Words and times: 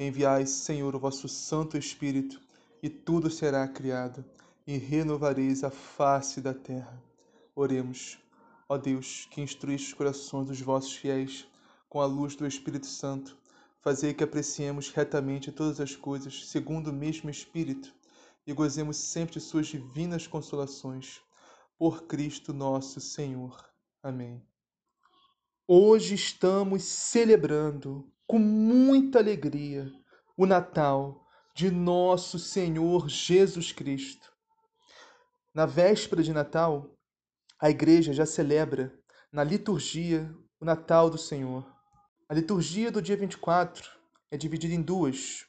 Enviai, 0.00 0.46
Senhor, 0.46 0.94
o 0.94 1.00
vosso 1.00 1.28
Santo 1.28 1.76
Espírito, 1.76 2.40
e 2.80 2.88
tudo 2.88 3.28
será 3.28 3.66
criado, 3.66 4.24
e 4.64 4.76
renovareis 4.76 5.64
a 5.64 5.70
face 5.70 6.40
da 6.40 6.54
terra. 6.54 7.02
Oremos. 7.52 8.16
Ó 8.68 8.78
Deus, 8.78 9.26
que 9.30 9.40
instruíste 9.40 9.88
os 9.88 9.94
corações 9.94 10.46
dos 10.46 10.60
vossos 10.60 10.94
fiéis 10.94 11.48
com 11.88 12.00
a 12.00 12.06
luz 12.06 12.36
do 12.36 12.46
Espírito 12.46 12.86
Santo, 12.86 13.36
fazei 13.80 14.14
que 14.14 14.22
apreciemos 14.22 14.90
retamente 14.90 15.50
todas 15.50 15.80
as 15.80 15.96
coisas 15.96 16.46
segundo 16.48 16.90
o 16.90 16.92
mesmo 16.92 17.28
Espírito 17.28 17.92
e 18.46 18.52
gozemos 18.52 18.98
sempre 18.98 19.34
de 19.34 19.40
suas 19.40 19.66
divinas 19.66 20.28
consolações. 20.28 21.20
Por 21.76 22.04
Cristo 22.04 22.52
nosso 22.52 23.00
Senhor. 23.00 23.68
Amém. 24.02 24.42
Hoje 25.66 26.14
estamos 26.14 26.84
celebrando 26.84 28.08
com 28.26 28.38
muita 28.38 29.18
alegria 29.18 29.90
o 30.38 30.46
Natal 30.46 31.26
de 31.52 31.68
nosso 31.68 32.38
Senhor 32.38 33.08
Jesus 33.08 33.72
Cristo. 33.72 34.32
Na 35.52 35.66
véspera 35.66 36.22
de 36.22 36.32
Natal, 36.32 36.96
a 37.60 37.68
igreja 37.68 38.12
já 38.12 38.24
celebra 38.24 38.96
na 39.32 39.42
liturgia 39.42 40.32
o 40.60 40.64
Natal 40.64 41.10
do 41.10 41.18
Senhor. 41.18 41.66
A 42.28 42.34
liturgia 42.34 42.92
do 42.92 43.02
dia 43.02 43.16
24 43.16 43.90
é 44.30 44.36
dividida 44.36 44.72
em 44.72 44.80
duas. 44.80 45.44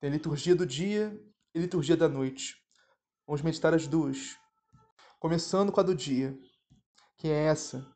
Tem 0.00 0.10
a 0.10 0.12
liturgia 0.12 0.56
do 0.56 0.66
dia 0.66 1.16
e 1.54 1.58
a 1.60 1.62
liturgia 1.62 1.96
da 1.96 2.08
noite. 2.08 2.56
Vamos 3.24 3.42
meditar 3.42 3.72
as 3.72 3.86
duas. 3.86 4.36
Começando 5.20 5.70
com 5.70 5.78
a 5.78 5.84
do 5.84 5.94
dia, 5.94 6.36
que 7.16 7.28
é 7.28 7.44
essa 7.44 7.88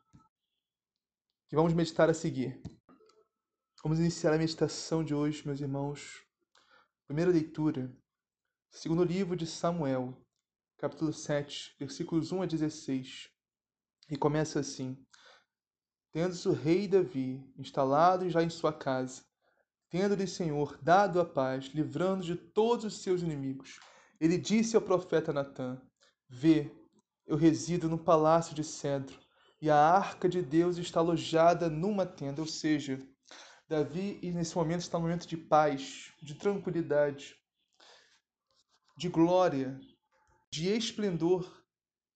que 1.48 1.56
vamos 1.56 1.72
meditar 1.72 2.08
a 2.08 2.14
seguir. 2.14 2.62
Vamos 3.84 3.98
iniciar 3.98 4.32
a 4.32 4.38
meditação 4.38 5.04
de 5.04 5.14
hoje, 5.14 5.42
meus 5.44 5.60
irmãos. 5.60 6.24
Primeira 7.06 7.30
leitura, 7.30 7.94
segundo 8.70 9.04
livro 9.04 9.36
de 9.36 9.46
Samuel, 9.46 10.16
capítulo 10.78 11.12
7, 11.12 11.76
versículos 11.78 12.32
1 12.32 12.40
a 12.40 12.46
16. 12.46 13.28
E 14.08 14.16
começa 14.16 14.58
assim: 14.58 14.96
Tendo-se 16.10 16.48
o 16.48 16.52
rei 16.52 16.88
Davi 16.88 17.46
instalado 17.58 18.30
já 18.30 18.42
em 18.42 18.48
sua 18.48 18.72
casa, 18.72 19.22
tendo-lhe 19.90 20.26
Senhor 20.26 20.78
dado 20.80 21.20
a 21.20 21.24
paz, 21.26 21.66
livrando 21.66 22.24
de 22.24 22.36
todos 22.36 22.86
os 22.86 23.02
seus 23.02 23.20
inimigos, 23.20 23.80
ele 24.18 24.38
disse 24.38 24.76
ao 24.76 24.80
profeta 24.80 25.30
Natã: 25.30 25.78
Vê, 26.26 26.74
eu 27.26 27.36
resido 27.36 27.86
no 27.86 27.98
palácio 27.98 28.54
de 28.54 28.64
cedro, 28.64 29.20
e 29.60 29.68
a 29.68 29.76
arca 29.76 30.26
de 30.26 30.40
Deus 30.40 30.78
está 30.78 31.00
alojada 31.00 31.68
numa 31.68 32.06
tenda, 32.06 32.40
ou 32.40 32.48
seja, 32.48 32.98
Davi, 33.66 34.20
nesse 34.32 34.54
momento, 34.54 34.80
está 34.80 34.98
num 34.98 35.04
momento 35.04 35.26
de 35.26 35.36
paz, 35.36 36.12
de 36.22 36.34
tranquilidade, 36.34 37.34
de 38.96 39.08
glória, 39.08 39.80
de 40.52 40.68
esplendor. 40.68 41.64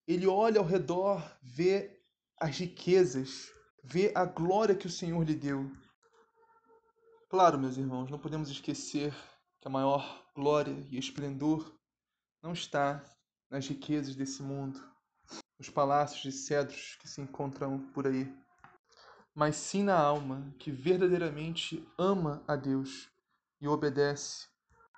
Ele 0.07 0.27
olha 0.27 0.61
ao 0.61 0.67
redor, 0.67 1.39
vê 1.43 2.03
as 2.39 2.59
riquezas, 2.59 3.51
vê 3.83 4.13
a 4.15 4.27
glória 4.27 4.75
que 4.75 4.87
o 4.87 4.91
Senhor 4.91 5.23
lhe 5.25 5.35
deu. 5.35 5.71
Claro, 7.31 7.59
meus 7.59 7.77
irmãos, 7.77 8.11
não 8.11 8.19
podemos 8.19 8.51
esquecer 8.51 9.15
que 9.61 9.69
a 9.69 9.71
maior 9.71 10.27
glória 10.35 10.87
e 10.91 10.99
esplendor 10.99 11.75
não 12.43 12.53
está 12.53 13.05
nas 13.51 13.67
riquezas 13.67 14.15
desse 14.15 14.43
mundo, 14.43 14.79
nos 15.59 15.71
palácios 15.71 16.23
de 16.23 16.33
cedros 16.33 16.97
que 17.01 17.09
se 17.09 17.21
encontram 17.21 17.91
por 17.93 18.07
aí 18.07 18.31
mas 19.39 19.55
sim 19.55 19.85
na 19.85 19.97
alma 19.97 20.53
que 20.59 20.69
verdadeiramente 20.69 21.89
ama 21.97 22.43
a 22.49 22.57
Deus 22.57 23.09
e 23.61 23.69
obedece 23.69 24.49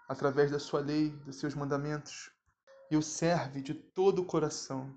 através 0.08 0.50
da 0.50 0.58
sua 0.58 0.80
lei, 0.80 1.10
dos 1.26 1.36
seus 1.36 1.54
mandamentos, 1.54 2.30
e 2.90 2.96
o 2.96 3.02
serve 3.02 3.60
de 3.60 3.74
todo 3.74 4.22
o 4.22 4.24
coração. 4.24 4.96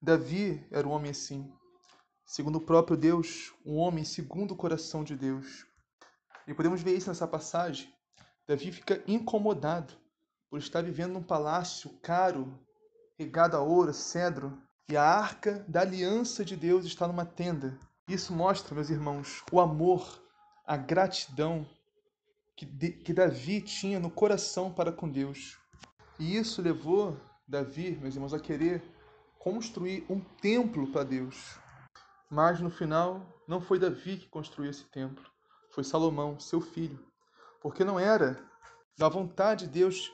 Davi 0.00 0.66
era 0.70 0.88
um 0.88 0.92
homem 0.92 1.10
assim, 1.10 1.52
segundo 2.24 2.56
o 2.56 2.60
próprio 2.62 2.96
Deus, 2.96 3.52
um 3.62 3.76
homem 3.76 4.04
segundo 4.04 4.52
o 4.52 4.56
coração 4.56 5.04
de 5.04 5.14
Deus. 5.14 5.66
E 6.48 6.54
podemos 6.54 6.80
ver 6.80 6.96
isso 6.96 7.10
nessa 7.10 7.28
passagem. 7.28 7.94
Davi 8.48 8.72
fica 8.72 9.04
incomodado 9.06 9.92
por 10.48 10.58
estar 10.58 10.82
vivendo 10.82 11.12
num 11.12 11.22
palácio 11.22 11.90
caro, 12.02 12.58
regado 13.18 13.54
a 13.54 13.60
ouro, 13.60 13.92
cedro, 13.92 14.58
e 14.88 14.96
a 14.96 15.04
arca 15.04 15.62
da 15.68 15.82
aliança 15.82 16.42
de 16.42 16.56
Deus 16.56 16.86
está 16.86 17.06
numa 17.06 17.26
tenda 17.26 17.78
isso 18.08 18.32
mostra, 18.32 18.74
meus 18.74 18.88
irmãos, 18.88 19.42
o 19.50 19.60
amor, 19.60 20.22
a 20.64 20.76
gratidão 20.76 21.66
que, 22.54 22.64
que 22.64 23.12
Davi 23.12 23.60
tinha 23.60 23.98
no 23.98 24.10
coração 24.10 24.72
para 24.72 24.92
com 24.92 25.08
Deus. 25.08 25.58
E 26.18 26.36
isso 26.36 26.62
levou 26.62 27.20
Davi, 27.46 27.96
meus 28.00 28.14
irmãos, 28.14 28.32
a 28.32 28.38
querer 28.38 28.82
construir 29.38 30.06
um 30.08 30.20
templo 30.20 30.86
para 30.92 31.02
Deus. 31.02 31.58
Mas 32.30 32.60
no 32.60 32.70
final, 32.70 33.26
não 33.46 33.60
foi 33.60 33.78
Davi 33.78 34.18
que 34.18 34.28
construiu 34.28 34.70
esse 34.70 34.84
templo, 34.84 35.24
foi 35.70 35.84
Salomão, 35.84 36.38
seu 36.38 36.60
filho. 36.60 37.04
Porque 37.60 37.84
não 37.84 37.98
era 37.98 38.40
da 38.96 39.08
vontade 39.08 39.66
de 39.66 39.72
Deus 39.72 40.12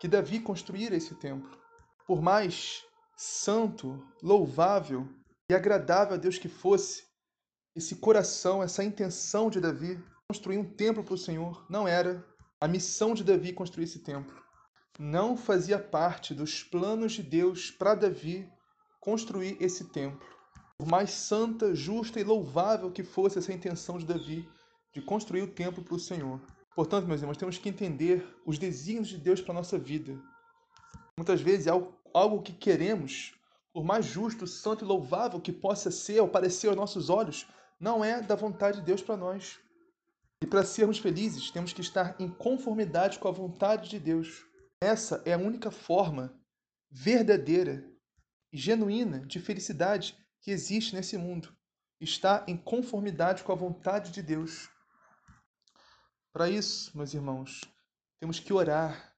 que 0.00 0.08
Davi 0.08 0.40
construíra 0.40 0.96
esse 0.96 1.14
templo. 1.14 1.56
Por 2.06 2.20
mais 2.20 2.84
santo, 3.16 4.04
louvável 4.20 5.08
e 5.52 5.54
agradável 5.54 6.14
a 6.14 6.18
Deus 6.18 6.38
que 6.38 6.48
fosse 6.48 7.04
esse 7.76 7.96
coração, 7.96 8.62
essa 8.62 8.82
intenção 8.82 9.50
de 9.50 9.60
Davi 9.60 10.02
construir 10.26 10.56
um 10.56 10.64
templo 10.64 11.04
para 11.04 11.14
o 11.14 11.18
Senhor. 11.18 11.66
Não 11.68 11.86
era 11.86 12.24
a 12.58 12.66
missão 12.66 13.12
de 13.12 13.22
Davi 13.22 13.52
construir 13.52 13.84
esse 13.84 13.98
templo. 13.98 14.34
Não 14.98 15.36
fazia 15.36 15.78
parte 15.78 16.34
dos 16.34 16.62
planos 16.62 17.12
de 17.12 17.22
Deus 17.22 17.70
para 17.70 17.94
Davi 17.94 18.50
construir 18.98 19.58
esse 19.60 19.84
templo. 19.90 20.26
Por 20.78 20.86
mais 20.86 21.10
santa, 21.10 21.74
justa 21.74 22.18
e 22.18 22.24
louvável 22.24 22.90
que 22.90 23.02
fosse 23.02 23.38
essa 23.38 23.52
intenção 23.52 23.98
de 23.98 24.06
Davi 24.06 24.48
de 24.94 25.02
construir 25.02 25.42
o 25.42 25.52
templo 25.52 25.84
para 25.84 25.94
o 25.94 26.00
Senhor. 26.00 26.40
Portanto, 26.74 27.06
meus 27.06 27.20
irmãos, 27.20 27.36
temos 27.36 27.58
que 27.58 27.68
entender 27.68 28.26
os 28.46 28.58
desígnios 28.58 29.08
de 29.08 29.18
Deus 29.18 29.40
para 29.42 29.52
a 29.52 29.56
nossa 29.56 29.78
vida. 29.78 30.18
Muitas 31.16 31.42
vezes 31.42 31.66
é 31.66 31.70
algo, 31.70 31.94
algo 32.14 32.42
que 32.42 32.52
queremos 32.52 33.34
por 33.72 33.84
mais 33.84 34.04
justo, 34.04 34.46
santo 34.46 34.84
e 34.84 34.88
louvável 34.88 35.40
que 35.40 35.52
possa 35.52 35.90
ser 35.90 36.20
ou 36.20 36.28
parecer 36.28 36.68
aos 36.68 36.76
nossos 36.76 37.08
olhos, 37.08 37.46
não 37.80 38.04
é 38.04 38.20
da 38.20 38.34
vontade 38.34 38.80
de 38.80 38.84
Deus 38.84 39.02
para 39.02 39.16
nós. 39.16 39.58
E 40.42 40.46
para 40.46 40.64
sermos 40.64 40.98
felizes, 40.98 41.50
temos 41.50 41.72
que 41.72 41.80
estar 41.80 42.14
em 42.20 42.28
conformidade 42.28 43.18
com 43.18 43.28
a 43.28 43.32
vontade 43.32 43.88
de 43.88 43.98
Deus. 43.98 44.44
Essa 44.80 45.22
é 45.24 45.32
a 45.32 45.38
única 45.38 45.70
forma 45.70 46.38
verdadeira 46.90 47.88
e 48.52 48.58
genuína 48.58 49.20
de 49.20 49.40
felicidade 49.40 50.18
que 50.40 50.50
existe 50.50 50.94
nesse 50.94 51.16
mundo. 51.16 51.56
Estar 52.00 52.44
em 52.48 52.56
conformidade 52.56 53.42
com 53.44 53.52
a 53.52 53.56
vontade 53.56 54.10
de 54.10 54.20
Deus. 54.20 54.68
Para 56.32 56.50
isso, 56.50 56.96
meus 56.96 57.14
irmãos, 57.14 57.60
temos 58.18 58.40
que 58.40 58.52
orar, 58.52 59.14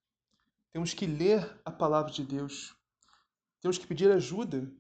temos 0.73 0.93
que 0.93 1.07
ler 1.07 1.61
a 1.65 1.71
palavra 1.71 2.12
de 2.12 2.23
Deus, 2.23 2.77
temos 3.64 3.78
que 3.78 3.87
pedir 3.87 4.12
ajuda. 4.12 4.70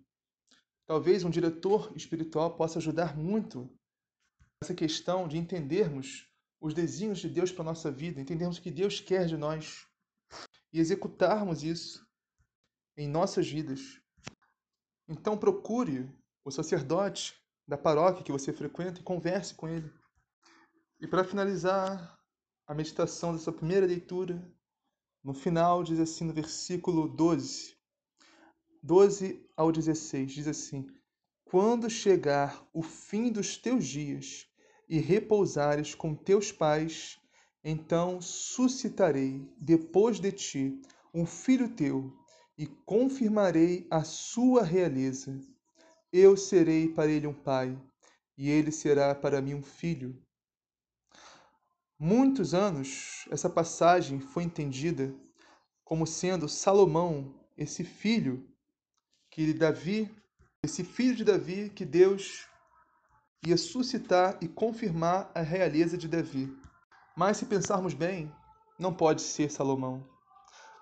Talvez 0.84 1.24
um 1.24 1.30
diretor 1.30 1.90
espiritual 1.96 2.54
possa 2.54 2.78
ajudar 2.78 3.16
muito 3.16 3.66
nessa 4.60 4.74
questão 4.74 5.26
de 5.26 5.38
entendermos 5.38 6.28
os 6.60 6.74
desígnios 6.74 7.20
de 7.20 7.30
Deus 7.30 7.50
para 7.50 7.62
a 7.62 7.64
nossa 7.64 7.90
vida, 7.90 8.20
entendermos 8.20 8.58
o 8.58 8.60
que 8.60 8.70
Deus 8.70 9.00
quer 9.00 9.24
de 9.24 9.38
nós 9.38 9.86
e 10.70 10.78
executarmos 10.78 11.62
isso 11.62 12.06
em 12.94 13.08
nossas 13.08 13.48
vidas. 13.48 13.80
Então 15.08 15.38
procure 15.38 16.06
o 16.44 16.50
sacerdote 16.50 17.34
da 17.66 17.78
paróquia 17.78 18.22
que 18.22 18.32
você 18.32 18.52
frequenta 18.52 19.00
e 19.00 19.02
converse 19.02 19.54
com 19.54 19.66
ele. 19.66 19.90
E 21.00 21.06
para 21.06 21.24
finalizar 21.24 22.20
a 22.66 22.74
meditação 22.74 23.32
dessa 23.32 23.50
primeira 23.50 23.86
leitura, 23.86 24.46
no 25.22 25.32
final 25.32 25.82
diz 25.82 25.98
assim 25.98 26.26
no 26.26 26.34
versículo 26.34 27.08
12, 27.08 27.82
12 28.86 29.42
ao 29.56 29.72
16, 29.72 30.30
diz 30.30 30.46
assim: 30.46 30.86
Quando 31.42 31.88
chegar 31.88 32.68
o 32.70 32.82
fim 32.82 33.32
dos 33.32 33.56
teus 33.56 33.86
dias 33.86 34.46
e 34.86 34.98
repousares 34.98 35.94
com 35.94 36.14
teus 36.14 36.52
pais, 36.52 37.18
então 37.64 38.20
suscitarei 38.20 39.50
depois 39.58 40.20
de 40.20 40.30
ti 40.30 40.82
um 41.14 41.24
filho 41.24 41.70
teu 41.70 42.14
e 42.58 42.66
confirmarei 42.66 43.86
a 43.90 44.04
sua 44.04 44.62
realeza. 44.62 45.40
Eu 46.12 46.36
serei 46.36 46.86
para 46.86 47.10
ele 47.10 47.26
um 47.26 47.32
pai, 47.32 47.80
e 48.36 48.50
ele 48.50 48.70
será 48.70 49.14
para 49.14 49.40
mim 49.40 49.54
um 49.54 49.62
filho. 49.62 50.22
Muitos 51.98 52.52
anos 52.52 53.26
essa 53.30 53.48
passagem 53.48 54.20
foi 54.20 54.42
entendida 54.42 55.14
como 55.82 56.06
sendo 56.06 56.50
Salomão, 56.50 57.34
esse 57.56 57.82
filho 57.82 58.46
que 59.34 59.52
Davi, 59.52 60.08
esse 60.62 60.84
filho 60.84 61.16
de 61.16 61.24
Davi 61.24 61.68
que 61.68 61.84
Deus 61.84 62.46
ia 63.44 63.56
suscitar 63.56 64.38
e 64.40 64.46
confirmar 64.46 65.28
a 65.34 65.40
realeza 65.40 65.98
de 65.98 66.06
Davi. 66.06 66.56
Mas 67.16 67.38
se 67.38 67.46
pensarmos 67.46 67.94
bem, 67.94 68.32
não 68.78 68.94
pode 68.94 69.22
ser 69.22 69.50
Salomão. 69.50 70.08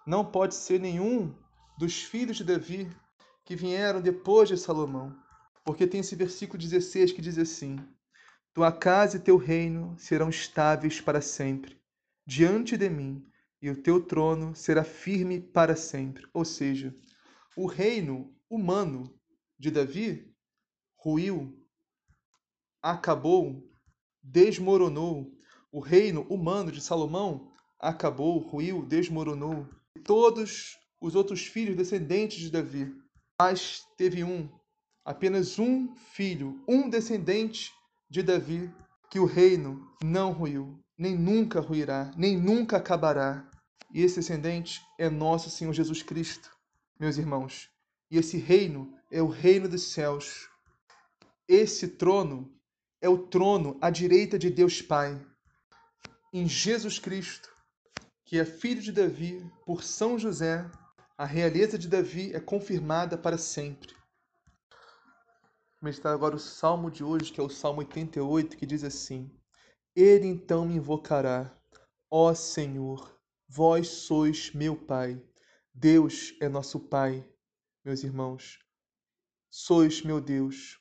Não 0.07 0.23
pode 0.23 0.55
ser 0.55 0.79
nenhum 0.79 1.35
dos 1.79 2.03
filhos 2.03 2.37
de 2.37 2.45
Davi 2.45 2.95
que 3.43 3.57
vieram 3.57 4.03
depois 4.03 4.51
de 4.51 4.59
Salomão. 4.59 5.17
Porque 5.65 5.87
tem 5.87 6.01
esse 6.01 6.15
versículo 6.15 6.59
16 6.59 7.13
que 7.13 7.23
diz 7.23 7.39
assim: 7.39 7.77
Tua 8.53 8.71
casa 8.71 9.17
e 9.17 9.21
teu 9.21 9.39
reino 9.39 9.97
serão 9.99 10.29
estáveis 10.29 11.01
para 11.01 11.23
sempre, 11.23 11.81
diante 12.27 12.77
de 12.77 12.91
mim, 12.91 13.25
e 13.63 13.71
o 13.71 13.83
teu 13.83 14.03
trono 14.03 14.55
será 14.55 14.85
firme 14.85 15.41
para 15.41 15.75
sempre. 15.75 16.27
Ou 16.35 16.45
seja, 16.45 16.95
o 17.57 17.67
reino 17.67 18.31
humano 18.53 19.19
de 19.59 19.71
Davi 19.71 20.31
ruiu, 20.99 21.59
acabou, 22.83 23.67
desmoronou. 24.23 25.33
O 25.73 25.81
reino 25.81 26.23
humano 26.29 26.71
de 26.71 26.83
Salomão 26.83 27.51
acabou, 27.81 28.39
ruiu, 28.39 28.85
desmoronou. 28.85 29.67
Todos 30.05 30.77
os 31.01 31.15
outros 31.15 31.47
filhos 31.47 31.77
descendentes 31.77 32.41
de 32.41 32.51
Davi. 32.51 32.95
Mas 33.41 33.83
teve 33.97 34.23
um, 34.23 34.51
apenas 35.03 35.59
um 35.59 35.97
filho, 35.97 36.63
um 36.69 36.91
descendente 36.91 37.73
de 38.11 38.23
Davi, 38.23 38.71
que 39.11 39.19
o 39.19 39.25
reino 39.25 39.91
não 40.05 40.31
ruiu, 40.31 40.79
nem 40.97 41.17
nunca 41.17 41.59
ruirá, 41.59 42.13
nem 42.17 42.37
nunca 42.37 42.77
acabará. 42.77 43.51
E 43.95 44.03
esse 44.03 44.17
descendente 44.17 44.83
é 44.99 45.09
nosso 45.09 45.49
Senhor 45.49 45.73
Jesus 45.73 46.03
Cristo, 46.03 46.51
meus 47.01 47.17
irmãos. 47.17 47.72
E 48.13 48.19
esse 48.19 48.37
reino 48.37 48.95
é 49.11 49.23
o 49.23 49.27
reino 49.27 49.67
dos 49.67 49.85
céus. 49.85 50.47
Esse 51.49 51.89
trono 51.89 52.55
é 53.01 53.09
o 53.09 53.27
trono 53.27 53.79
à 53.81 53.89
direita 53.89 54.39
de 54.39 54.51
Deus 54.51 54.83
Pai. 54.83 55.19
Em 56.31 56.47
Jesus 56.47 56.99
Cristo, 56.99 57.49
que 58.27 58.39
é 58.39 58.45
filho 58.45 58.83
de 58.83 58.93
Davi, 58.93 59.51
por 59.65 59.83
São 59.83 60.19
José, 60.19 60.71
a 61.17 61.25
realeza 61.25 61.79
de 61.79 61.89
Davi 61.89 62.35
é 62.35 62.39
confirmada 62.39 63.17
para 63.17 63.39
sempre. 63.39 63.95
Meditar 65.81 66.13
agora 66.13 66.37
o 66.37 66.39
salmo 66.39 66.91
de 66.91 67.03
hoje, 67.03 67.33
que 67.33 67.41
é 67.41 67.43
o 67.43 67.49
salmo 67.49 67.79
88, 67.79 68.59
que 68.59 68.67
diz 68.67 68.85
assim: 68.85 69.35
Ele 69.97 70.27
então 70.27 70.67
me 70.67 70.75
invocará, 70.75 71.51
ó 72.11 72.35
Senhor, 72.35 73.19
vós 73.49 73.89
sois 73.89 74.53
meu 74.53 74.77
Pai. 74.77 75.19
Deus 75.73 76.35
é 76.39 76.47
nosso 76.51 76.79
Pai, 76.79 77.27
meus 77.85 78.05
irmãos. 78.05 78.61
Sois 79.51 80.03
meu 80.03 80.21
Deus, 80.21 80.79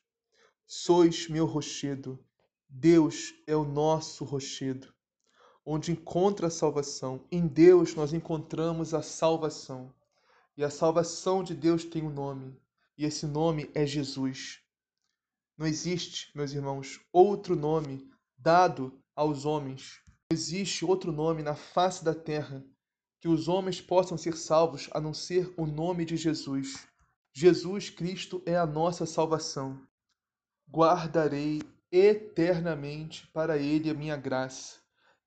sois 0.68 1.27
meu 1.27 1.45
rochedo. 1.45 2.24
Deus 2.69 3.33
é 3.48 3.56
o 3.56 3.65
nosso 3.65 4.24
rochedo, 4.24 4.94
onde 5.65 5.92
encontra 5.92 6.48
a 6.48 6.51
salvação. 6.51 7.25
Em 7.31 7.48
Deus 7.48 7.95
nós 7.95 8.13
encontramos 8.13 8.94
a 8.94 9.01
salvação. 9.01 9.94
E 10.56 10.63
a 10.63 10.69
salvação 10.69 11.44
de 11.44 11.56
Deus 11.56 11.83
tem 11.83 12.03
um 12.03 12.09
nome, 12.09 12.56
e 12.98 13.04
esse 13.04 13.25
nome 13.25 13.71
é 13.74 13.86
Jesus. 13.86 14.59
Não 15.57 15.65
existe, 15.65 16.31
meus 16.36 16.54
irmãos, 16.54 17.00
outro 17.12 17.56
nome 17.56 18.09
dado 18.38 19.01
aos 19.15 19.44
homens. 19.45 20.00
Não 20.30 20.38
existe 20.38 20.86
outro 20.86 21.12
nome 21.12 21.42
na 21.42 21.56
face 21.56 22.04
da 22.04 22.13
terra 22.13 22.63
que 23.19 23.27
os 23.27 23.47
homens 23.47 23.80
possam 23.80 24.18
ser 24.18 24.36
salvos 24.36 24.89
a 24.92 25.00
não 25.00 25.13
ser 25.13 25.54
o 25.56 25.65
nome 25.65 26.06
de 26.06 26.18
Jesus. 26.18 26.88
Jesus 27.33 27.89
Cristo 27.89 28.42
é 28.45 28.57
a 28.57 28.66
nossa 28.66 29.06
salvação. 29.06 29.81
Guardarei 30.69 31.62
eternamente 31.92 33.28
para 33.28 33.57
ele 33.57 33.89
a 33.89 33.94
minha 33.94 34.18
graça, 34.18 34.80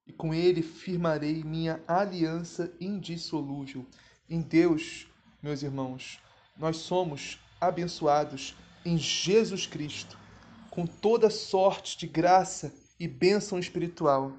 e 0.07 0.13
com 0.13 0.35
ele 0.35 0.63
firmarei 0.63 1.43
minha 1.43 1.83
aliança 1.89 2.75
indissolúvel. 2.79 3.87
Em 4.29 4.41
Deus 4.41 5.07
meus 5.43 5.63
irmãos, 5.63 6.21
nós 6.57 6.79
somos 6.79 7.39
abençoados 7.61 8.55
em 8.85 8.97
Jesus 8.97 9.67
Cristo, 9.67 10.19
com 10.71 10.87
toda 10.87 11.31
sorte 11.31 11.99
de 11.99 12.07
graça 12.07 12.75
e 12.99 13.09
bênção 13.09 13.59
espiritual. 13.59 14.33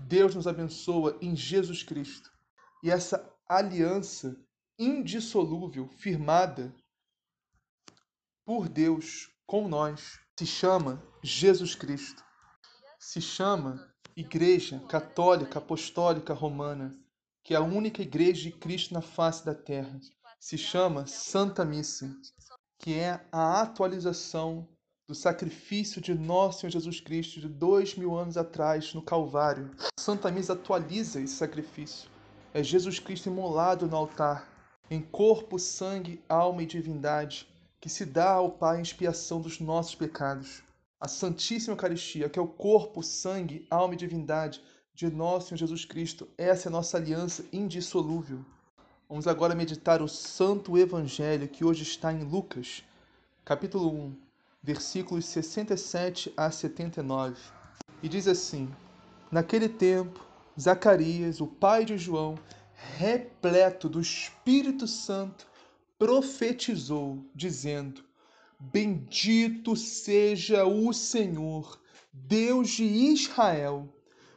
Deus 0.00 0.34
nos 0.34 0.46
abençoa 0.46 1.16
em 1.20 1.34
Jesus 1.34 1.82
Cristo. 1.82 2.30
E 2.82 2.90
essa 2.90 3.28
aliança 3.48 4.36
indissolúvel, 4.78 5.88
firmada 5.96 6.74
por 8.44 8.68
Deus 8.68 9.30
com 9.46 9.68
nós, 9.68 10.18
se 10.38 10.46
chama 10.46 11.02
Jesus 11.22 11.74
Cristo. 11.74 12.22
Se 12.98 13.20
chama 13.20 13.92
Igreja 14.16 14.80
Católica 14.88 15.58
Apostólica 15.58 16.32
Romana, 16.32 16.96
que 17.42 17.54
é 17.54 17.56
a 17.56 17.62
única 17.62 18.02
igreja 18.02 18.42
de 18.42 18.52
Cristo 18.52 18.94
na 18.94 19.02
face 19.02 19.44
da 19.44 19.54
terra 19.54 20.00
se 20.44 20.58
chama 20.58 21.06
Santa 21.06 21.64
Missa, 21.64 22.14
que 22.78 22.98
é 22.98 23.18
a 23.32 23.62
atualização 23.62 24.68
do 25.08 25.14
sacrifício 25.14 26.02
de 26.02 26.14
nosso 26.14 26.60
Senhor 26.60 26.70
Jesus 26.70 27.00
Cristo 27.00 27.40
de 27.40 27.48
dois 27.48 27.94
mil 27.96 28.14
anos 28.14 28.36
atrás 28.36 28.92
no 28.92 29.00
Calvário. 29.00 29.70
Santa 29.98 30.30
Missa 30.30 30.52
atualiza 30.52 31.18
esse 31.18 31.34
sacrifício. 31.34 32.10
É 32.52 32.62
Jesus 32.62 32.98
Cristo 32.98 33.30
imolado 33.30 33.86
no 33.86 33.96
altar, 33.96 34.46
em 34.90 35.00
corpo, 35.00 35.58
sangue, 35.58 36.22
alma 36.28 36.62
e 36.62 36.66
divindade, 36.66 37.48
que 37.84 37.90
se 37.90 38.06
dá 38.06 38.30
ao 38.30 38.50
Pai 38.50 38.78
em 38.78 38.82
expiação 38.82 39.42
dos 39.42 39.60
nossos 39.60 39.94
pecados. 39.94 40.62
A 40.98 41.06
Santíssima 41.06 41.74
Eucaristia, 41.74 42.30
que 42.30 42.38
é 42.38 42.42
o 42.42 42.48
corpo, 42.48 43.02
sangue, 43.02 43.66
alma 43.70 43.92
e 43.92 43.96
divindade 43.98 44.62
de 44.94 45.10
nosso 45.10 45.48
Senhor 45.48 45.58
Jesus 45.58 45.84
Cristo, 45.84 46.26
essa 46.38 46.66
é 46.66 46.70
a 46.70 46.72
nossa 46.72 46.96
aliança 46.96 47.44
indissolúvel. 47.52 48.42
Vamos 49.06 49.26
agora 49.26 49.54
meditar 49.54 50.00
o 50.00 50.08
Santo 50.08 50.78
Evangelho 50.78 51.46
que 51.46 51.62
hoje 51.62 51.82
está 51.82 52.10
em 52.10 52.24
Lucas, 52.24 52.82
capítulo 53.44 53.94
1, 53.94 54.16
versículos 54.62 55.26
67 55.26 56.32
a 56.38 56.50
79. 56.50 57.36
E 58.02 58.08
diz 58.08 58.26
assim: 58.26 58.74
Naquele 59.30 59.68
tempo, 59.68 60.24
Zacarias, 60.58 61.38
o 61.38 61.46
pai 61.46 61.84
de 61.84 61.98
João, 61.98 62.38
repleto 62.96 63.90
do 63.90 64.00
Espírito 64.00 64.88
Santo, 64.88 65.52
profetizou, 66.04 67.24
dizendo: 67.34 68.04
Bendito 68.60 69.74
seja 69.74 70.66
o 70.66 70.92
Senhor, 70.92 71.80
Deus 72.12 72.72
de 72.72 72.84
Israel 72.84 73.88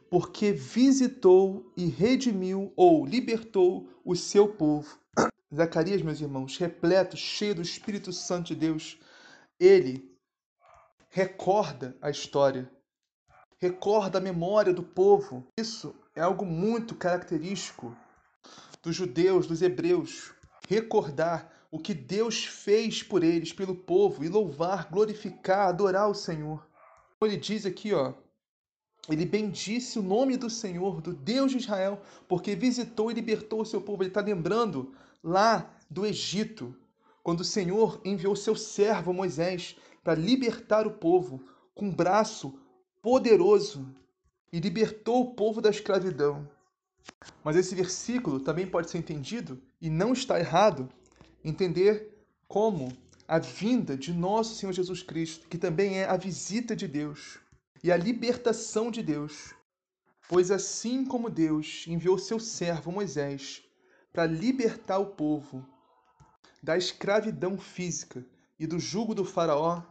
porque 0.08 0.50
visitou 0.50 1.70
e 1.76 1.84
redimiu 1.84 2.72
ou 2.74 3.04
libertou 3.04 3.86
o 4.02 4.16
seu 4.16 4.48
povo. 4.48 4.98
Zacarias, 5.54 6.00
meus 6.00 6.22
irmãos, 6.22 6.56
repleto, 6.56 7.18
cheio 7.18 7.56
do 7.56 7.60
Espírito 7.60 8.14
Santo 8.14 8.46
de 8.46 8.54
Deus, 8.54 8.98
ele 9.60 10.10
recorda 11.10 11.94
a 12.00 12.08
história, 12.08 12.72
recorda 13.60 14.16
a 14.16 14.22
memória 14.22 14.72
do 14.72 14.82
povo. 14.82 15.46
Isso 15.60 15.94
é 16.16 16.22
algo 16.22 16.46
muito 16.46 16.94
característico 16.94 17.94
dos 18.82 18.96
judeus, 18.96 19.46
dos 19.46 19.60
hebreus. 19.60 20.32
Recordar 20.66 21.57
o 21.70 21.78
que 21.78 21.92
Deus 21.92 22.44
fez 22.44 23.02
por 23.02 23.22
eles, 23.22 23.52
pelo 23.52 23.74
povo, 23.74 24.24
e 24.24 24.28
louvar, 24.28 24.88
glorificar, 24.90 25.68
adorar 25.68 26.08
o 26.08 26.14
Senhor. 26.14 26.66
Ele 27.20 27.36
diz 27.36 27.66
aqui, 27.66 27.92
ó, 27.92 28.14
Ele 29.08 29.26
bendisse 29.26 29.98
o 29.98 30.02
nome 30.02 30.36
do 30.36 30.48
Senhor, 30.48 31.00
do 31.00 31.12
Deus 31.12 31.52
de 31.52 31.58
Israel, 31.58 32.00
porque 32.26 32.54
visitou 32.54 33.10
e 33.10 33.14
libertou 33.14 33.62
o 33.62 33.66
seu 33.66 33.80
povo. 33.80 34.02
Ele 34.02 34.10
está 34.10 34.20
lembrando 34.20 34.94
lá 35.22 35.70
do 35.90 36.06
Egito, 36.06 36.74
quando 37.22 37.40
o 37.40 37.44
Senhor 37.44 38.00
enviou 38.04 38.34
seu 38.34 38.56
servo 38.56 39.12
Moisés 39.12 39.76
para 40.02 40.14
libertar 40.14 40.86
o 40.86 40.92
povo 40.92 41.42
com 41.74 41.86
um 41.86 41.94
braço 41.94 42.58
poderoso 43.02 43.94
e 44.52 44.58
libertou 44.58 45.20
o 45.20 45.34
povo 45.34 45.60
da 45.60 45.70
escravidão. 45.70 46.48
Mas 47.44 47.56
esse 47.56 47.74
versículo 47.74 48.40
também 48.40 48.66
pode 48.66 48.90
ser 48.90 48.98
entendido, 48.98 49.60
e 49.80 49.90
não 49.90 50.12
está 50.12 50.38
errado, 50.38 50.88
entender 51.44 52.14
como 52.46 52.96
a 53.26 53.38
vinda 53.38 53.96
de 53.96 54.12
nosso 54.12 54.54
Senhor 54.54 54.72
Jesus 54.72 55.02
Cristo, 55.02 55.46
que 55.48 55.58
também 55.58 55.98
é 55.98 56.06
a 56.06 56.16
visita 56.16 56.74
de 56.74 56.88
Deus 56.88 57.38
e 57.82 57.92
a 57.92 57.96
libertação 57.96 58.90
de 58.90 59.02
Deus. 59.02 59.54
Pois 60.28 60.50
assim 60.50 61.04
como 61.04 61.30
Deus 61.30 61.84
enviou 61.86 62.18
seu 62.18 62.38
servo 62.38 62.90
Moisés 62.92 63.62
para 64.12 64.26
libertar 64.26 64.98
o 64.98 65.06
povo 65.06 65.64
da 66.62 66.76
escravidão 66.76 67.58
física 67.58 68.24
e 68.58 68.66
do 68.66 68.78
jugo 68.78 69.14
do 69.14 69.24
Faraó, 69.24 69.82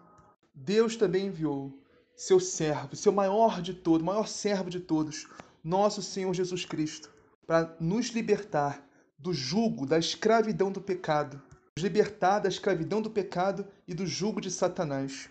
Deus 0.54 0.96
também 0.96 1.28
enviou 1.28 1.82
seu 2.16 2.40
servo, 2.40 2.96
seu 2.96 3.12
maior 3.12 3.62
de 3.62 3.74
todos, 3.74 4.06
maior 4.06 4.28
servo 4.28 4.70
de 4.70 4.80
todos, 4.80 5.28
nosso 5.64 6.02
Senhor 6.02 6.34
Jesus 6.34 6.66
Cristo, 6.66 7.14
para 7.46 7.76
nos 7.80 8.08
libertar 8.08 8.87
do 9.18 9.34
jugo 9.34 9.86
da 9.86 9.98
escravidão 9.98 10.72
do 10.72 10.80
pecado, 10.80 11.42
nos 11.76 11.84
libertar 11.84 12.40
da 12.40 12.50
escravidão 12.50 13.02
do 13.02 13.10
pecado 13.10 13.68
e 13.88 13.94
do 13.94 14.06
jugo 14.06 14.40
de 14.40 14.52
Satanás. 14.52 15.30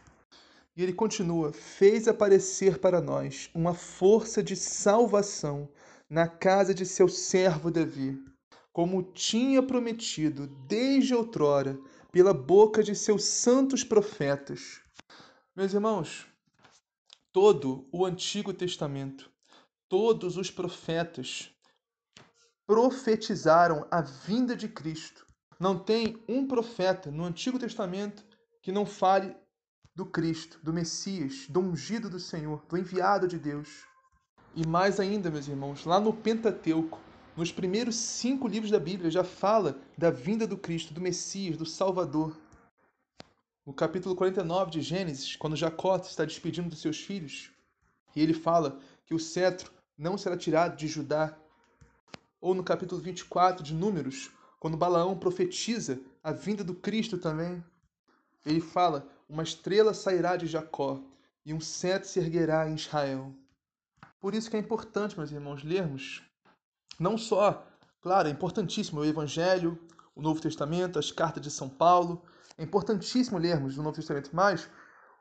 E 0.77 0.83
ele 0.83 0.93
continua: 0.93 1.53
fez 1.53 2.07
aparecer 2.09 2.79
para 2.79 3.01
nós 3.01 3.49
uma 3.55 3.75
força 3.75 4.43
de 4.43 4.57
salvação 4.57 5.69
na 6.09 6.29
casa 6.29 6.75
de 6.75 6.85
seu 6.85 7.09
servo 7.09 7.71
Davi, 7.71 8.19
como 8.73 9.03
tinha 9.03 9.63
prometido 9.63 10.47
desde 10.69 11.15
outrora 11.15 11.79
pela 12.13 12.35
boca 12.35 12.83
de 12.83 12.95
seus 12.95 13.25
santos 13.25 13.83
profetas. 13.83 14.81
Meus 15.55 15.73
irmãos, 15.73 16.27
todo 17.33 17.89
o 17.91 18.05
Antigo 18.05 18.53
Testamento, 18.53 19.31
todos 19.89 20.37
os 20.37 20.51
profetas 20.51 21.51
profetizaram 22.67 23.87
a 23.91 24.01
vinda 24.01 24.57
de 24.57 24.69
Cristo. 24.69 25.27
Não 25.59 25.79
tem 25.79 26.23
um 26.29 26.47
profeta 26.47 27.11
no 27.11 27.25
Antigo 27.25 27.59
Testamento 27.59 28.25
que 28.61 28.73
não 28.73 28.85
fale 28.85 29.35
do 29.95 30.05
Cristo, 30.05 30.59
do 30.63 30.73
Messias, 30.73 31.47
do 31.49 31.61
ungido 31.61 32.11
do 32.11 32.21
Senhor, 32.21 32.63
do 32.69 32.77
enviado 32.77 33.27
de 33.27 33.39
Deus. 33.39 33.87
E 34.55 34.67
mais 34.67 35.01
ainda, 35.01 35.31
meus 35.31 35.49
irmãos, 35.49 35.85
lá 35.85 35.99
no 35.99 36.13
Pentateuco, 36.13 37.01
nos 37.37 37.53
primeiros 37.53 37.97
cinco 37.97 38.49
livros 38.49 38.71
da 38.71 38.79
Bíblia, 38.79 39.11
já 39.11 39.23
fala 39.23 39.79
da 39.97 40.11
vinda 40.11 40.47
do 40.47 40.57
Cristo, 40.57 40.93
do 40.93 41.01
Messias, 41.01 41.57
do 41.57 41.65
Salvador. 41.65 42.37
No 43.65 43.73
capítulo 43.73 44.15
49 44.15 44.71
de 44.71 44.81
Gênesis, 44.81 45.37
quando 45.37 45.57
Jacó 45.57 45.97
está 45.97 46.25
despedindo 46.25 46.69
dos 46.69 46.81
seus 46.81 47.01
filhos, 47.01 47.51
e 48.15 48.23
ele 48.23 48.33
fala 48.33 48.79
que 49.05 49.15
o 49.15 49.19
cetro 49.19 49.71
não 49.97 50.17
será 50.17 50.37
tirado 50.37 50.77
de 50.77 50.89
Judá. 50.89 51.37
Ou 52.41 52.55
no 52.55 52.63
capítulo 52.63 53.01
24 53.01 53.65
de 53.65 53.75
Números, 53.75 54.31
quando 54.59 54.77
Balaão 54.77 55.19
profetiza 55.19 56.01
a 56.23 56.33
vinda 56.33 56.65
do 56.65 56.75
Cristo 56.75 57.19
também, 57.19 57.65
ele 58.45 58.61
fala 58.61 59.09
uma 59.29 59.43
estrela 59.43 59.93
sairá 59.95 60.37
de 60.37 60.47
Jacó 60.47 61.03
e 61.45 61.53
um 61.53 61.61
cetro 61.61 62.09
se 62.09 62.19
erguerá 62.19 62.69
em 62.69 62.75
Israel. 62.75 63.33
Por 64.21 64.35
isso 64.35 64.51
que 64.51 64.57
é 64.57 64.61
importante, 64.61 65.17
meus 65.17 65.31
irmãos, 65.31 65.63
lermos 65.63 66.23
não 66.99 67.19
só, 67.19 67.67
claro, 68.01 68.29
é 68.29 68.31
importantíssimo 68.31 69.01
o 69.01 69.05
Evangelho, 69.05 69.79
o 70.15 70.23
Novo 70.23 70.41
Testamento, 70.41 70.99
as 70.99 71.13
cartas 71.13 71.43
de 71.43 71.51
São 71.51 71.69
Paulo, 71.69 72.23
é 72.57 72.65
importantíssimo 72.65 73.39
lermos 73.39 73.77
o 73.77 73.83
Novo 73.83 73.97
Testamento, 73.97 74.31
mas 74.33 74.69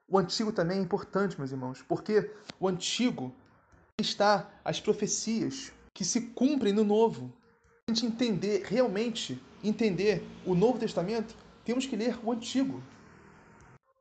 o 0.07 0.17
Antigo 0.17 0.51
também 0.51 0.79
é 0.79 0.81
importante, 0.81 1.37
meus 1.37 1.51
irmãos, 1.51 1.81
porque 1.81 2.31
o 2.59 2.67
Antigo 2.67 3.35
está 3.99 4.49
as 4.63 4.79
profecias 4.79 5.71
que 5.95 6.03
se 6.03 6.21
cumprem 6.21 6.73
no 6.73 6.83
Novo. 6.83 7.33
A 7.87 7.91
gente 7.91 8.05
entender, 8.05 8.63
realmente 8.65 9.41
entender 9.63 10.27
o 10.45 10.53
Novo 10.53 10.77
Testamento, 10.77 11.33
temos 11.63 11.85
que 11.85 11.95
ler 11.95 12.19
o 12.21 12.33
Antigo. 12.33 12.83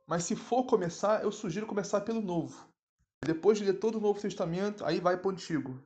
Mas 0.05 0.25
se 0.25 0.35
for 0.35 0.65
começar, 0.65 1.23
eu 1.23 1.31
sugiro 1.31 1.65
começar 1.65 2.01
pelo 2.01 2.21
Novo. 2.21 2.67
Depois 3.25 3.57
de 3.57 3.63
ler 3.63 3.79
todo 3.79 3.97
o 3.97 4.01
Novo 4.01 4.19
Testamento, 4.19 4.85
aí 4.85 4.99
vai 4.99 5.15
para 5.15 5.29
o 5.29 5.31
Antigo. 5.31 5.81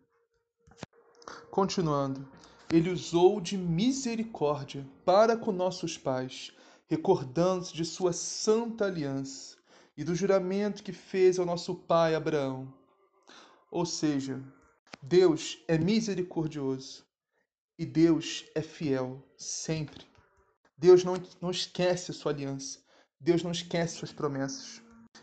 Continuando. 1.51 2.27
Ele 2.73 2.89
usou 2.89 3.39
de 3.39 3.55
misericórdia 3.55 4.85
para 5.05 5.37
com 5.37 5.51
nossos 5.51 5.95
pais, 5.95 6.51
recordando-se 6.87 7.73
de 7.73 7.85
sua 7.85 8.13
santa 8.13 8.85
aliança 8.85 9.57
e 9.95 10.03
do 10.03 10.15
juramento 10.15 10.83
que 10.83 10.91
fez 10.91 11.37
ao 11.37 11.45
nosso 11.45 11.75
pai 11.75 12.15
Abraão. 12.15 12.71
Ou 13.71 13.85
seja, 13.85 14.43
Deus 15.01 15.57
é 15.67 15.77
misericordioso 15.77 17.05
e 17.77 17.85
Deus 17.85 18.45
é 18.53 18.61
fiel 18.61 19.23
sempre. 19.37 20.05
Deus 20.77 21.03
não, 21.03 21.15
não 21.41 21.51
esquece 21.51 22.11
a 22.11 22.13
sua 22.13 22.31
aliança. 22.31 22.79
Deus 23.19 23.43
não 23.43 23.51
esquece 23.51 23.97
suas 23.97 24.11
promessas. 24.11 24.81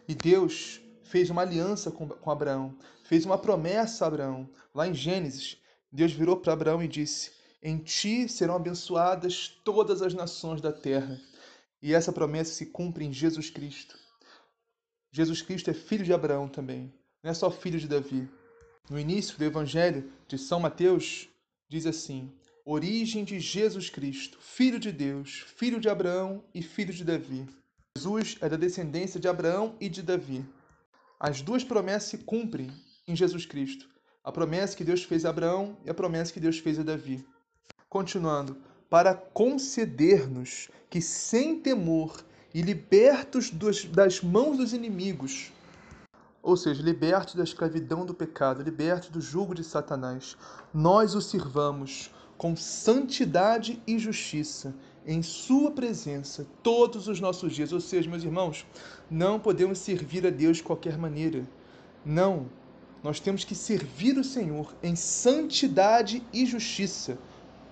E 0.08 0.14
Deus 0.14 0.80
fez 1.02 1.30
uma 1.30 1.42
aliança 1.42 1.90
com, 1.90 2.08
com 2.08 2.30
Abraão, 2.30 2.76
fez 3.04 3.24
uma 3.24 3.38
promessa 3.38 4.04
a 4.04 4.08
Abraão. 4.08 4.48
Lá 4.74 4.86
em 4.86 4.94
Gênesis, 4.94 5.58
Deus 5.90 6.12
virou 6.12 6.36
para 6.36 6.52
Abraão 6.52 6.82
e 6.82 6.88
disse: 6.88 7.32
Em 7.62 7.78
ti 7.78 8.28
serão 8.28 8.56
abençoadas 8.56 9.48
todas 9.64 10.02
as 10.02 10.14
nações 10.14 10.60
da 10.60 10.72
terra. 10.72 11.20
E 11.82 11.94
essa 11.94 12.12
promessa 12.12 12.52
se 12.52 12.66
cumpre 12.66 13.04
em 13.04 13.12
Jesus 13.12 13.50
Cristo. 13.50 13.98
Jesus 15.10 15.40
Cristo 15.40 15.70
é 15.70 15.74
filho 15.74 16.04
de 16.04 16.12
Abraão 16.12 16.48
também, 16.48 16.92
não 17.22 17.30
é 17.30 17.34
só 17.34 17.50
filho 17.50 17.78
de 17.78 17.88
Davi. 17.88 18.28
No 18.88 19.00
início 19.00 19.36
do 19.36 19.44
Evangelho 19.44 20.12
de 20.28 20.38
São 20.38 20.60
Mateus, 20.60 21.28
diz 21.68 21.86
assim: 21.86 22.32
Origem 22.64 23.24
de 23.24 23.40
Jesus 23.40 23.90
Cristo, 23.90 24.38
filho 24.40 24.78
de 24.78 24.92
Deus, 24.92 25.44
filho 25.56 25.80
de 25.80 25.88
Abraão 25.88 26.44
e 26.54 26.62
filho 26.62 26.92
de 26.92 27.04
Davi. 27.04 27.48
Jesus 27.98 28.36
é 28.40 28.48
da 28.48 28.56
descendência 28.56 29.18
de 29.18 29.26
Abraão 29.26 29.74
e 29.80 29.88
de 29.88 30.02
Davi. 30.02 30.44
As 31.18 31.42
duas 31.42 31.64
promessas 31.64 32.10
se 32.10 32.18
cumprem 32.18 32.70
em 33.08 33.16
Jesus 33.16 33.44
Cristo. 33.44 33.88
A 34.22 34.30
promessa 34.30 34.76
que 34.76 34.84
Deus 34.84 35.02
fez 35.02 35.24
a 35.24 35.30
Abraão 35.30 35.76
e 35.84 35.90
a 35.90 35.94
promessa 35.94 36.32
que 36.32 36.40
Deus 36.40 36.60
fez 36.60 36.78
a 36.78 36.84
Davi. 36.84 37.26
Continuando, 37.88 38.56
para 38.88 39.14
conceder-nos 39.14 40.68
que 40.88 41.00
sem 41.00 41.58
temor 41.58 42.24
e 42.54 42.62
libertos 42.62 43.50
das 43.90 44.20
mãos 44.20 44.58
dos 44.58 44.72
inimigos, 44.72 45.50
ou 46.46 46.56
seja, 46.56 46.80
libertos 46.80 47.34
da 47.34 47.42
escravidão 47.42 48.06
do 48.06 48.14
pecado, 48.14 48.62
libertos 48.62 49.08
do 49.08 49.20
jugo 49.20 49.52
de 49.52 49.64
Satanás, 49.64 50.36
nós 50.72 51.16
o 51.16 51.20
sirvamos 51.20 52.14
com 52.38 52.54
santidade 52.54 53.82
e 53.84 53.98
justiça 53.98 54.72
em 55.04 55.24
Sua 55.24 55.72
presença 55.72 56.46
todos 56.62 57.08
os 57.08 57.18
nossos 57.18 57.52
dias. 57.52 57.72
Ou 57.72 57.80
seja, 57.80 58.08
meus 58.08 58.22
irmãos, 58.22 58.64
não 59.10 59.40
podemos 59.40 59.80
servir 59.80 60.24
a 60.24 60.30
Deus 60.30 60.58
de 60.58 60.62
qualquer 60.62 60.96
maneira. 60.96 61.44
Não. 62.04 62.46
Nós 63.02 63.18
temos 63.18 63.42
que 63.42 63.56
servir 63.56 64.16
o 64.16 64.22
Senhor 64.22 64.72
em 64.84 64.94
santidade 64.94 66.22
e 66.32 66.46
justiça. 66.46 67.18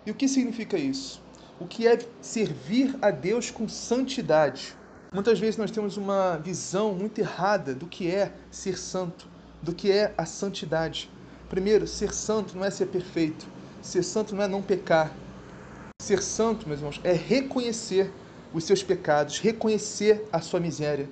E 0.05 0.11
o 0.11 0.15
que 0.15 0.27
significa 0.27 0.77
isso? 0.77 1.23
O 1.61 1.67
que 1.69 1.87
é 1.87 1.97
servir 2.21 2.99
a 3.01 3.13
Deus 3.13 3.53
com 3.53 3.69
santidade? 3.69 4.75
Muitas 5.15 5.39
vezes 5.39 5.57
nós 5.57 5.71
temos 5.71 5.97
uma 5.97 6.37
visão 6.39 6.93
muito 6.93 7.21
errada 7.21 7.73
do 7.73 7.87
que 7.87 8.11
é 8.11 8.33
ser 8.51 8.77
santo, 8.77 9.29
do 9.63 9.73
que 9.73 9.89
é 9.89 10.13
a 10.19 10.27
santidade. 10.27 11.09
Primeiro, 11.49 11.87
ser 11.87 12.13
santo 12.13 12.57
não 12.57 12.65
é 12.65 12.71
ser 12.71 12.87
perfeito. 12.87 13.47
Ser 13.81 14.03
santo 14.03 14.35
não 14.35 14.43
é 14.43 14.49
não 14.49 14.61
pecar. 14.61 15.15
Ser 16.03 16.21
santo, 16.21 16.67
meus 16.67 16.81
irmãos, 16.81 17.01
é 17.05 17.13
reconhecer 17.13 18.11
os 18.53 18.65
seus 18.65 18.83
pecados, 18.83 19.39
reconhecer 19.39 20.27
a 20.33 20.41
sua 20.41 20.59
miséria, 20.59 21.09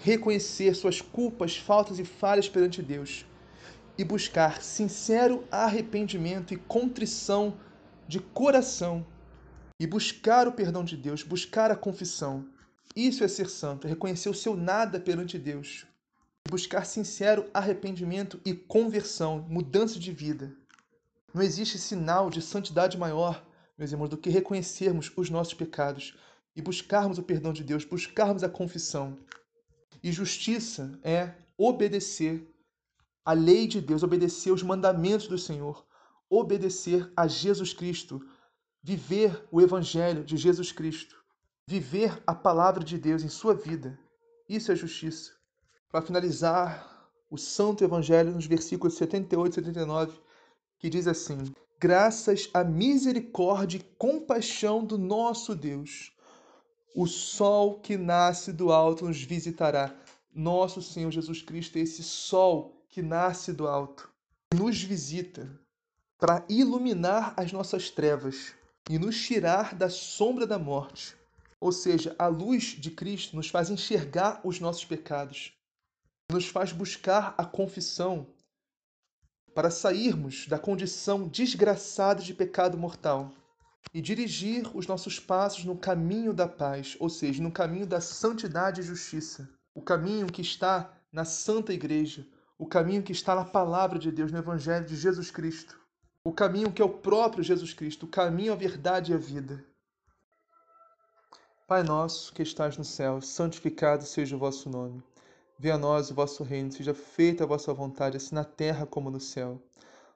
reconhecer 0.00 0.74
suas 0.74 1.00
culpas, 1.00 1.56
faltas 1.56 1.98
e 1.98 2.04
falhas 2.04 2.50
perante 2.50 2.82
Deus 2.82 3.24
e 3.96 4.04
buscar 4.04 4.60
sincero 4.60 5.44
arrependimento 5.50 6.52
e 6.52 6.58
contrição 6.58 7.54
de 8.06 8.20
coração 8.20 9.02
e 9.80 9.86
buscar 9.86 10.46
o 10.46 10.52
perdão 10.52 10.84
de 10.84 10.94
Deus, 10.94 11.22
buscar 11.22 11.70
a 11.70 11.76
confissão. 11.76 12.44
Isso 12.94 13.24
é 13.24 13.28
ser 13.28 13.48
santo, 13.48 13.86
é 13.86 13.90
reconhecer 13.90 14.28
o 14.28 14.34
seu 14.34 14.56
nada 14.56 15.00
perante 15.00 15.38
Deus, 15.38 15.86
buscar 16.48 16.86
sincero 16.86 17.50
arrependimento 17.52 18.40
e 18.44 18.54
conversão, 18.54 19.44
mudança 19.48 19.98
de 19.98 20.12
vida. 20.12 20.54
Não 21.34 21.42
existe 21.42 21.78
sinal 21.78 22.30
de 22.30 22.40
santidade 22.40 22.96
maior 22.96 23.46
meus 23.76 23.92
irmãos, 23.92 24.08
do 24.08 24.16
que 24.16 24.30
reconhecermos 24.30 25.12
os 25.16 25.28
nossos 25.28 25.54
pecados 25.54 26.16
e 26.54 26.62
buscarmos 26.62 27.18
o 27.18 27.22
perdão 27.22 27.52
de 27.52 27.62
Deus, 27.62 27.84
buscarmos 27.84 28.42
a 28.42 28.48
confissão. 28.48 29.18
E 30.02 30.10
justiça 30.10 30.98
é 31.02 31.34
obedecer 31.58 32.48
a 33.24 33.32
lei 33.32 33.66
de 33.66 33.80
Deus, 33.80 34.02
obedecer 34.02 34.52
os 34.52 34.62
mandamentos 34.62 35.26
do 35.26 35.36
Senhor, 35.36 35.84
obedecer 36.30 37.10
a 37.16 37.26
Jesus 37.26 37.72
Cristo, 37.74 38.24
viver 38.82 39.46
o 39.50 39.60
Evangelho 39.60 40.24
de 40.24 40.36
Jesus 40.36 40.72
Cristo, 40.72 41.22
viver 41.68 42.22
a 42.24 42.32
palavra 42.32 42.84
de 42.84 42.96
Deus 42.96 43.24
em 43.24 43.28
sua 43.28 43.52
vida. 43.52 43.98
Isso 44.48 44.70
é 44.70 44.76
justiça. 44.76 45.32
Para 45.90 46.00
finalizar 46.00 47.10
o 47.28 47.36
Santo 47.36 47.82
Evangelho, 47.82 48.32
nos 48.32 48.46
versículos 48.46 48.96
78 48.96 49.50
e 49.50 49.54
79, 49.54 50.20
que 50.78 50.88
diz 50.88 51.08
assim: 51.08 51.38
Graças 51.80 52.48
à 52.54 52.62
misericórdia 52.62 53.78
e 53.78 53.82
compaixão 53.98 54.84
do 54.84 54.96
nosso 54.96 55.56
Deus, 55.56 56.12
o 56.94 57.06
sol 57.06 57.80
que 57.80 57.96
nasce 57.96 58.52
do 58.52 58.70
alto 58.70 59.04
nos 59.04 59.20
visitará. 59.20 59.92
Nosso 60.32 60.80
Senhor 60.80 61.10
Jesus 61.10 61.42
Cristo 61.42 61.78
é 61.78 61.80
esse 61.80 62.02
sol 62.04 62.80
que 62.88 63.02
nasce 63.02 63.52
do 63.52 63.66
alto, 63.66 64.08
nos 64.54 64.80
visita 64.80 65.50
para 66.16 66.44
iluminar 66.48 67.34
as 67.36 67.50
nossas 67.50 67.90
trevas 67.90 68.54
e 68.88 68.98
nos 68.98 69.20
tirar 69.20 69.74
da 69.74 69.90
sombra 69.90 70.46
da 70.46 70.58
morte. 70.58 71.16
Ou 71.60 71.72
seja, 71.72 72.14
a 72.18 72.26
luz 72.26 72.76
de 72.78 72.90
Cristo 72.90 73.36
nos 73.36 73.48
faz 73.48 73.70
enxergar 73.70 74.40
os 74.44 74.60
nossos 74.60 74.84
pecados, 74.84 75.52
nos 76.30 76.46
faz 76.46 76.72
buscar 76.72 77.34
a 77.38 77.44
confissão 77.44 78.26
para 79.54 79.70
sairmos 79.70 80.46
da 80.46 80.58
condição 80.58 81.26
desgraçada 81.26 82.22
de 82.22 82.34
pecado 82.34 82.76
mortal 82.76 83.32
e 83.94 84.02
dirigir 84.02 84.68
os 84.76 84.86
nossos 84.86 85.18
passos 85.18 85.64
no 85.64 85.76
caminho 85.76 86.34
da 86.34 86.46
paz, 86.46 86.96
ou 87.00 87.08
seja, 87.08 87.42
no 87.42 87.50
caminho 87.50 87.86
da 87.86 88.00
santidade 88.00 88.80
e 88.80 88.84
justiça, 88.84 89.48
o 89.74 89.80
caminho 89.80 90.26
que 90.26 90.42
está 90.42 90.92
na 91.10 91.24
Santa 91.24 91.72
Igreja, 91.72 92.26
o 92.58 92.66
caminho 92.66 93.02
que 93.02 93.12
está 93.12 93.34
na 93.34 93.44
palavra 93.44 93.98
de 93.98 94.10
Deus, 94.12 94.30
no 94.30 94.38
Evangelho 94.38 94.84
de 94.84 94.96
Jesus 94.96 95.30
Cristo, 95.30 95.78
o 96.24 96.32
caminho 96.32 96.72
que 96.72 96.82
é 96.82 96.84
o 96.84 96.98
próprio 96.98 97.42
Jesus 97.42 97.72
Cristo, 97.72 98.04
o 98.04 98.08
caminho, 98.08 98.52
a 98.52 98.56
verdade 98.56 99.12
e 99.12 99.14
a 99.14 99.18
vida. 99.18 99.64
Pai 101.68 101.82
nosso 101.82 102.32
que 102.32 102.44
estás 102.44 102.78
no 102.78 102.84
céu, 102.84 103.20
santificado 103.20 104.04
seja 104.04 104.36
o 104.36 104.38
vosso 104.38 104.70
nome. 104.70 105.02
Venha 105.58 105.74
a 105.74 105.78
nós 105.78 106.12
o 106.12 106.14
vosso 106.14 106.44
reino, 106.44 106.70
seja 106.70 106.94
feita 106.94 107.42
a 107.42 107.46
vossa 107.46 107.74
vontade, 107.74 108.16
assim 108.16 108.36
na 108.36 108.44
terra 108.44 108.86
como 108.86 109.10
no 109.10 109.18
céu. 109.18 109.60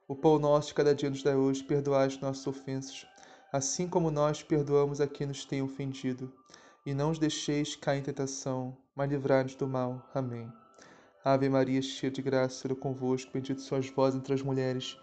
O 0.06 0.14
pão 0.14 0.38
nosso 0.38 0.68
de 0.68 0.74
cada 0.74 0.94
dia 0.94 1.10
nos 1.10 1.24
dá 1.24 1.36
hoje, 1.36 1.64
perdoai 1.64 2.06
as 2.06 2.20
nossas 2.20 2.46
ofensas, 2.46 3.04
assim 3.52 3.88
como 3.88 4.12
nós 4.12 4.44
perdoamos 4.44 5.00
a 5.00 5.08
quem 5.08 5.26
nos 5.26 5.44
tem 5.44 5.60
ofendido. 5.60 6.32
E 6.86 6.94
não 6.94 7.10
os 7.10 7.18
deixeis 7.18 7.74
cair 7.74 7.98
em 7.98 8.02
tentação, 8.02 8.76
mas 8.94 9.10
livrai-nos 9.10 9.56
do 9.56 9.66
mal. 9.66 10.08
Amém. 10.14 10.48
Ave 11.24 11.48
Maria, 11.48 11.82
cheia 11.82 12.12
de 12.12 12.22
graça, 12.22 12.62
Senhor 12.62 12.76
convosco, 12.76 13.32
bendito 13.34 13.60
sois 13.60 13.90
vós 13.90 14.14
entre 14.14 14.34
as 14.34 14.42
mulheres, 14.42 14.96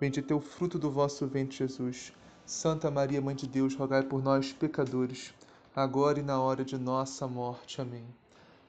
bendito 0.00 0.32
é 0.32 0.34
o 0.34 0.40
fruto 0.40 0.80
do 0.80 0.90
vosso 0.90 1.24
ventre, 1.28 1.58
Jesus. 1.58 2.12
Santa 2.44 2.90
Maria, 2.90 3.22
Mãe 3.22 3.36
de 3.36 3.46
Deus, 3.46 3.76
rogai 3.76 4.02
por 4.02 4.20
nós, 4.20 4.52
pecadores, 4.52 5.32
agora 5.74 6.20
e 6.20 6.22
na 6.22 6.40
hora 6.40 6.64
de 6.64 6.76
nossa 6.76 7.26
morte. 7.26 7.80
Amém. 7.80 8.06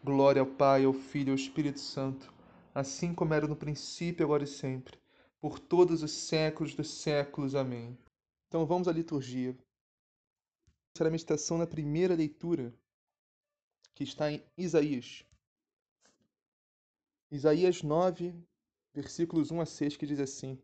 Glória 0.03 0.41
ao 0.41 0.47
Pai, 0.47 0.85
ao 0.85 0.93
Filho 0.93 1.29
e 1.29 1.31
ao 1.31 1.35
Espírito 1.35 1.79
Santo, 1.79 2.33
assim 2.73 3.13
como 3.13 3.33
era 3.33 3.45
no 3.45 3.55
princípio, 3.55 4.25
agora 4.25 4.43
e 4.43 4.47
sempre, 4.47 4.97
por 5.39 5.59
todos 5.59 6.01
os 6.01 6.11
séculos 6.11 6.73
dos 6.73 6.89
séculos. 6.89 7.55
Amém. 7.55 7.97
Então 8.47 8.65
vamos 8.65 8.87
à 8.87 8.91
liturgia. 8.91 9.57
Será 10.97 11.09
a 11.09 11.11
meditação 11.11 11.57
na 11.57 11.67
primeira 11.67 12.15
leitura, 12.15 12.73
que 13.93 14.03
está 14.03 14.31
em 14.31 14.41
Isaías. 14.57 15.25
Isaías 17.29 17.81
9, 17.81 18.33
versículos 18.93 19.51
1 19.51 19.61
a 19.61 19.65
6, 19.65 19.97
que 19.97 20.05
diz 20.05 20.19
assim: 20.19 20.57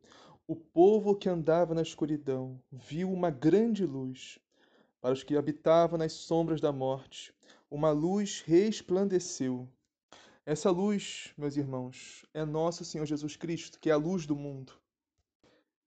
O 0.48 0.56
povo 0.56 1.16
que 1.16 1.28
andava 1.28 1.74
na 1.74 1.82
escuridão 1.82 2.62
viu 2.72 3.12
uma 3.12 3.30
grande 3.30 3.86
luz. 3.86 4.40
Para 5.02 5.14
os 5.14 5.24
que 5.24 5.38
habitavam 5.38 5.98
nas 5.98 6.12
sombras 6.12 6.60
da 6.60 6.74
morte, 6.74 7.34
uma 7.72 7.90
luz 7.90 8.42
resplandeceu. 8.46 9.66
Essa 10.46 10.70
luz, 10.72 11.34
meus 11.38 11.56
irmãos, 11.56 12.26
é 12.34 12.44
nosso 12.44 12.84
Senhor 12.84 13.06
Jesus 13.06 13.38
Cristo, 13.38 13.80
que 13.80 13.90
é 13.90 13.94
a 13.94 13.98
luz 13.98 14.26
do 14.26 14.36
mundo. 14.36 14.74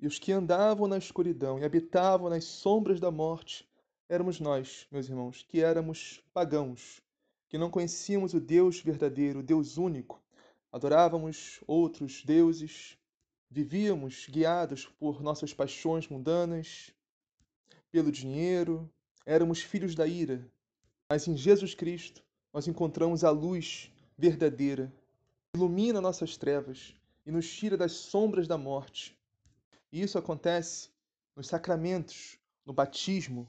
E 0.00 0.06
os 0.06 0.18
que 0.18 0.32
andavam 0.32 0.88
na 0.88 0.96
escuridão 0.96 1.58
e 1.58 1.64
habitavam 1.64 2.30
nas 2.30 2.44
sombras 2.44 2.98
da 2.98 3.10
morte 3.10 3.68
éramos 4.08 4.40
nós, 4.40 4.86
meus 4.90 5.10
irmãos, 5.10 5.44
que 5.46 5.60
éramos 5.60 6.22
pagãos, 6.32 7.02
que 7.50 7.58
não 7.58 7.70
conhecíamos 7.70 8.32
o 8.32 8.40
Deus 8.40 8.80
verdadeiro, 8.80 9.40
o 9.40 9.42
Deus 9.42 9.76
único. 9.76 10.22
Adorávamos 10.72 11.60
outros 11.66 12.24
deuses, 12.24 12.96
vivíamos 13.50 14.26
guiados 14.26 14.86
por 14.98 15.20
nossas 15.20 15.52
paixões 15.52 16.08
mundanas, 16.08 16.94
pelo 17.90 18.10
dinheiro, 18.10 18.90
éramos 19.24 19.62
filhos 19.62 19.94
da 19.94 20.06
ira, 20.06 20.46
mas 21.08 21.28
em 21.28 21.36
Jesus 21.36 21.74
Cristo 21.74 22.22
nós 22.52 22.66
encontramos 22.66 23.24
a 23.24 23.30
luz 23.30 23.90
verdadeira, 24.16 24.92
que 25.50 25.58
ilumina 25.58 26.00
nossas 26.00 26.36
trevas 26.36 26.94
e 27.24 27.30
nos 27.30 27.50
tira 27.50 27.76
das 27.76 27.92
sombras 27.92 28.46
da 28.46 28.58
morte. 28.58 29.16
E 29.90 30.02
isso 30.02 30.18
acontece 30.18 30.90
nos 31.36 31.46
sacramentos, 31.46 32.38
no 32.64 32.72
batismo, 32.72 33.48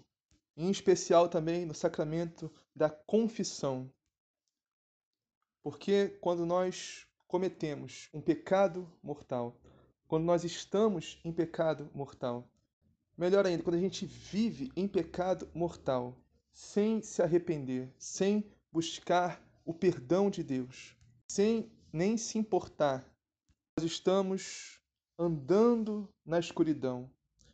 em 0.56 0.70
especial 0.70 1.28
também 1.28 1.66
no 1.66 1.74
sacramento 1.74 2.52
da 2.76 2.90
confissão. 2.90 3.90
Porque 5.62 6.10
quando 6.22 6.46
nós 6.46 7.08
cometemos 7.28 8.10
um 8.14 8.22
pecado 8.22 8.92
mortal, 9.02 9.58
quando 10.08 10.26
nós 10.26 10.44
estamos 10.44 11.20
em 11.24 11.32
pecado 11.32 11.90
mortal, 11.94 12.48
Melhor 13.18 13.46
ainda, 13.46 13.62
quando 13.62 13.76
a 13.76 13.80
gente 13.80 14.06
vive 14.06 14.72
em 14.76 14.88
pecado 14.88 15.48
mortal, 15.54 16.18
sem 16.52 17.02
se 17.02 17.22
arrepender, 17.22 17.94
sem 17.98 18.44
buscar 18.72 19.42
o 19.64 19.74
perdão 19.74 20.32
de 20.32 20.44
Deus, 20.44 20.96
sem 21.28 21.72
nem 21.92 22.18
se 22.18 22.40
importar, 22.40 23.08
nós 23.78 23.86
estamos 23.86 24.80
andando 25.18 26.10
na 26.26 26.40
escuridão, 26.40 27.08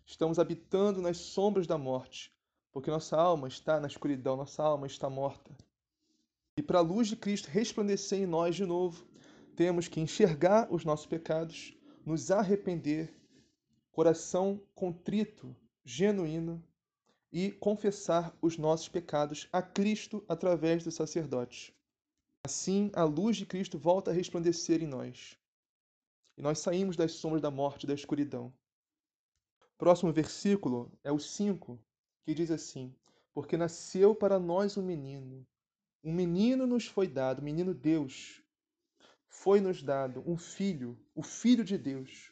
estamos 0.06 0.40
habitando 0.40 1.02
nas 1.02 1.18
sombras 1.18 1.68
da 1.68 1.78
morte, 1.78 2.34
porque 2.72 2.90
nossa 2.90 3.18
alma 3.18 3.50
está 3.50 3.82
na 3.82 3.88
escuridão, 3.88 4.38
nossa 4.38 4.64
alma 4.64 4.88
está 4.88 5.10
morta. 5.10 5.52
E 6.58 6.64
para 6.64 6.80
a 6.80 6.82
luz 6.82 7.10
de 7.10 7.18
Cristo 7.18 7.50
resplandecer 7.50 8.20
em 8.20 8.26
nós 8.26 8.56
de 8.56 8.66
novo, 8.66 9.06
temos 9.58 9.90
que 9.90 10.00
enxergar 10.00 10.68
os 10.72 10.86
nossos 10.86 11.06
pecados, 11.06 11.78
nos 12.06 12.32
arrepender 12.32 13.14
coração 13.92 14.62
contrito, 14.74 15.56
genuíno 15.84 16.64
e 17.32 17.52
confessar 17.52 18.36
os 18.42 18.58
nossos 18.58 18.88
pecados 18.88 19.48
a 19.52 19.62
Cristo 19.62 20.24
através 20.28 20.84
dos 20.84 20.96
sacerdotes. 20.96 21.74
Assim, 22.44 22.90
a 22.94 23.04
luz 23.04 23.38
de 23.38 23.46
Cristo 23.46 23.78
volta 23.78 24.12
a 24.12 24.14
resplandecer 24.14 24.82
em 24.82 24.88
nós. 24.88 25.38
E 26.38 26.42
nós 26.42 26.60
saímos 26.60 26.96
das 26.96 27.12
sombras 27.14 27.42
da 27.42 27.52
morte 27.52 27.84
e 27.84 27.88
da 27.88 27.94
escuridão. 27.94 28.54
Próximo 29.78 30.12
versículo 30.12 30.92
é 31.04 31.12
o 31.12 31.20
5, 31.20 31.80
que 32.24 32.34
diz 32.34 32.50
assim: 32.52 32.96
Porque 33.34 33.58
nasceu 33.58 34.16
para 34.16 34.40
nós 34.40 34.78
um 34.78 34.84
menino, 34.84 35.46
um 36.04 36.14
menino 36.14 36.66
nos 36.66 36.86
foi 36.86 37.08
dado, 37.08 37.42
menino 37.42 37.74
Deus. 37.74 38.42
Foi-nos 39.28 39.84
dado 39.84 40.24
um 40.26 40.38
filho, 40.38 40.98
o 41.14 41.22
Filho 41.22 41.64
de 41.64 41.78
Deus 41.78 42.32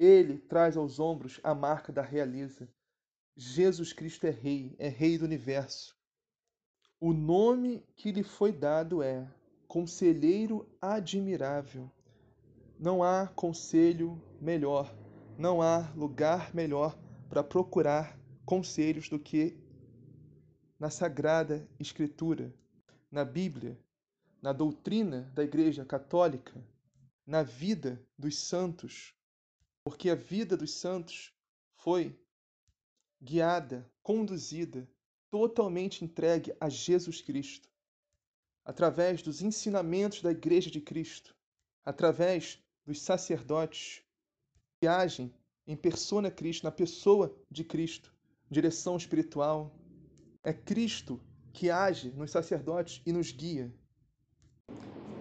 ele 0.00 0.38
traz 0.38 0.78
aos 0.78 0.98
ombros 0.98 1.38
a 1.44 1.54
marca 1.54 1.92
da 1.92 2.00
realeza. 2.00 2.66
Jesus 3.36 3.92
Cristo 3.92 4.26
é 4.26 4.30
Rei, 4.30 4.74
é 4.78 4.88
Rei 4.88 5.18
do 5.18 5.26
universo. 5.26 5.94
O 6.98 7.12
nome 7.12 7.84
que 7.96 8.10
lhe 8.10 8.22
foi 8.22 8.50
dado 8.50 9.02
é 9.02 9.30
Conselheiro 9.68 10.66
Admirável. 10.80 11.92
Não 12.78 13.02
há 13.02 13.26
conselho 13.26 14.18
melhor, 14.40 14.90
não 15.38 15.60
há 15.60 15.92
lugar 15.94 16.54
melhor 16.54 16.98
para 17.28 17.44
procurar 17.44 18.18
conselhos 18.46 19.06
do 19.06 19.18
que 19.18 19.54
na 20.78 20.88
Sagrada 20.88 21.68
Escritura, 21.78 22.54
na 23.10 23.22
Bíblia, 23.22 23.78
na 24.40 24.54
doutrina 24.54 25.30
da 25.34 25.44
Igreja 25.44 25.84
Católica, 25.84 26.58
na 27.26 27.42
vida 27.42 28.02
dos 28.18 28.38
santos, 28.38 29.14
porque 29.84 30.10
a 30.10 30.14
vida 30.14 30.56
dos 30.56 30.74
santos 30.74 31.32
foi 31.76 32.18
guiada, 33.20 33.90
conduzida, 34.02 34.88
totalmente 35.30 36.04
entregue 36.04 36.54
a 36.60 36.68
Jesus 36.68 37.20
Cristo, 37.20 37.68
através 38.64 39.22
dos 39.22 39.42
ensinamentos 39.42 40.22
da 40.22 40.30
Igreja 40.30 40.70
de 40.70 40.80
Cristo, 40.80 41.34
através 41.84 42.62
dos 42.84 43.00
sacerdotes 43.00 44.02
que 44.80 44.86
agem 44.86 45.32
em 45.66 45.76
persona 45.76 46.30
Cristo, 46.30 46.64
na 46.64 46.72
pessoa 46.72 47.34
de 47.50 47.62
Cristo, 47.62 48.12
direção 48.50 48.96
espiritual. 48.96 49.74
É 50.42 50.52
Cristo 50.52 51.20
que 51.52 51.70
age 51.70 52.10
nos 52.10 52.30
sacerdotes 52.30 53.00
e 53.06 53.12
nos 53.12 53.30
guia. 53.30 53.72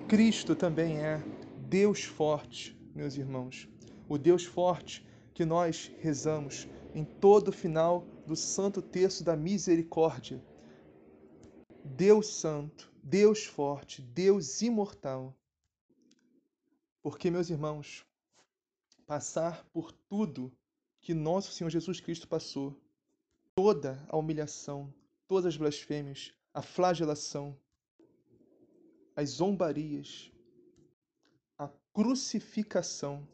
Cristo 0.07 0.55
também 0.55 0.97
é 0.97 1.21
Deus 1.67 2.03
forte, 2.03 2.75
meus 2.95 3.15
irmãos, 3.15 3.69
o 4.09 4.17
Deus 4.17 4.43
forte 4.43 5.05
que 5.33 5.45
nós 5.45 5.91
rezamos 5.99 6.67
em 6.93 7.05
todo 7.05 7.49
o 7.49 7.53
final 7.53 8.01
do 8.25 8.35
Santo 8.35 8.81
Terço 8.81 9.23
da 9.23 9.37
Misericórdia. 9.37 10.43
Deus 11.85 12.27
Santo, 12.27 12.91
Deus 13.03 13.45
forte, 13.45 14.01
Deus 14.01 14.61
imortal. 14.61 15.33
Porque, 17.01 17.29
meus 17.29 17.49
irmãos, 17.49 18.05
passar 19.05 19.63
por 19.71 19.91
tudo 19.91 20.51
que 20.99 21.13
nosso 21.13 21.51
Senhor 21.51 21.69
Jesus 21.69 22.01
Cristo 22.01 22.27
passou, 22.27 22.75
toda 23.55 24.03
a 24.09 24.17
humilhação, 24.17 24.93
todas 25.27 25.45
as 25.45 25.57
blasfêmias, 25.57 26.33
a 26.53 26.61
flagelação, 26.61 27.57
as 29.15 29.29
zombarias, 29.29 30.31
a 31.57 31.69
crucificação, 31.93 33.27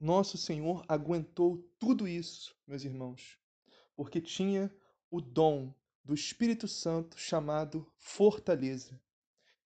nosso 0.00 0.38
Senhor 0.38 0.82
aguentou 0.88 1.58
tudo 1.78 2.08
isso, 2.08 2.56
meus 2.66 2.84
irmãos, 2.84 3.38
porque 3.94 4.20
tinha 4.20 4.74
o 5.10 5.20
dom 5.20 5.74
do 6.02 6.14
Espírito 6.14 6.66
Santo 6.66 7.18
chamado 7.18 7.86
fortaleza. 7.96 8.98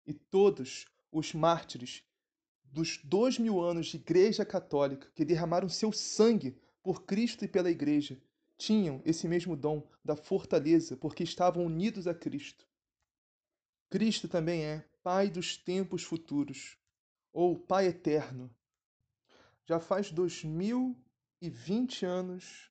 E 0.05 0.13
todos 0.13 0.87
os 1.11 1.33
mártires 1.33 2.03
dos 2.65 2.99
dois 3.05 3.39
mil 3.39 3.61
anos 3.63 3.87
de 3.87 3.97
Igreja 3.97 4.45
Católica 4.45 5.09
que 5.15 5.25
derramaram 5.25 5.69
seu 5.69 5.93
sangue 5.93 6.59
por 6.83 7.05
Cristo 7.05 7.45
e 7.45 7.49
pela 7.49 7.71
Igreja 7.71 8.21
tinham 8.59 9.01
esse 9.05 9.29
mesmo 9.29 9.57
dom 9.57 9.89
da 10.05 10.17
fortaleza 10.17 10.97
porque 10.97 11.23
estavam 11.23 11.65
unidos 11.65 12.07
a 12.09 12.15
Cristo. 12.15 12.67
Cristo 13.89 14.27
também 14.27 14.65
é 14.65 14.85
Pai 15.03 15.31
dos 15.31 15.57
tempos 15.57 16.03
futuros, 16.03 16.79
ou 17.33 17.59
Pai 17.59 17.87
eterno, 17.87 18.51
já 19.67 19.81
faz 19.81 20.11
2020 20.11 22.05
anos 22.05 22.71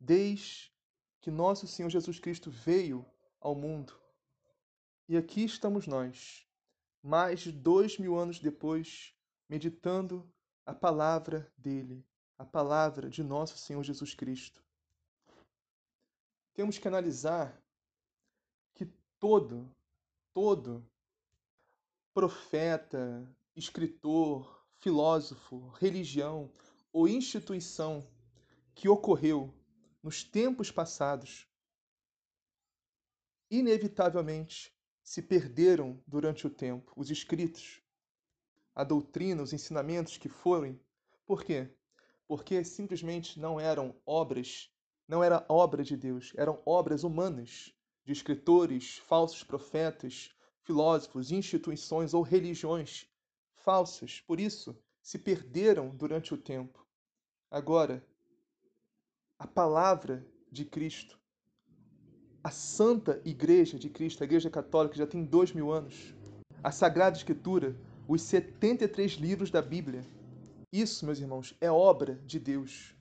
desde 0.00 0.72
que 1.20 1.30
nosso 1.30 1.66
Senhor 1.66 1.88
Jesus 1.88 2.18
Cristo 2.18 2.50
veio 2.50 3.04
ao 3.40 3.54
mundo. 3.54 3.98
E 5.08 5.16
aqui 5.16 5.44
estamos 5.44 5.86
nós, 5.86 6.46
mais 7.02 7.40
de 7.40 7.52
dois 7.52 7.98
mil 7.98 8.18
anos 8.18 8.38
depois, 8.38 9.14
meditando 9.48 10.30
a 10.66 10.74
palavra 10.74 11.52
dele, 11.56 12.06
a 12.38 12.44
palavra 12.44 13.10
de 13.10 13.22
nosso 13.22 13.58
Senhor 13.58 13.82
Jesus 13.82 14.14
Cristo. 14.14 14.64
Temos 16.54 16.78
que 16.78 16.88
analisar 16.88 17.60
que 18.74 18.86
todo, 19.18 19.70
todo 20.32 20.86
profeta, 22.14 23.28
escritor, 23.56 24.53
filósofo, 24.84 25.70
religião 25.80 26.52
ou 26.92 27.08
instituição 27.08 28.06
que 28.74 28.86
ocorreu 28.86 29.50
nos 30.02 30.22
tempos 30.22 30.70
passados, 30.70 31.48
inevitavelmente 33.50 34.76
se 35.02 35.22
perderam 35.22 35.98
durante 36.06 36.46
o 36.46 36.50
tempo. 36.50 36.92
Os 36.94 37.10
escritos, 37.10 37.80
a 38.74 38.84
doutrina, 38.84 39.42
os 39.42 39.54
ensinamentos 39.54 40.18
que 40.18 40.28
foram. 40.28 40.78
Por 41.24 41.42
quê? 41.42 41.74
Porque 42.28 42.62
simplesmente 42.62 43.40
não 43.40 43.58
eram 43.58 43.98
obras, 44.04 44.70
não 45.08 45.24
era 45.24 45.46
obra 45.48 45.82
de 45.82 45.96
Deus, 45.96 46.34
eram 46.36 46.60
obras 46.66 47.04
humanas 47.04 47.74
de 48.04 48.12
escritores, 48.12 48.98
falsos 48.98 49.42
profetas, 49.42 50.30
filósofos, 50.60 51.32
instituições 51.32 52.12
ou 52.12 52.20
religiões 52.20 53.08
falsas, 53.64 54.20
por 54.20 54.38
isso 54.38 54.76
se 55.02 55.18
perderam 55.18 55.88
durante 55.88 56.32
o 56.32 56.36
tempo. 56.36 56.86
Agora, 57.50 58.06
a 59.38 59.46
palavra 59.46 60.24
de 60.52 60.64
Cristo, 60.64 61.18
a 62.42 62.50
Santa 62.50 63.20
Igreja 63.24 63.78
de 63.78 63.88
Cristo, 63.88 64.22
a 64.22 64.26
Igreja 64.26 64.50
Católica, 64.50 64.96
já 64.96 65.06
tem 65.06 65.24
dois 65.24 65.52
mil 65.52 65.72
anos, 65.72 66.14
a 66.62 66.70
Sagrada 66.70 67.16
Escritura, 67.16 67.76
os 68.06 68.22
73 68.22 69.12
livros 69.12 69.50
da 69.50 69.62
Bíblia. 69.62 70.04
Isso, 70.70 71.06
meus 71.06 71.18
irmãos, 71.18 71.56
é 71.60 71.70
obra 71.70 72.20
de 72.26 72.38
Deus. 72.38 72.94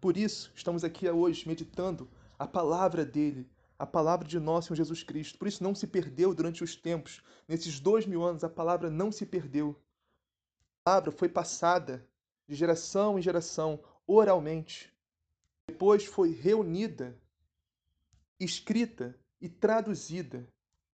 Por 0.00 0.16
isso, 0.16 0.52
estamos 0.54 0.84
aqui 0.84 1.08
hoje 1.08 1.46
meditando 1.48 2.08
a 2.38 2.46
palavra 2.46 3.04
dele, 3.04 3.48
a 3.78 3.86
palavra 3.86 4.26
de 4.26 4.38
nosso 4.38 4.68
Senhor 4.68 4.76
Jesus 4.76 5.02
Cristo. 5.02 5.38
Por 5.38 5.48
isso, 5.48 5.62
não 5.62 5.74
se 5.74 5.86
perdeu 5.86 6.34
durante 6.34 6.62
os 6.62 6.76
tempos. 6.76 7.22
Nesses 7.48 7.80
dois 7.80 8.04
mil 8.04 8.22
anos, 8.22 8.44
a 8.44 8.48
palavra 8.48 8.90
não 8.90 9.12
se 9.12 9.24
perdeu 9.24 9.80
palavra 10.84 11.12
foi 11.12 11.28
passada 11.28 12.06
de 12.46 12.54
geração 12.54 13.18
em 13.18 13.22
geração 13.22 13.82
oralmente. 14.06 14.92
Depois 15.68 16.04
foi 16.04 16.32
reunida, 16.32 17.16
escrita 18.38 19.16
e 19.40 19.48
traduzida 19.48 20.46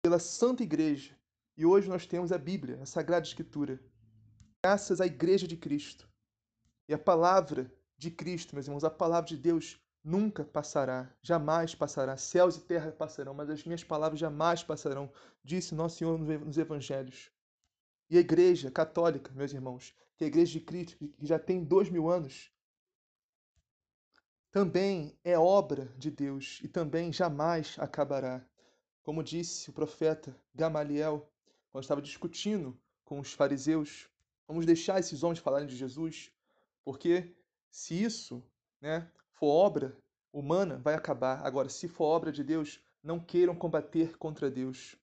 pela 0.03 0.19
Santa 0.19 0.63
Igreja. 0.63 1.17
E 1.57 1.65
hoje 1.65 1.89
nós 1.89 2.07
temos 2.07 2.33
a 2.33 2.39
Bíblia, 2.39 2.83
a 2.83 2.87
Sagrada 2.87 3.27
Escritura. 3.27 3.81
Graças 4.63 5.01
à 5.01 5.07
Igreja 5.07 5.47
de 5.47 5.57
Cristo. 5.57 6.09
E 6.89 6.95
a 6.95 6.99
palavra 6.99 7.73
de 7.97 8.11
Cristo, 8.11 8.55
meus 8.55 8.67
irmãos, 8.67 8.85
a 8.85 8.91
palavra 8.91 9.29
de 9.29 9.37
Deus 9.37 9.81
nunca 10.05 10.45
passará, 10.45 11.11
jamais 11.23 11.75
passará. 11.75 12.17
Céus 12.17 12.57
e 12.57 12.61
terra 12.61 12.93
passarão, 12.93 13.35
mas 13.35 13.49
as 13.49 13.65
minhas 13.65 13.83
palavras 13.83 14.21
jamais 14.21 14.63
passarão, 14.63 15.11
disse 15.43 15.75
nosso 15.75 15.99
Senhor 15.99 16.19
nos 16.19 16.59
Evangelhos. 16.59 17.31
E 18.09 18.17
a 18.17 18.21
Igreja 18.21 18.71
Católica, 18.71 19.33
meus 19.35 19.53
irmãos, 19.53 19.95
que 20.17 20.25
é 20.25 20.27
a 20.27 20.29
Igreja 20.29 20.53
de 20.53 20.61
Cristo, 20.61 20.97
que 20.97 21.27
já 21.27 21.39
tem 21.39 21.65
dois 21.65 21.91
mil 21.91 22.09
anos, 22.09 22.51
também 24.51 25.19
é 25.23 25.39
obra 25.39 25.93
de 25.99 26.11
Deus 26.11 26.61
e 26.63 26.69
também 26.69 27.13
jamais 27.13 27.77
acabará. 27.79 28.43
Como 29.03 29.23
disse 29.23 29.69
o 29.69 29.73
profeta 29.73 30.35
Gamaliel, 30.55 31.31
quando 31.71 31.85
estava 31.85 32.01
discutindo 32.01 32.75
com 33.05 33.21
os 33.21 33.33
fariseus, 33.33 34.09
vamos 34.49 34.65
deixar 34.65 34.99
esses 34.99 35.23
homens 35.23 35.41
falarem 35.41 35.67
de 35.69 35.77
Jesus, 35.77 36.33
porque 36.83 37.37
se 37.71 38.03
isso 38.03 38.43
né, 38.81 39.11
for 39.33 39.49
obra 39.49 39.97
humana, 40.33 40.79
vai 40.79 40.95
acabar. 40.95 41.45
Agora, 41.45 41.69
se 41.69 41.87
for 41.87 42.07
obra 42.07 42.33
de 42.33 42.43
Deus, 42.43 42.81
não 43.03 43.21
queiram 43.21 43.55
combater 43.55 44.17
contra 44.17 44.51
Deus. 44.51 44.97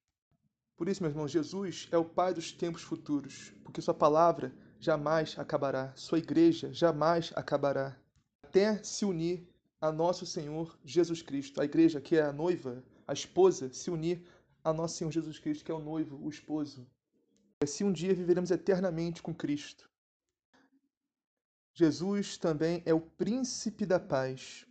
Por 0.76 0.90
isso, 0.90 1.04
meus 1.04 1.14
irmãos, 1.14 1.32
Jesus 1.32 1.88
é 1.92 1.98
o 1.98 2.06
Pai 2.06 2.34
dos 2.34 2.52
tempos 2.52 2.82
futuros, 2.82 3.54
porque 3.64 3.82
Sua 3.82 3.94
palavra 3.94 4.54
jamais 4.80 5.38
acabará, 5.38 5.94
Sua 5.96 6.18
igreja 6.18 6.74
jamais 6.74 7.32
acabará, 7.36 7.96
até 8.44 8.84
se 8.84 9.06
unir 9.06 9.48
a 9.80 9.92
nosso 9.92 10.26
Senhor 10.26 10.78
Jesus 10.84 11.22
Cristo. 11.22 11.62
A 11.62 11.66
igreja, 11.66 12.00
que 12.00 12.16
é 12.16 12.22
a 12.22 12.32
noiva, 12.32 12.84
a 13.08 13.14
esposa, 13.14 13.72
se 13.74 13.92
unir 13.92 14.26
a 14.64 14.72
nosso 14.72 14.96
Senhor 14.98 15.12
Jesus 15.12 15.38
Cristo, 15.40 15.66
que 15.66 15.72
é 15.72 15.76
o 15.76 15.80
noivo, 15.80 16.18
o 16.24 16.30
esposo. 16.30 16.88
Assim 17.62 17.84
um 17.84 17.92
dia 17.92 18.14
viveremos 18.14 18.50
eternamente 18.50 19.22
com 19.22 19.34
Cristo. 19.34 19.90
Jesus 21.74 22.38
também 22.38 22.82
é 22.86 22.94
o 22.94 23.02
príncipe 23.02 23.86
da 23.86 24.00
paz. 24.00 24.66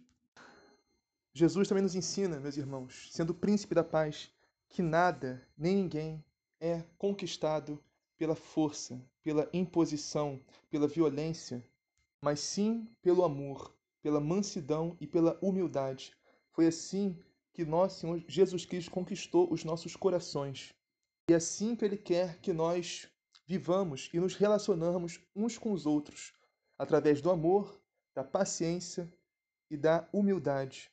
Jesus 1.35 1.69
também 1.69 1.83
nos 1.83 1.95
ensina, 1.95 2.41
meus 2.41 2.57
irmãos, 2.57 3.11
sendo 3.13 3.31
o 3.31 3.35
príncipe 3.35 3.75
da 3.75 3.85
paz, 3.85 4.32
que 4.73 4.81
nada 4.81 5.47
nem 5.57 5.77
ninguém 5.77 6.25
é 6.59 6.83
conquistado 6.97 7.79
pela 8.17 8.35
força, 8.35 8.99
pela 9.23 9.49
imposição, 9.53 10.41
pela 10.71 10.89
violência, 10.89 11.63
mas 12.23 12.41
sim 12.41 12.89
pelo 13.03 13.23
amor, 13.23 13.77
pela 14.01 14.19
mansidão 14.19 14.97
e 14.99 15.07
pela 15.07 15.39
humildade. 15.43 16.17
Foi 16.53 16.67
assim 16.67 17.19
que 17.53 17.67
nosso 17.67 18.01
Senhor 18.01 18.25
Jesus 18.27 18.65
Cristo 18.65 18.91
conquistou 18.91 19.53
os 19.53 19.63
nossos 19.63 19.95
corações. 19.95 20.75
E 21.29 21.35
é 21.35 21.37
assim 21.37 21.77
que 21.77 21.85
Ele 21.85 21.99
quer 21.99 22.39
que 22.39 22.53
nós 22.53 23.07
vivamos 23.47 24.09
e 24.15 24.19
nos 24.19 24.35
relacionamos 24.35 25.21
uns 25.37 25.59
com 25.59 25.73
os 25.73 25.85
outros, 25.85 26.33
através 26.79 27.21
do 27.21 27.31
amor, 27.31 27.79
da 28.15 28.25
paciência 28.25 29.13
e 29.69 29.77
da 29.77 30.09
humildade. 30.15 30.91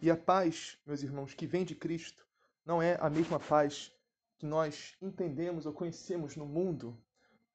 E 0.00 0.08
a 0.08 0.16
paz, 0.16 0.78
meus 0.86 1.02
irmãos, 1.02 1.34
que 1.34 1.48
vem 1.48 1.64
de 1.64 1.74
Cristo, 1.74 2.27
não 2.68 2.82
é 2.82 2.98
a 3.00 3.08
mesma 3.08 3.40
paz 3.40 3.90
que 4.36 4.44
nós 4.44 4.94
entendemos 5.00 5.64
ou 5.64 5.72
conhecemos 5.72 6.36
no 6.36 6.44
mundo, 6.44 6.94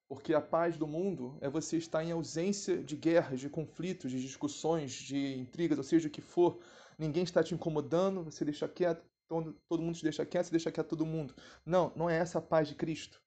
porque 0.10 0.34
a 0.34 0.42
paz 0.42 0.76
do 0.76 0.88
mundo 0.88 1.38
é 1.40 1.48
você 1.48 1.78
estar 1.78 2.04
em 2.04 2.12
ausência 2.12 2.84
de 2.84 2.96
guerras, 2.96 3.40
de 3.40 3.48
conflitos, 3.48 4.10
de 4.10 4.20
discussões, 4.20 4.92
de 4.92 5.38
intrigas, 5.38 5.78
ou 5.78 5.84
seja, 5.84 6.08
o 6.08 6.12
que 6.12 6.20
for. 6.20 6.60
Ninguém 6.98 7.24
está 7.24 7.44
te 7.44 7.54
incomodando, 7.54 8.24
você 8.24 8.44
deixa 8.44 8.68
quieto, 8.68 9.06
todo, 9.28 9.56
todo 9.70 9.84
mundo 9.84 9.96
te 9.96 10.04
deixa 10.04 10.26
quieto, 10.26 10.46
você 10.46 10.52
deixa 10.52 10.72
quieto 10.72 10.90
todo 10.90 11.06
mundo. 11.06 11.36
Não, 11.64 11.94
não 11.96 12.10
é 12.10 12.18
essa 12.18 12.40
a 12.40 12.42
paz 12.42 12.68
de 12.68 12.74
Cristo. 12.74 13.22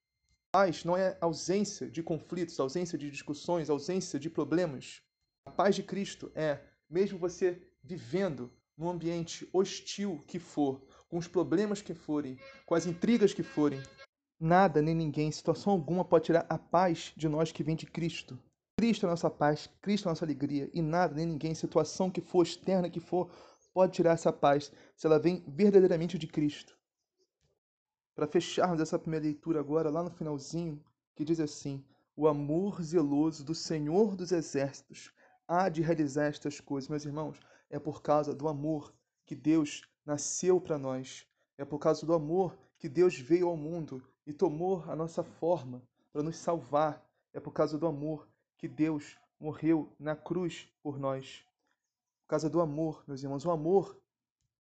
Paz 0.50 0.82
não 0.82 0.96
é 0.96 1.16
ausência 1.20 1.88
de 1.88 2.02
conflitos, 2.02 2.58
ausência 2.58 2.98
de 2.98 3.08
discussões, 3.08 3.70
ausência 3.70 4.18
de 4.18 4.28
problemas. 4.28 5.02
A 5.44 5.52
paz 5.52 5.76
de 5.76 5.84
Cristo 5.84 6.32
é, 6.34 6.60
mesmo 6.90 7.16
você 7.16 7.62
vivendo 7.80 8.52
num 8.76 8.90
ambiente 8.90 9.48
hostil 9.52 10.22
que 10.26 10.38
for, 10.38 10.82
com 11.16 11.20
os 11.20 11.28
problemas 11.28 11.80
que 11.80 11.94
forem, 11.94 12.38
com 12.66 12.74
as 12.74 12.84
intrigas 12.84 13.32
que 13.32 13.42
forem, 13.42 13.82
nada 14.38 14.82
nem 14.82 14.94
ninguém, 14.94 15.32
situação 15.32 15.72
alguma 15.72 16.04
pode 16.04 16.26
tirar 16.26 16.44
a 16.46 16.58
paz 16.58 17.14
de 17.16 17.26
nós 17.26 17.50
que 17.50 17.64
vem 17.64 17.74
de 17.74 17.86
Cristo. 17.86 18.38
Cristo 18.78 19.06
é 19.06 19.08
a 19.08 19.12
nossa 19.12 19.30
paz, 19.30 19.66
Cristo 19.80 20.04
é 20.04 20.08
a 20.08 20.12
nossa 20.12 20.26
alegria, 20.26 20.68
e 20.74 20.82
nada 20.82 21.14
nem 21.14 21.24
ninguém, 21.24 21.54
situação 21.54 22.10
que 22.10 22.20
for, 22.20 22.42
externa 22.42 22.90
que 22.90 23.00
for, 23.00 23.30
pode 23.72 23.94
tirar 23.94 24.12
essa 24.12 24.30
paz 24.30 24.70
se 24.94 25.06
ela 25.06 25.18
vem 25.18 25.42
verdadeiramente 25.48 26.18
de 26.18 26.26
Cristo. 26.26 26.76
Para 28.14 28.26
fecharmos 28.26 28.78
essa 28.78 28.98
primeira 28.98 29.24
leitura 29.24 29.58
agora, 29.58 29.88
lá 29.88 30.02
no 30.02 30.10
finalzinho, 30.10 30.84
que 31.14 31.24
diz 31.24 31.40
assim: 31.40 31.82
O 32.14 32.28
amor 32.28 32.82
zeloso 32.82 33.42
do 33.42 33.54
Senhor 33.54 34.14
dos 34.14 34.32
Exércitos 34.32 35.10
há 35.48 35.70
de 35.70 35.80
realizar 35.80 36.26
estas 36.26 36.60
coisas. 36.60 36.90
Meus 36.90 37.06
irmãos, 37.06 37.40
é 37.70 37.78
por 37.78 38.02
causa 38.02 38.34
do 38.34 38.48
amor 38.48 38.92
que 39.24 39.34
Deus 39.34 39.82
nasceu 40.06 40.60
para 40.60 40.78
nós. 40.78 41.26
É 41.58 41.64
por 41.64 41.78
causa 41.78 42.06
do 42.06 42.14
amor 42.14 42.56
que 42.78 42.88
Deus 42.88 43.18
veio 43.18 43.48
ao 43.48 43.56
mundo 43.56 44.02
e 44.24 44.32
tomou 44.32 44.84
a 44.86 44.94
nossa 44.94 45.24
forma 45.24 45.82
para 46.12 46.22
nos 46.22 46.36
salvar. 46.36 47.04
É 47.34 47.40
por 47.40 47.52
causa 47.52 47.76
do 47.76 47.86
amor 47.86 48.28
que 48.56 48.68
Deus 48.68 49.18
morreu 49.38 49.92
na 49.98 50.14
cruz 50.14 50.68
por 50.82 50.98
nós. 50.98 51.44
Por 52.22 52.28
causa 52.28 52.48
do 52.48 52.60
amor, 52.60 53.04
meus 53.06 53.22
irmãos, 53.22 53.44
o 53.44 53.50
amor 53.50 54.00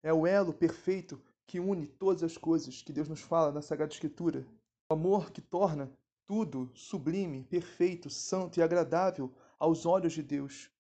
é 0.03 0.13
o 0.13 0.27
elo 0.27 0.53
perfeito 0.53 1.21
que 1.47 1.59
une 1.59 1.87
todas 1.87 2.23
as 2.23 2.37
coisas 2.37 2.81
que 2.83 2.93
Deus 2.93 3.09
nos 3.09 3.21
fala 3.21 3.51
na 3.51 3.61
Sagrada 3.61 3.93
Escritura. 3.93 4.47
O 4.89 4.95
amor 4.95 5.31
que 5.31 5.41
torna 5.41 5.91
tudo 6.27 6.71
sublime, 6.75 7.43
perfeito, 7.45 8.09
santo 8.09 8.61
e 8.61 8.63
agradável 8.63 9.33
aos 9.59 9.85
olhos 9.85 10.13
de 10.13 10.23
Deus. 10.23 10.71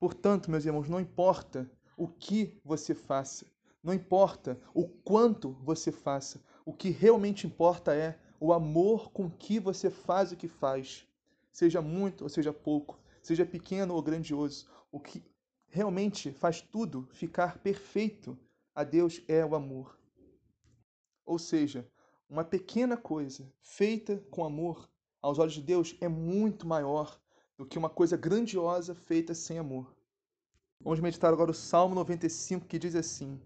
Portanto, 0.00 0.50
meus 0.50 0.64
irmãos, 0.64 0.88
não 0.88 1.00
importa 1.00 1.70
o 1.96 2.08
que 2.08 2.60
você 2.64 2.94
faça, 2.94 3.46
não 3.82 3.94
importa 3.94 4.60
o 4.74 4.86
quanto 4.88 5.52
você 5.62 5.90
faça, 5.90 6.42
o 6.64 6.72
que 6.72 6.90
realmente 6.90 7.46
importa 7.46 7.94
é 7.94 8.18
o 8.38 8.52
amor 8.52 9.10
com 9.10 9.30
que 9.30 9.58
você 9.58 9.90
faz 9.90 10.32
o 10.32 10.36
que 10.36 10.48
faz, 10.48 11.06
seja 11.50 11.80
muito 11.80 12.22
ou 12.22 12.28
seja 12.28 12.52
pouco, 12.52 12.98
seja 13.22 13.44
pequeno 13.44 13.94
ou 13.94 14.02
grandioso, 14.02 14.66
o 14.90 14.98
que 14.98 15.22
realmente 15.68 16.32
faz 16.32 16.60
tudo 16.60 17.08
ficar 17.12 17.58
perfeito 17.58 18.38
a 18.74 18.84
Deus 18.84 19.22
é 19.28 19.44
o 19.44 19.54
amor. 19.54 19.98
Ou 21.24 21.38
seja, 21.38 21.88
uma 22.28 22.44
pequena 22.44 22.96
coisa 22.96 23.52
feita 23.60 24.16
com 24.30 24.44
amor 24.44 24.88
aos 25.20 25.38
olhos 25.38 25.54
de 25.54 25.62
Deus 25.62 25.96
é 26.00 26.08
muito 26.08 26.66
maior 26.66 27.20
do 27.56 27.66
que 27.66 27.78
uma 27.78 27.90
coisa 27.90 28.16
grandiosa 28.16 28.94
feita 28.94 29.34
sem 29.34 29.58
amor. 29.58 29.94
Vamos 30.80 31.00
meditar 31.00 31.32
agora 31.32 31.50
o 31.50 31.54
Salmo 31.54 31.94
95 31.94 32.66
que 32.66 32.78
diz 32.78 32.94
assim: 32.94 33.38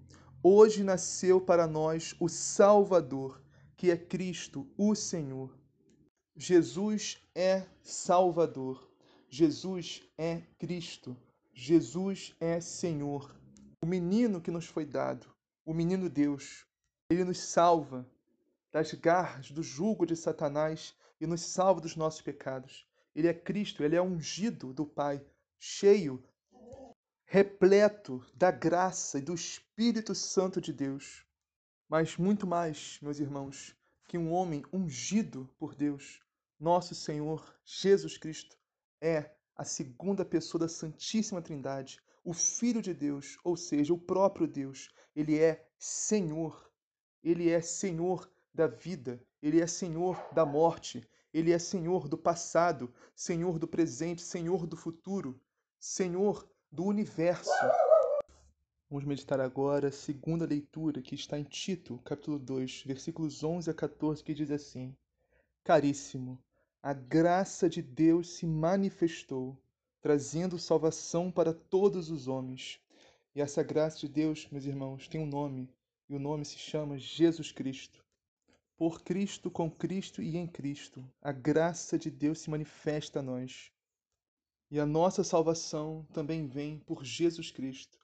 Hoje 0.47 0.85
nasceu 0.85 1.41
para 1.41 1.67
nós 1.67 2.15
o 2.21 2.29
Salvador, 2.29 3.43
que 3.79 3.91
é 3.91 3.97
Cristo, 3.97 4.71
o 4.77 4.95
Senhor. 4.95 5.59
Jesus 6.37 7.19
é 7.35 7.67
Salvador. 7.83 8.87
Jesus 9.27 10.03
é 10.19 10.43
Cristo. 10.59 11.17
Jesus 11.55 12.37
é 12.39 12.61
Senhor. 12.61 13.35
O 13.83 13.87
menino 13.87 14.39
que 14.39 14.51
nos 14.51 14.67
foi 14.67 14.85
dado, 14.85 15.35
o 15.65 15.73
menino 15.73 16.11
Deus, 16.11 16.67
ele 17.09 17.25
nos 17.25 17.39
salva 17.39 18.07
das 18.71 18.93
garras 18.93 19.51
do 19.51 19.63
jugo 19.63 20.05
de 20.05 20.15
Satanás 20.15 20.95
e 21.19 21.27
nos 21.27 21.41
salva 21.41 21.81
dos 21.81 21.97
nossos 21.97 22.21
pecados. 22.21 22.87
Ele 23.17 23.29
é 23.29 23.33
Cristo, 23.33 23.83
ele 23.83 23.97
é 23.97 24.03
ungido 24.03 24.75
do 24.75 24.85
Pai, 24.85 25.25
cheio 25.59 26.23
repleto 27.35 28.25
da 28.33 28.53
graça 28.53 29.19
e 29.19 29.21
do 29.21 29.35
Espírito 29.35 30.15
Santo 30.15 30.61
de 30.61 30.73
Deus. 30.73 31.27
Mas 31.89 32.17
muito 32.17 32.47
mais, 32.47 33.01
meus 33.03 33.19
irmãos, 33.19 33.75
que 34.07 34.17
um 34.17 34.31
homem 34.33 34.63
ungido 34.73 35.51
por 35.59 35.75
Deus, 35.75 36.21
nosso 36.61 36.95
Senhor 36.95 37.45
Jesus 37.65 38.17
Cristo, 38.17 38.57
é 39.01 39.33
a 39.57 39.65
segunda 39.65 40.25
pessoa 40.25 40.61
da 40.61 40.69
Santíssima 40.69 41.43
Trindade, 41.43 42.01
o 42.23 42.33
Filho 42.33 42.81
de 42.81 42.95
Deus, 42.95 43.37
ou 43.43 43.57
seja, 43.57 43.93
o 43.93 43.99
próprio 43.99 44.47
Deus. 44.47 44.95
Ele 45.17 45.37
é 45.37 45.69
Senhor. 45.77 46.71
Ele 47.21 47.51
é 47.51 47.61
Senhor 47.61 48.31
da 48.55 48.69
vida, 48.69 49.21
ele 49.43 49.61
é 49.61 49.67
Senhor 49.67 50.25
da 50.33 50.47
morte, 50.47 51.05
ele 51.33 51.51
é 51.51 51.59
Senhor 51.59 52.07
do 52.07 52.17
passado, 52.17 52.95
Senhor 53.13 53.59
do 53.59 53.67
presente, 53.67 54.23
Senhor 54.23 54.69
do 54.69 54.77
futuro, 54.77 55.41
Senhor 55.81 56.49
do 56.75 56.85
universo. 56.87 57.53
Vamos 58.91 59.05
meditar 59.05 59.39
agora 59.39 59.89
a 59.89 59.93
segunda 59.93 60.45
leitura 60.45 61.01
que 61.01 61.15
está 61.15 61.39
em 61.39 61.45
Tito, 61.45 62.01
capítulo 62.05 62.37
2, 62.37 62.83
versículos 62.85 63.45
11 63.45 63.71
a 63.71 63.75
14, 63.75 64.25
que 64.25 64.35
diz 64.35 64.51
assim: 64.51 64.93
Caríssimo, 65.63 66.37
a 66.83 66.93
graça 66.93 67.69
de 67.71 67.81
Deus 67.81 68.35
se 68.35 68.45
manifestou, 68.45 69.57
trazendo 70.01 70.59
salvação 70.59 71.31
para 71.31 71.55
todos 71.55 72.11
os 72.11 72.27
homens. 72.27 72.81
E 73.37 73.41
essa 73.41 73.63
graça 73.63 74.01
de 74.01 74.09
Deus, 74.09 74.49
meus 74.51 74.65
irmãos, 74.65 75.07
tem 75.07 75.21
um 75.21 75.27
nome, 75.27 75.73
e 76.09 76.15
o 76.17 76.19
nome 76.19 76.45
se 76.45 76.59
chama 76.59 76.99
Jesus 76.99 77.53
Cristo. 77.53 78.05
Por 78.77 79.03
Cristo, 79.03 79.49
com 79.49 79.71
Cristo 79.71 80.21
e 80.21 80.37
em 80.37 80.49
Cristo, 80.49 81.09
a 81.23 81.31
graça 81.31 81.97
de 81.97 82.11
Deus 82.11 82.41
se 82.41 82.51
manifesta 82.51 83.21
a 83.21 83.23
nós. 83.23 83.73
E 84.71 84.81
a 84.81 84.87
nossa 84.87 85.23
salvação 85.23 86.07
também 86.13 86.47
vem 86.47 86.79
por 86.81 87.05
Jesus 87.05 87.51
Cristo. 87.51 87.99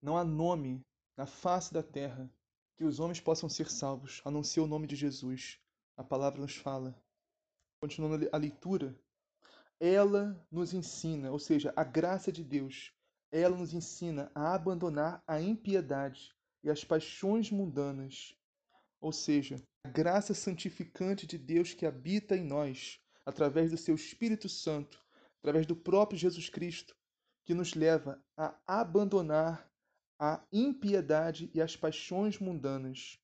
Não 0.00 0.16
há 0.16 0.24
nome 0.24 0.84
na 1.16 1.26
face 1.26 1.72
da 1.72 1.82
terra 1.82 2.30
que 2.76 2.84
os 2.84 3.00
homens 3.00 3.20
possam 3.20 3.48
ser 3.48 3.70
salvos, 3.70 4.20
a 4.24 4.30
não 4.30 4.42
ser 4.42 4.60
o 4.60 4.66
nome 4.66 4.86
de 4.86 4.96
Jesus. 4.96 5.58
A 5.96 6.04
palavra 6.04 6.40
nos 6.40 6.56
fala. 6.56 6.94
Continuando 7.80 8.28
a 8.32 8.36
leitura, 8.36 8.98
ela 9.78 10.44
nos 10.50 10.72
ensina, 10.72 11.30
ou 11.30 11.38
seja, 11.38 11.72
a 11.76 11.84
graça 11.84 12.32
de 12.32 12.42
Deus, 12.42 12.92
ela 13.30 13.56
nos 13.56 13.74
ensina 13.74 14.30
a 14.34 14.54
abandonar 14.54 15.22
a 15.26 15.40
impiedade 15.40 16.34
e 16.62 16.70
as 16.70 16.84
paixões 16.84 17.50
mundanas, 17.50 18.34
ou 19.00 19.12
seja, 19.12 19.62
a 19.84 19.90
graça 19.90 20.32
santificante 20.32 21.26
de 21.26 21.36
Deus 21.36 21.74
que 21.74 21.84
habita 21.84 22.36
em 22.36 22.44
nós, 22.44 22.98
através 23.26 23.70
do 23.70 23.76
seu 23.76 23.94
Espírito 23.94 24.48
Santo, 24.48 25.03
através 25.44 25.66
do 25.66 25.76
próprio 25.76 26.18
Jesus 26.18 26.48
Cristo, 26.48 26.96
que 27.44 27.52
nos 27.52 27.74
leva 27.74 28.18
a 28.34 28.56
abandonar 28.66 29.70
a 30.18 30.42
impiedade 30.50 31.50
e 31.52 31.60
as 31.60 31.76
paixões 31.76 32.38
mundanas. 32.38 33.20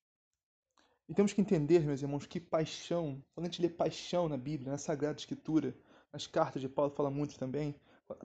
E 1.08 1.14
temos 1.14 1.32
que 1.32 1.40
entender, 1.40 1.80
meus 1.80 2.02
irmãos, 2.02 2.26
que 2.26 2.38
paixão, 2.38 3.24
quando 3.34 3.46
a 3.46 3.48
gente 3.48 3.62
lê 3.62 3.70
paixão 3.70 4.28
na 4.28 4.36
Bíblia, 4.36 4.70
na 4.70 4.76
Sagrada 4.76 5.18
Escritura, 5.18 5.74
nas 6.12 6.26
cartas 6.26 6.60
de 6.60 6.68
Paulo 6.68 6.92
fala 6.94 7.10
muito 7.10 7.38
também, 7.38 7.74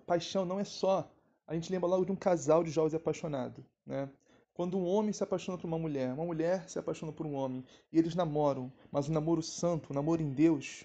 paixão 0.05 0.43
não 0.43 0.60
é 0.60 0.65
só, 0.65 1.10
a 1.47 1.53
gente 1.53 1.71
lembra 1.71 1.88
logo 1.88 2.03
de 2.03 2.12
um 2.12 2.17
casal 2.17 2.65
de 2.65 2.71
jovens 2.71 2.95
apaixonados, 2.95 3.63
né? 3.86 4.10
Quando 4.53 4.77
um 4.77 4.86
homem 4.86 5.13
se 5.13 5.23
apaixona 5.23 5.58
por 5.58 5.67
uma 5.67 5.79
mulher, 5.79 6.13
uma 6.13 6.25
mulher 6.25 6.67
se 6.69 6.77
apaixona 6.77 7.13
por 7.13 7.25
um 7.25 7.34
homem, 7.34 7.63
e 7.93 7.97
eles 7.97 8.13
namoram, 8.13 8.71
mas 8.91 9.08
o 9.08 9.13
namoro 9.13 9.41
santo, 9.41 9.91
o 9.91 9.93
namoro 9.93 10.21
em 10.21 10.34
Deus, 10.34 10.84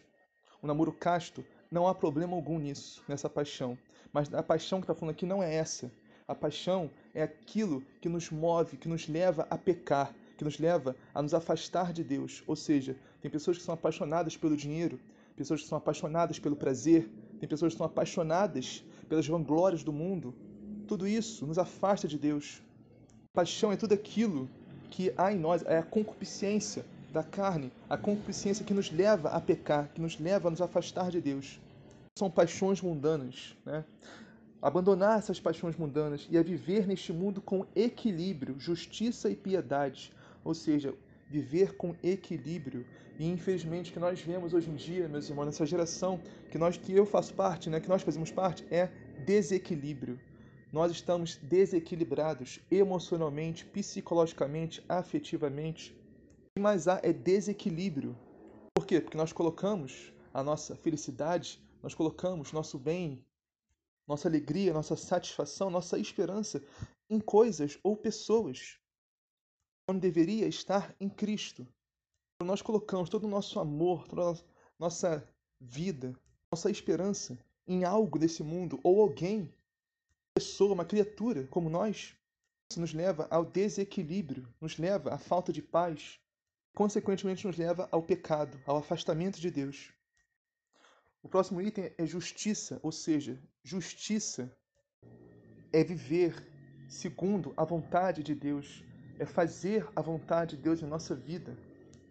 o 0.62 0.66
namoro 0.66 0.92
casto, 0.92 1.44
não 1.70 1.86
há 1.86 1.94
problema 1.94 2.34
algum 2.34 2.58
nisso, 2.58 3.02
nessa 3.06 3.28
paixão. 3.28 3.78
Mas 4.12 4.32
a 4.34 4.42
paixão 4.42 4.80
que 4.80 4.84
está 4.84 4.94
falando 4.94 5.14
aqui 5.14 5.24
não 5.24 5.42
é 5.42 5.54
essa. 5.54 5.90
A 6.26 6.34
paixão 6.34 6.90
é 7.14 7.22
aquilo 7.22 7.82
que 8.00 8.08
nos 8.08 8.30
move, 8.30 8.76
que 8.76 8.88
nos 8.88 9.08
leva 9.08 9.46
a 9.48 9.56
pecar, 9.56 10.14
que 10.36 10.44
nos 10.44 10.58
leva 10.58 10.96
a 11.14 11.22
nos 11.22 11.34
afastar 11.34 11.92
de 11.92 12.02
Deus. 12.02 12.42
Ou 12.46 12.56
seja, 12.56 12.96
tem 13.20 13.30
pessoas 13.30 13.58
que 13.58 13.62
são 13.62 13.74
apaixonadas 13.74 14.36
pelo 14.36 14.56
dinheiro, 14.56 14.98
pessoas 15.36 15.62
que 15.62 15.68
são 15.68 15.78
apaixonadas 15.78 16.38
pelo 16.38 16.56
prazer, 16.56 17.08
tem 17.38 17.48
pessoas 17.48 17.72
que 17.72 17.78
são 17.78 17.86
apaixonadas 17.86 18.84
pelas 19.08 19.26
vanglórias 19.26 19.84
do 19.84 19.92
mundo. 19.92 20.34
Tudo 20.86 21.06
isso 21.06 21.46
nos 21.46 21.58
afasta 21.58 22.08
de 22.08 22.18
Deus. 22.18 22.62
Paixão 23.32 23.70
é 23.72 23.76
tudo 23.76 23.94
aquilo 23.94 24.48
que 24.90 25.12
há 25.16 25.32
em 25.32 25.38
nós, 25.38 25.62
é 25.66 25.78
a 25.78 25.82
concupiscência, 25.82 26.84
da 27.12 27.22
carne, 27.22 27.72
a 27.88 27.96
concupiscência 27.96 28.64
que 28.64 28.74
nos 28.74 28.90
leva 28.90 29.30
a 29.30 29.40
pecar, 29.40 29.88
que 29.92 30.00
nos 30.00 30.18
leva 30.18 30.48
a 30.48 30.50
nos 30.50 30.60
afastar 30.60 31.10
de 31.10 31.20
Deus. 31.20 31.60
São 32.18 32.30
paixões 32.30 32.80
mundanas, 32.80 33.56
né? 33.64 33.84
Abandonar 34.62 35.18
essas 35.18 35.40
paixões 35.40 35.76
mundanas 35.76 36.28
e 36.30 36.36
a 36.36 36.42
viver 36.42 36.86
neste 36.86 37.12
mundo 37.12 37.40
com 37.40 37.64
equilíbrio, 37.74 38.58
justiça 38.58 39.30
e 39.30 39.34
piedade, 39.34 40.12
ou 40.44 40.54
seja, 40.54 40.94
viver 41.30 41.76
com 41.76 41.94
equilíbrio. 42.02 42.84
E 43.18 43.26
infelizmente 43.26 43.90
o 43.90 43.94
que 43.94 44.00
nós 44.00 44.20
vemos 44.20 44.52
hoje 44.52 44.68
em 44.70 44.76
dia, 44.76 45.08
meus 45.08 45.28
irmãos, 45.28 45.46
nessa 45.46 45.64
geração 45.64 46.20
que 46.50 46.58
nós 46.58 46.76
que 46.76 46.92
eu 46.92 47.06
faço 47.06 47.32
parte, 47.34 47.70
né, 47.70 47.80
que 47.80 47.88
nós 47.88 48.02
fazemos 48.02 48.30
parte, 48.30 48.66
é 48.70 48.90
desequilíbrio. 49.24 50.18
Nós 50.72 50.92
estamos 50.92 51.36
desequilibrados 51.36 52.60
emocionalmente, 52.70 53.64
psicologicamente, 53.64 54.84
afetivamente 54.88 55.94
que 56.54 56.60
mais 56.60 56.88
há 56.88 57.00
é 57.02 57.12
desequilíbrio. 57.12 58.16
Por 58.74 58.84
quê? 58.86 59.00
Porque 59.00 59.16
nós 59.16 59.32
colocamos 59.32 60.12
a 60.34 60.42
nossa 60.42 60.74
felicidade, 60.74 61.62
nós 61.82 61.94
colocamos 61.94 62.52
nosso 62.52 62.78
bem, 62.78 63.24
nossa 64.06 64.28
alegria, 64.28 64.72
nossa 64.72 64.96
satisfação, 64.96 65.70
nossa 65.70 65.98
esperança 65.98 66.62
em 67.08 67.20
coisas 67.20 67.78
ou 67.82 67.96
pessoas, 67.96 68.78
onde 69.88 70.00
deveria 70.00 70.48
estar 70.48 70.94
em 71.00 71.08
Cristo. 71.08 71.66
Nós 72.42 72.62
colocamos 72.62 73.08
todo 73.08 73.24
o 73.24 73.30
nosso 73.30 73.60
amor, 73.60 74.08
toda 74.08 74.32
a 74.32 74.44
nossa 74.78 75.26
vida, 75.60 76.18
nossa 76.52 76.70
esperança 76.70 77.38
em 77.66 77.84
algo 77.84 78.18
desse 78.18 78.42
mundo 78.42 78.80
ou 78.82 79.00
alguém, 79.00 79.52
pessoa, 80.34 80.74
uma 80.74 80.84
criatura 80.84 81.46
como 81.46 81.70
nós, 81.70 82.16
isso 82.70 82.80
nos 82.80 82.92
leva 82.92 83.28
ao 83.30 83.44
desequilíbrio, 83.44 84.52
nos 84.60 84.78
leva 84.78 85.14
à 85.14 85.18
falta 85.18 85.52
de 85.52 85.62
paz, 85.62 86.20
consequentemente 86.80 87.46
nos 87.46 87.58
leva 87.58 87.86
ao 87.92 88.02
pecado, 88.02 88.58
ao 88.64 88.78
afastamento 88.78 89.38
de 89.38 89.50
Deus. 89.50 89.92
O 91.22 91.28
próximo 91.28 91.60
item 91.60 91.92
é 91.98 92.06
justiça, 92.06 92.80
ou 92.82 92.90
seja, 92.90 93.38
justiça 93.62 94.50
é 95.74 95.84
viver 95.84 96.34
segundo 96.88 97.52
a 97.54 97.66
vontade 97.66 98.22
de 98.22 98.34
Deus, 98.34 98.82
é 99.18 99.26
fazer 99.26 99.86
a 99.94 100.00
vontade 100.00 100.56
de 100.56 100.62
Deus 100.62 100.82
em 100.82 100.86
nossa 100.86 101.14
vida, 101.14 101.54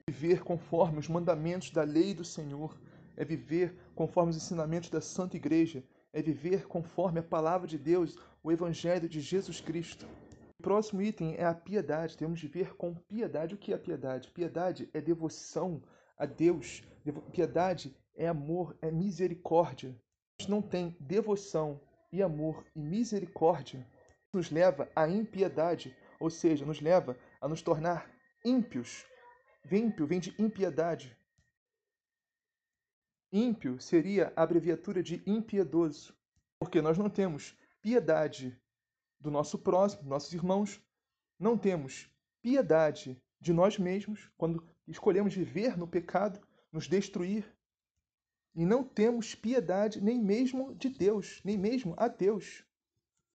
viver 0.07 0.43
conforme 0.43 0.99
os 0.99 1.07
mandamentos 1.07 1.71
da 1.71 1.81
lei 1.81 2.13
do 2.13 2.23
Senhor, 2.23 2.79
é 3.17 3.25
viver 3.25 3.75
conforme 3.95 4.29
os 4.29 4.37
ensinamentos 4.37 4.91
da 4.91 5.01
Santa 5.01 5.35
Igreja, 5.35 5.83
é 6.13 6.21
viver 6.21 6.67
conforme 6.67 7.19
a 7.19 7.23
palavra 7.23 7.67
de 7.67 7.79
Deus, 7.79 8.19
o 8.43 8.51
Evangelho 8.51 9.09
de 9.09 9.19
Jesus 9.19 9.59
Cristo. 9.59 10.05
O 10.59 10.61
próximo 10.61 11.01
item 11.01 11.35
é 11.35 11.45
a 11.45 11.55
piedade. 11.55 12.17
Temos 12.17 12.37
de 12.37 12.47
ver 12.47 12.75
com 12.75 12.93
piedade. 12.93 13.55
O 13.55 13.57
que 13.57 13.71
é 13.71 13.77
piedade? 13.77 14.29
Piedade 14.29 14.89
é 14.93 14.99
devoção 14.99 15.81
a 16.17 16.25
Deus. 16.25 16.83
Piedade 17.31 17.95
é 18.13 18.27
amor, 18.27 18.77
é 18.81 18.91
misericórdia. 18.91 19.97
Gente 20.37 20.51
não 20.51 20.61
tem 20.61 20.97
devoção 20.99 21.81
e 22.11 22.21
amor 22.21 22.65
e 22.75 22.81
misericórdia, 22.81 23.87
nos 24.33 24.51
leva 24.51 24.89
à 24.95 25.07
impiedade, 25.07 25.95
ou 26.19 26.29
seja, 26.29 26.65
nos 26.65 26.81
leva 26.81 27.17
a 27.39 27.47
nos 27.47 27.61
tornar 27.61 28.11
ímpios. 28.43 29.05
Ímpio 29.71 30.07
vem 30.07 30.19
de 30.19 30.35
impiedade. 30.41 31.17
Ímpio 33.31 33.79
seria 33.79 34.33
a 34.35 34.43
abreviatura 34.43 35.01
de 35.01 35.23
impiedoso, 35.25 36.13
porque 36.59 36.81
nós 36.81 36.97
não 36.97 37.09
temos 37.09 37.57
piedade 37.81 38.59
do 39.19 39.29
nosso 39.29 39.57
próximo, 39.57 40.03
dos 40.03 40.09
nossos 40.09 40.33
irmãos, 40.33 40.81
não 41.37 41.57
temos 41.57 42.09
piedade 42.41 43.21
de 43.39 43.53
nós 43.53 43.77
mesmos 43.77 44.29
quando 44.37 44.63
escolhemos 44.87 45.33
viver 45.33 45.77
no 45.77 45.87
pecado, 45.87 46.39
nos 46.71 46.87
destruir, 46.87 47.55
e 48.55 48.65
não 48.65 48.83
temos 48.83 49.35
piedade 49.35 50.01
nem 50.01 50.19
mesmo 50.19 50.75
de 50.75 50.89
Deus, 50.89 51.41
nem 51.43 51.57
mesmo 51.57 51.93
a 51.97 52.07
Deus. 52.07 52.65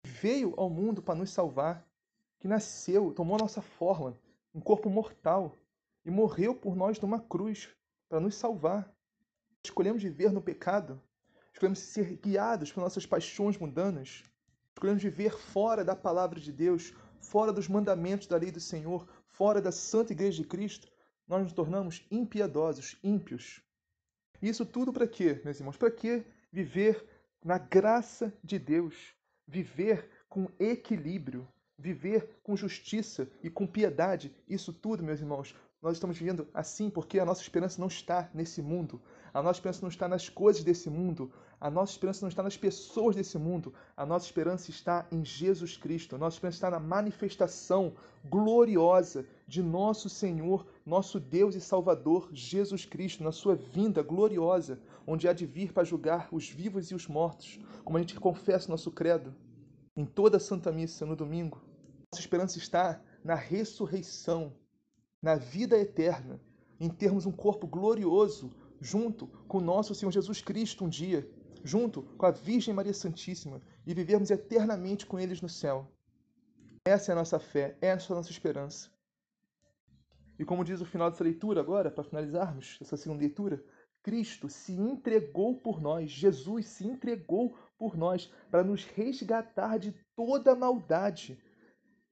Veio 0.05 0.55
ao 0.57 0.69
mundo 0.69 1.03
para 1.03 1.15
nos 1.15 1.31
salvar, 1.31 1.87
que 2.41 2.49
nasceu, 2.49 3.13
tomou 3.13 3.39
nossa 3.39 3.63
forma, 3.63 4.19
um 4.55 4.61
corpo 4.61 4.91
mortal, 4.91 5.57
e 6.05 6.11
morreu 6.11 6.55
por 6.55 6.75
nós 6.75 7.01
numa 7.01 7.21
cruz 7.21 7.69
para 8.09 8.19
nos 8.19 8.35
salvar. 8.35 8.93
Escolhemos 9.65 10.03
viver 10.03 10.33
no 10.33 10.43
pecado, 10.43 11.01
escolhemos 11.53 11.79
ser 11.79 12.17
guiados 12.17 12.73
por 12.73 12.81
nossas 12.81 13.07
paixões 13.07 13.57
mundanas, 13.57 14.25
escolhemos 14.77 15.03
viver 15.03 15.33
fora 15.39 15.85
da 15.85 15.95
palavra 15.95 16.41
de 16.41 16.53
Deus, 16.53 16.93
fora 17.21 17.53
dos 17.53 17.69
mandamentos 17.69 18.27
da 18.27 18.37
lei 18.37 18.51
do 18.51 18.61
Senhor, 18.61 19.07
fora 19.29 19.61
da 19.61 19.71
Santa 19.71 20.13
Igreja 20.13 20.43
de 20.43 20.49
Cristo, 20.49 20.91
nós 21.27 21.43
nos 21.43 21.53
tornamos 21.53 22.07
impiedosos, 22.11 22.97
ímpios. 23.03 23.63
Isso 24.41 24.67
tudo 24.67 24.93
para 24.93 25.07
quê, 25.07 25.41
meus 25.45 25.59
irmãos? 25.59 25.77
Para 25.77 25.91
quê 25.91 26.25
viver 26.51 27.05
na 27.45 27.59
graça 27.59 28.33
de 28.43 28.59
Deus, 28.59 29.15
viver 29.47 30.09
com 30.29 30.49
equilíbrio, 30.59 31.47
viver 31.79 32.41
com 32.43 32.57
justiça 32.57 33.31
e 33.43 33.49
com 33.49 33.67
piedade? 33.67 34.35
Isso 34.49 34.73
tudo, 34.73 35.03
meus 35.03 35.21
irmãos, 35.21 35.55
nós 35.81 35.95
estamos 35.95 36.19
vivendo 36.19 36.49
assim 36.55 36.91
porque 36.91 37.19
a 37.19 37.25
nossa 37.25 37.43
esperança 37.43 37.81
não 37.81 37.89
está 37.89 38.31
nesse 38.33 38.63
mundo. 38.63 39.01
A 39.35 39.43
nossa 39.43 39.59
esperança 39.59 39.83
não 39.83 39.89
está 39.89 40.09
nas 40.09 40.29
coisas 40.29 40.63
desse 40.63 40.91
mundo. 40.91 41.33
A 41.63 41.71
nossa 41.71 41.93
esperança 41.93 42.25
não 42.25 42.29
está 42.29 42.43
nas 42.43 42.57
pessoas 42.57 43.15
desse 43.15 43.39
mundo. 43.39 43.73
A 43.97 44.05
nossa 44.05 44.27
esperança 44.27 44.69
está 44.69 45.07
em 45.13 45.25
Jesus 45.25 45.77
Cristo. 45.77 46.17
A 46.17 46.19
nossa 46.19 46.35
esperança 46.35 46.57
está 46.57 46.69
na 46.69 46.81
manifestação 46.81 47.95
gloriosa 48.25 49.25
de 49.47 49.63
nosso 49.63 50.09
Senhor, 50.09 50.67
nosso 50.85 51.21
Deus 51.21 51.55
e 51.55 51.61
Salvador, 51.61 52.29
Jesus 52.33 52.85
Cristo, 52.85 53.23
na 53.23 53.31
sua 53.31 53.55
vinda 53.55 54.03
gloriosa, 54.03 54.81
onde 55.07 55.29
há 55.29 55.33
de 55.33 55.47
vir 55.47 55.73
para 55.73 55.85
julgar 55.85 56.29
os 56.33 56.51
vivos 56.51 56.91
e 56.91 56.97
os 56.97 57.07
mortos, 57.07 57.61
como 57.85 57.97
a 57.97 58.01
gente 58.01 58.19
confessa 58.19 58.67
no 58.67 58.73
nosso 58.73 58.91
credo, 58.91 59.33
em 59.97 60.05
toda 60.05 60.39
a 60.39 60.41
Santa 60.41 60.73
Missa 60.73 61.07
no 61.07 61.15
domingo. 61.15 61.63
Nossa 62.13 62.21
esperança 62.21 62.59
está 62.59 63.01
na 63.23 63.37
ressurreição, 63.37 64.53
na 65.23 65.37
vida 65.37 65.79
eterna, 65.79 66.41
em 66.81 66.89
termos 66.89 67.25
um 67.25 67.31
corpo 67.31 67.69
glorioso, 67.69 68.53
junto 68.81 69.29
com 69.47 69.61
nosso 69.61 69.95
Senhor 69.95 70.11
Jesus 70.11 70.43
Cristo 70.43 70.85
um 70.85 70.89
dia, 70.89 71.31
junto 71.65 72.03
com 72.03 72.27
a 72.27 72.31
Virgem 72.31 72.75
Maria 72.75 72.95
Santíssima 72.95 73.61
e 73.87 73.95
vivermos 73.95 74.31
eternamente 74.31 75.07
com 75.07 75.19
eles 75.19 75.41
no 75.41 75.49
céu. 75.49 75.91
Essa 76.85 77.11
é 77.11 77.13
a 77.13 77.17
nossa 77.17 77.39
fé, 77.39 77.77
essa 77.81 78.13
é 78.13 78.15
a 78.15 78.17
nossa 78.17 78.31
esperança. 78.31 78.91
E 80.39 80.45
como 80.45 80.65
diz 80.65 80.81
o 80.81 80.87
final 80.87 81.11
dessa 81.11 81.23
leitura 81.23 81.61
agora, 81.61 81.91
para 81.91 82.03
finalizarmos 82.03 82.79
essa 82.81 82.97
segunda 82.97 83.21
leitura, 83.21 83.63
Cristo 84.03 84.49
se 84.49 84.73
entregou 84.73 85.55
por 85.55 85.81
nós, 85.81 86.11
Jesus 86.11 86.67
se 86.67 86.85
entregou 86.85 87.57
por 87.79 87.97
nós 87.97 88.33
para 88.51 88.65
nos 88.65 88.85
resgatar 88.85 89.79
de 89.79 89.93
toda 90.17 90.57
maldade, 90.57 91.39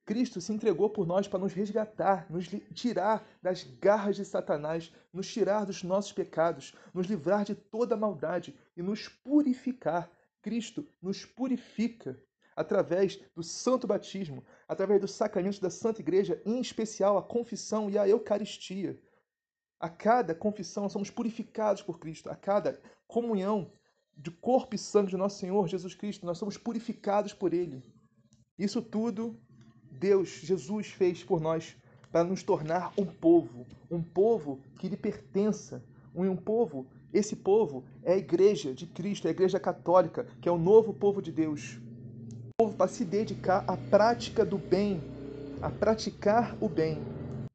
Cristo 0.05 0.41
se 0.41 0.51
entregou 0.51 0.89
por 0.89 1.05
nós 1.05 1.27
para 1.27 1.39
nos 1.39 1.53
resgatar, 1.53 2.29
nos 2.29 2.47
tirar 2.73 3.25
das 3.41 3.63
garras 3.63 4.15
de 4.15 4.25
Satanás, 4.25 4.91
nos 5.13 5.31
tirar 5.31 5.65
dos 5.65 5.83
nossos 5.83 6.11
pecados, 6.11 6.73
nos 6.93 7.07
livrar 7.07 7.45
de 7.45 7.55
toda 7.55 7.95
maldade 7.95 8.57
e 8.75 8.81
nos 8.81 9.07
purificar. 9.07 10.11
Cristo 10.41 10.87
nos 11.01 11.23
purifica 11.23 12.21
através 12.55 13.19
do 13.35 13.43
santo 13.43 13.87
batismo, 13.87 14.43
através 14.67 14.99
dos 14.99 15.11
sacramentos 15.11 15.59
da 15.59 15.69
Santa 15.69 16.01
Igreja, 16.01 16.41
em 16.45 16.59
especial 16.59 17.17
a 17.17 17.23
confissão 17.23 17.89
e 17.89 17.97
a 17.97 18.07
Eucaristia. 18.07 18.99
A 19.79 19.89
cada 19.89 20.35
confissão 20.35 20.89
somos 20.89 21.09
purificados 21.09 21.81
por 21.81 21.99
Cristo, 21.99 22.29
a 22.29 22.35
cada 22.35 22.81
comunhão 23.07 23.71
de 24.15 24.29
corpo 24.29 24.75
e 24.75 24.77
sangue 24.77 25.11
de 25.11 25.17
nosso 25.17 25.39
Senhor 25.39 25.67
Jesus 25.67 25.95
Cristo, 25.95 26.25
nós 26.25 26.37
somos 26.37 26.57
purificados 26.57 27.33
por 27.33 27.53
Ele. 27.53 27.83
Isso 28.57 28.81
tudo 28.81 29.39
Deus, 30.01 30.29
Jesus 30.41 30.87
fez 30.87 31.23
por 31.23 31.39
nós 31.39 31.77
para 32.11 32.23
nos 32.23 32.41
tornar 32.41 32.91
um 32.97 33.05
povo, 33.05 33.67
um 33.89 34.01
povo 34.01 34.59
que 34.79 34.89
lhe 34.89 34.97
pertença, 34.97 35.83
um 36.15 36.35
povo, 36.35 36.87
esse 37.13 37.35
povo 37.35 37.83
é 38.01 38.13
a 38.13 38.17
igreja 38.17 38.73
de 38.73 38.87
Cristo, 38.87 39.27
é 39.27 39.29
a 39.29 39.31
igreja 39.31 39.59
católica, 39.59 40.25
que 40.41 40.49
é 40.49 40.51
o 40.51 40.57
novo 40.57 40.91
povo 40.91 41.21
de 41.21 41.31
Deus. 41.31 41.79
Um 42.47 42.65
povo 42.65 42.75
para 42.75 42.87
se 42.87 43.05
dedicar 43.05 43.63
à 43.67 43.77
prática 43.77 44.43
do 44.43 44.57
bem, 44.57 44.99
a 45.61 45.69
praticar 45.69 46.57
o 46.59 46.67
bem. 46.67 46.97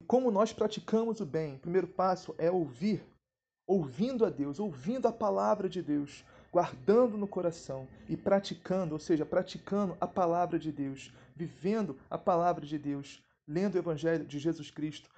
Como 0.06 0.30
nós 0.30 0.52
praticamos 0.52 1.20
o 1.20 1.26
bem? 1.26 1.56
O 1.56 1.58
primeiro 1.58 1.88
passo 1.88 2.32
é 2.38 2.48
ouvir, 2.48 3.04
ouvindo 3.66 4.24
a 4.24 4.30
Deus, 4.30 4.60
ouvindo 4.60 5.08
a 5.08 5.12
palavra 5.12 5.68
de 5.68 5.82
Deus, 5.82 6.24
guardando 6.56 7.18
no 7.18 7.28
coração 7.28 7.86
e 8.08 8.16
praticando, 8.16 8.94
ou 8.94 8.98
seja, 8.98 9.26
praticando 9.26 9.94
a 10.00 10.06
palavra 10.06 10.58
de 10.58 10.72
Deus, 10.72 11.12
vivendo 11.34 12.00
a 12.08 12.16
palavra 12.16 12.64
de 12.64 12.78
Deus, 12.78 13.22
lendo 13.46 13.74
o 13.74 13.78
Evangelho 13.78 14.26
de 14.26 14.38
Jesus 14.38 14.70
Cristo, 14.70 15.10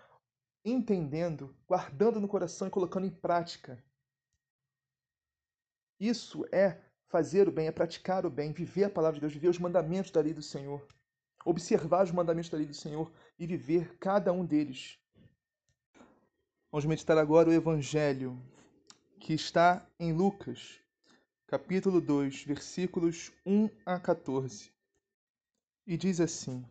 entendendo, 0.64 1.56
guardando 1.64 2.20
no 2.20 2.26
coração 2.26 2.66
e 2.66 2.72
colocando 2.72 3.06
em 3.06 3.10
prática. 3.12 3.80
Isso 6.00 6.44
é 6.50 6.82
fazer 7.06 7.46
o 7.46 7.52
bem, 7.52 7.68
é 7.68 7.70
praticar 7.70 8.26
o 8.26 8.30
bem, 8.30 8.52
viver 8.52 8.86
a 8.86 8.90
palavra 8.90 9.14
de 9.14 9.20
Deus, 9.20 9.32
viver 9.32 9.48
os 9.48 9.60
mandamentos 9.60 10.10
da 10.10 10.20
lei 10.20 10.34
do 10.34 10.42
Senhor, 10.42 10.84
observar 11.44 12.02
os 12.02 12.10
mandamentos 12.10 12.50
da 12.50 12.58
lei 12.58 12.66
do 12.66 12.74
Senhor 12.74 13.12
e 13.38 13.46
viver 13.46 13.96
cada 13.98 14.32
um 14.32 14.44
deles. 14.44 14.98
Vamos 16.72 16.84
meditar 16.84 17.16
agora 17.16 17.48
o 17.48 17.52
Evangelho 17.52 18.36
que 19.20 19.34
está 19.34 19.88
em 20.00 20.12
Lucas, 20.12 20.80
capítulo 21.48 21.98
2, 21.98 22.44
versículos 22.44 23.32
1 23.46 23.70
a 23.86 23.98
14 23.98 24.70
e 25.86 25.96
diz 25.96 26.20
assim: 26.20 26.62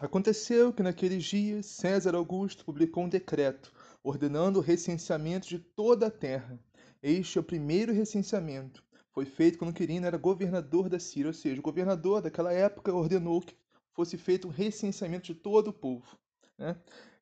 Aconteceu 0.00 0.72
que 0.72 0.82
naqueles 0.82 1.22
dias 1.22 1.66
César 1.66 2.14
Augusto 2.14 2.64
publicou 2.64 3.04
um 3.04 3.10
decreto 3.10 3.70
ordenando 4.02 4.58
o 4.58 4.62
recenseamento 4.62 5.46
de 5.46 5.58
toda 5.58 6.06
a 6.06 6.10
terra. 6.10 6.58
Este 7.02 7.36
é 7.36 7.42
o 7.42 7.44
primeiro 7.44 7.92
recenseamento. 7.92 8.82
Foi 9.12 9.26
feito 9.26 9.58
quando 9.58 9.74
Quirino 9.74 10.06
era 10.06 10.16
governador 10.16 10.88
da 10.88 10.98
Síria, 10.98 11.28
ou 11.28 11.34
seja, 11.34 11.60
o 11.60 11.62
governador 11.62 12.22
daquela 12.22 12.54
época 12.54 12.94
ordenou 12.94 13.42
que 13.42 13.54
fosse 13.92 14.16
feito 14.16 14.48
um 14.48 14.50
recenseamento 14.50 15.26
de 15.26 15.34
todo 15.34 15.68
o 15.68 15.74
povo. 15.74 16.18
Né? 16.56 16.74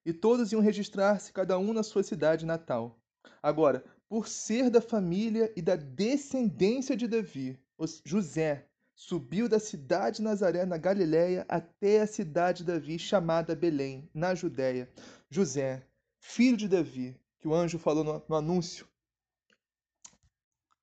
E 0.07 0.13
todos 0.13 0.53
iam 0.53 0.63
registrar-se, 0.63 1.33
cada 1.33 1.59
um 1.59 1.73
na 1.73 1.83
sua 1.83 2.05
cidade 2.05 2.47
natal. 2.47 2.97
Agora, 3.43 3.85
por 4.09 4.27
ser 4.27 4.71
da 4.71 4.81
família 4.81 5.53
e 5.55 5.63
da 5.63 5.77
descendência 5.77 6.97
de 6.97 7.07
Davi, 7.07 7.59
José 8.05 8.67
subiu 8.99 9.49
da 9.49 9.61
cidade 9.61 10.17
de 10.17 10.23
Nazaré, 10.23 10.67
na 10.67 10.77
Galiléia, 10.77 11.47
até 11.49 12.01
a 12.01 12.07
cidade 12.07 12.59
de 12.59 12.73
Davi, 12.73 12.99
chamada 12.99 13.55
Belém, 13.55 14.11
na 14.13 14.35
Judéia. 14.35 14.91
José, 15.31 15.87
filho 16.19 16.57
de 16.57 16.67
Davi, 16.67 17.17
que 17.39 17.47
o 17.47 17.55
anjo 17.55 17.79
falou 17.79 18.03
no, 18.03 18.23
no 18.29 18.35
anúncio, 18.35 18.89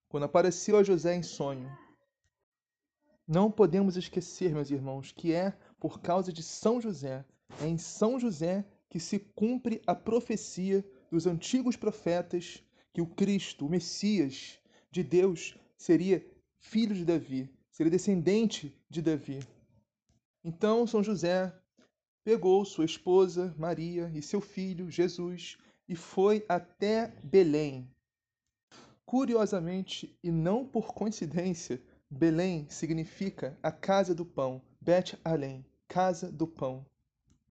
quando 0.08 0.24
apareceu 0.24 0.78
a 0.78 0.84
José 0.84 1.14
em 1.14 1.24
sonho. 1.24 1.70
Não 3.28 3.52
podemos 3.52 3.98
esquecer, 3.98 4.54
meus 4.54 4.72
irmãos, 4.72 5.12
que 5.12 5.34
é 5.34 5.52
por 5.78 6.00
causa 6.00 6.32
de 6.32 6.42
São 6.42 6.80
José, 6.80 7.26
é 7.62 7.68
em 7.68 7.78
São 7.78 8.18
José 8.18 8.64
que 8.88 9.00
se 9.00 9.20
cumpre 9.20 9.82
a 9.86 9.94
profecia 9.94 10.86
dos 11.12 11.28
antigos 11.28 11.76
profetas 11.76 12.64
que 12.96 13.02
o 13.02 13.06
Cristo, 13.06 13.66
o 13.66 13.70
Messias 13.70 14.58
de 14.90 15.04
Deus, 15.04 15.58
seria 15.78 16.26
filho 16.58 16.96
de 16.96 17.04
Davi, 17.04 17.50
seria 17.70 17.92
descendente 17.92 18.74
de 18.90 19.02
Davi. 19.02 19.42
Então, 20.42 20.88
São 20.88 21.04
José 21.04 21.54
pegou 22.24 22.64
sua 22.64 22.86
esposa 22.86 23.54
Maria 23.60 24.10
e 24.16 24.22
seu 24.22 24.40
filho 24.40 24.90
Jesus 24.90 25.58
e 25.90 25.94
foi 25.94 26.46
até 26.48 27.14
Belém, 27.22 27.94
Curiosamente, 29.06 30.18
e 30.24 30.32
não 30.32 30.66
por 30.66 30.94
coincidência, 30.94 31.84
Belém 32.10 32.66
significa 32.70 33.60
a 33.62 33.72
casa 33.72 34.16
do 34.16 34.26
pão, 34.26 34.62
Bet 34.80 35.20
Além, 35.24 35.66
casa 35.86 36.32
do 36.32 36.48
pão. 36.48 36.86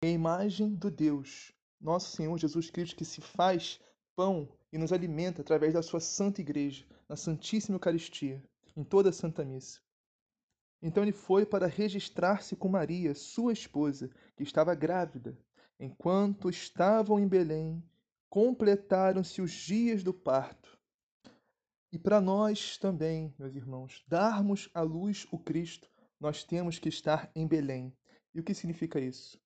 É 0.02 0.08
a 0.08 0.10
imagem 0.10 0.74
do 0.74 0.90
Deus, 0.90 1.50
nosso 1.80 2.14
Senhor 2.14 2.38
Jesus 2.38 2.70
Cristo, 2.70 2.94
que 2.94 3.06
se 3.06 3.22
faz 3.22 3.80
pão 4.14 4.48
e 4.72 4.78
nos 4.78 4.92
alimenta 4.92 5.42
através 5.42 5.74
da 5.74 5.82
sua 5.82 6.00
santa 6.00 6.40
igreja, 6.40 6.84
na 7.08 7.16
Santíssima 7.16 7.76
Eucaristia, 7.76 8.42
em 8.76 8.84
toda 8.84 9.10
a 9.10 9.12
Santa 9.12 9.44
Missa. 9.44 9.80
Então 10.82 11.02
ele 11.02 11.12
foi 11.12 11.44
para 11.44 11.66
registrar-se 11.66 12.56
com 12.56 12.68
Maria, 12.68 13.14
sua 13.14 13.52
esposa, 13.52 14.10
que 14.36 14.42
estava 14.42 14.74
grávida. 14.74 15.36
Enquanto 15.78 16.48
estavam 16.48 17.18
em 17.18 17.28
Belém, 17.28 17.82
completaram-se 18.28 19.42
os 19.42 19.50
dias 19.50 20.02
do 20.02 20.14
parto. 20.14 20.78
E 21.92 21.98
para 21.98 22.20
nós 22.20 22.78
também, 22.78 23.34
meus 23.38 23.54
irmãos, 23.54 24.04
darmos 24.06 24.70
à 24.72 24.80
luz 24.80 25.26
o 25.32 25.38
Cristo, 25.38 25.90
nós 26.20 26.44
temos 26.44 26.78
que 26.78 26.88
estar 26.88 27.30
em 27.34 27.46
Belém. 27.46 27.92
E 28.32 28.40
o 28.40 28.44
que 28.44 28.54
significa 28.54 29.00
isso? 29.00 29.40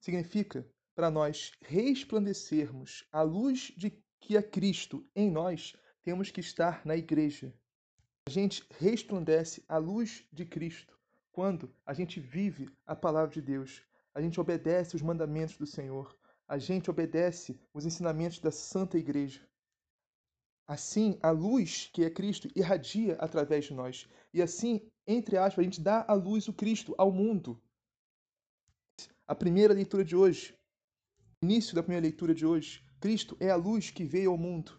Significa 0.00 0.66
para 0.94 1.10
nós 1.10 1.52
resplandecermos 1.62 3.06
a 3.10 3.22
luz 3.22 3.72
de 3.76 3.90
que 4.20 4.36
é 4.36 4.42
Cristo 4.42 5.06
em 5.14 5.30
nós, 5.30 5.74
temos 6.02 6.30
que 6.30 6.40
estar 6.40 6.84
na 6.84 6.96
igreja. 6.96 7.52
A 8.26 8.30
gente 8.30 8.64
resplandece 8.78 9.64
a 9.68 9.78
luz 9.78 10.26
de 10.32 10.44
Cristo 10.44 10.98
quando 11.38 11.72
a 11.86 11.94
gente 11.94 12.18
vive 12.18 12.68
a 12.84 12.96
palavra 12.96 13.32
de 13.32 13.40
Deus, 13.40 13.80
a 14.12 14.20
gente 14.20 14.40
obedece 14.40 14.96
os 14.96 15.02
mandamentos 15.02 15.56
do 15.56 15.66
Senhor, 15.66 16.18
a 16.48 16.58
gente 16.58 16.90
obedece 16.90 17.56
os 17.72 17.86
ensinamentos 17.86 18.40
da 18.40 18.50
Santa 18.50 18.98
Igreja. 18.98 19.46
Assim, 20.66 21.16
a 21.22 21.30
luz 21.30 21.88
que 21.92 22.02
é 22.04 22.10
Cristo 22.10 22.48
irradia 22.56 23.14
através 23.20 23.66
de 23.66 23.72
nós. 23.72 24.08
E 24.34 24.42
assim, 24.42 24.90
entre 25.06 25.36
aspas, 25.36 25.60
a 25.60 25.62
gente 25.62 25.80
dá 25.80 26.04
a 26.08 26.12
luz 26.12 26.48
o 26.48 26.52
Cristo 26.52 26.92
ao 26.98 27.12
mundo. 27.12 27.62
A 29.26 29.34
primeira 29.34 29.72
leitura 29.72 30.04
de 30.04 30.16
hoje, 30.16 30.58
início 31.40 31.72
da 31.72 31.84
primeira 31.84 32.02
leitura 32.02 32.34
de 32.34 32.44
hoje, 32.44 32.84
Cristo 33.00 33.36
é 33.38 33.48
a 33.48 33.54
luz 33.56 33.90
que 33.90 34.02
veio 34.04 34.32
ao 34.32 34.36
mundo. 34.36 34.72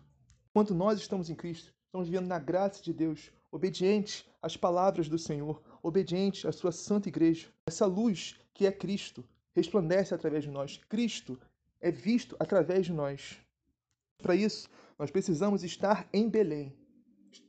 Quando 0.54 0.76
nós 0.76 1.00
estamos 1.00 1.30
em 1.30 1.36
Cristo, 1.36 1.74
estamos 1.86 2.10
vivendo 2.10 2.28
na 2.28 2.38
graça 2.38 2.84
de 2.84 2.92
Deus, 2.92 3.32
obedientes 3.50 4.26
às 4.42 4.58
palavras 4.58 5.08
do 5.08 5.18
Senhor, 5.18 5.62
obedientes 5.82 6.46
à 6.46 6.52
sua 6.52 6.74
santa 6.74 7.08
igreja. 7.08 7.48
Essa 7.66 7.86
luz 7.86 8.36
que 8.54 8.66
é 8.66 8.72
Cristo 8.74 9.24
resplandece 9.56 10.14
através 10.14 10.44
de 10.44 10.52
nós. 10.52 10.82
Cristo 10.90 11.40
é 11.80 11.92
visto 11.92 12.36
através 12.40 12.86
de 12.86 12.92
nós. 12.92 13.38
Para 14.22 14.36
isso, 14.36 14.70
nós 14.98 15.10
precisamos 15.10 15.64
estar 15.64 16.06
em 16.12 16.28
Belém, 16.28 16.76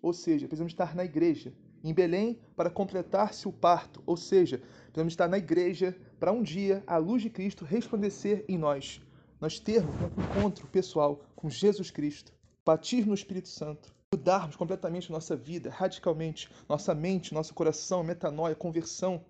ou 0.01 0.13
seja, 0.13 0.47
precisamos 0.47 0.73
estar 0.73 0.95
na 0.95 1.05
igreja. 1.05 1.53
Em 1.83 1.93
Belém 1.93 2.39
para 2.55 2.71
completar-se 2.71 3.49
o 3.49 3.53
parto, 3.53 4.05
ou 4.07 4.17
seja, 4.17 4.59
precisamos 4.85 5.15
estar 5.15 5.27
na 5.27 5.39
igreja 5.39 5.99
para 6.21 6.31
um 6.31 6.45
dia 6.45 6.85
a 6.87 6.97
luz 6.97 7.23
de 7.23 7.31
Cristo 7.31 7.65
resplandecer 7.65 8.45
em 8.49 8.57
nós. 8.57 9.01
Nós 9.41 9.59
termos 9.59 9.95
um 9.95 10.23
encontro 10.23 10.67
pessoal 10.67 11.25
com 11.35 11.49
Jesus 11.49 11.91
Cristo, 11.91 12.31
batismo 12.63 13.09
no 13.09 13.15
Espírito 13.15 13.49
Santo, 13.49 13.91
mudarmos 14.13 14.55
completamente 14.55 15.11
nossa 15.11 15.35
vida, 15.35 15.71
radicalmente, 15.71 16.51
nossa 16.69 16.95
mente, 16.95 17.33
nosso 17.33 17.55
coração, 17.55 18.05
metanoia, 18.05 18.55
conversão. 18.55 19.25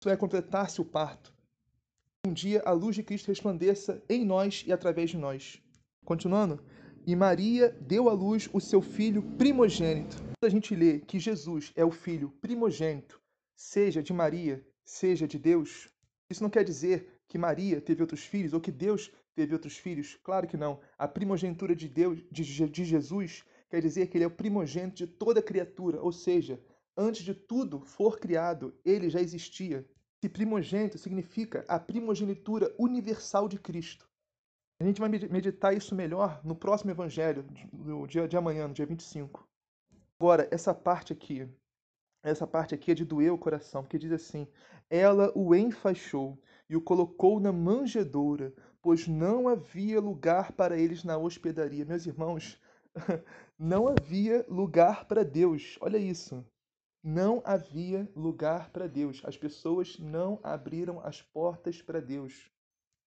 Isso 0.00 0.08
é 0.08 0.16
completar-se 0.16 0.80
o 0.80 0.84
parto. 0.84 1.34
Um 2.24 2.32
dia 2.32 2.62
a 2.64 2.70
luz 2.70 2.94
de 2.94 3.02
Cristo 3.02 3.28
resplandeça 3.28 4.00
em 4.08 4.24
nós 4.24 4.62
e 4.64 4.72
através 4.72 5.10
de 5.10 5.16
nós. 5.16 5.60
Continuando, 6.04 6.62
e 7.04 7.16
Maria 7.16 7.76
deu 7.80 8.08
à 8.08 8.12
luz 8.12 8.48
o 8.52 8.60
seu 8.60 8.80
filho 8.80 9.22
primogênito. 9.36 10.18
Quando 10.18 10.44
a 10.44 10.50
gente 10.50 10.72
lê 10.72 11.00
que 11.00 11.18
Jesus 11.18 11.72
é 11.74 11.84
o 11.84 11.90
filho 11.90 12.30
primogênito, 12.40 13.20
seja 13.56 14.04
de 14.04 14.12
Maria, 14.12 14.64
seja 14.84 15.26
de 15.26 15.36
Deus, 15.36 15.88
isso 16.30 16.44
não 16.44 16.50
quer 16.50 16.62
dizer 16.62 17.18
que 17.26 17.38
Maria 17.38 17.80
teve 17.80 18.02
outros 18.02 18.24
filhos 18.24 18.52
ou 18.52 18.60
que 18.60 18.70
Deus 18.70 19.10
teve 19.38 19.54
outros 19.54 19.76
filhos. 19.76 20.18
Claro 20.24 20.48
que 20.48 20.56
não. 20.56 20.80
A 20.98 21.06
primogenitura 21.06 21.76
de 21.76 21.88
Deus, 21.88 22.18
de, 22.28 22.68
de 22.68 22.84
Jesus, 22.84 23.44
quer 23.70 23.80
dizer 23.80 24.08
que 24.08 24.16
ele 24.16 24.24
é 24.24 24.26
o 24.26 24.32
primogênito 24.32 24.96
de 24.96 25.06
toda 25.06 25.40
criatura, 25.40 26.02
ou 26.02 26.10
seja, 26.10 26.60
antes 26.96 27.22
de 27.22 27.34
tudo 27.34 27.78
for 27.80 28.18
criado, 28.18 28.74
ele 28.84 29.08
já 29.08 29.20
existia. 29.20 29.88
Esse 30.20 30.28
primogênito 30.28 30.98
significa 30.98 31.64
a 31.68 31.78
primogenitura 31.78 32.74
universal 32.76 33.48
de 33.48 33.60
Cristo. 33.60 34.08
A 34.80 34.84
gente 34.84 35.00
vai 35.00 35.08
meditar 35.08 35.76
isso 35.76 35.94
melhor 35.94 36.40
no 36.44 36.56
próximo 36.56 36.90
evangelho, 36.90 37.46
no 37.72 38.08
dia 38.08 38.26
de 38.26 38.36
amanhã, 38.36 38.66
no 38.66 38.74
dia 38.74 38.86
25. 38.86 39.48
Agora, 40.18 40.48
essa 40.50 40.74
parte 40.74 41.12
aqui, 41.12 41.48
essa 42.24 42.44
parte 42.44 42.74
aqui 42.74 42.90
é 42.90 42.94
de 42.94 43.04
doer 43.04 43.32
o 43.32 43.38
coração, 43.38 43.82
porque 43.82 43.98
diz 43.98 44.10
assim: 44.10 44.48
Ela 44.90 45.32
o 45.36 45.54
enfaixou 45.54 46.36
e 46.68 46.76
o 46.76 46.80
colocou 46.80 47.40
na 47.40 47.52
manjedoura, 47.52 48.52
pois 48.88 49.06
não 49.06 49.48
havia 49.48 50.00
lugar 50.00 50.52
para 50.52 50.78
eles 50.78 51.04
na 51.04 51.18
hospedaria. 51.18 51.84
Meus 51.84 52.06
irmãos, 52.06 52.58
não 53.58 53.86
havia 53.86 54.46
lugar 54.48 55.04
para 55.04 55.22
Deus. 55.22 55.76
Olha 55.82 55.98
isso. 55.98 56.42
Não 57.04 57.42
havia 57.44 58.10
lugar 58.16 58.70
para 58.70 58.86
Deus. 58.88 59.20
As 59.26 59.36
pessoas 59.36 59.98
não 59.98 60.40
abriram 60.42 61.00
as 61.00 61.20
portas 61.20 61.82
para 61.82 62.00
Deus. 62.00 62.50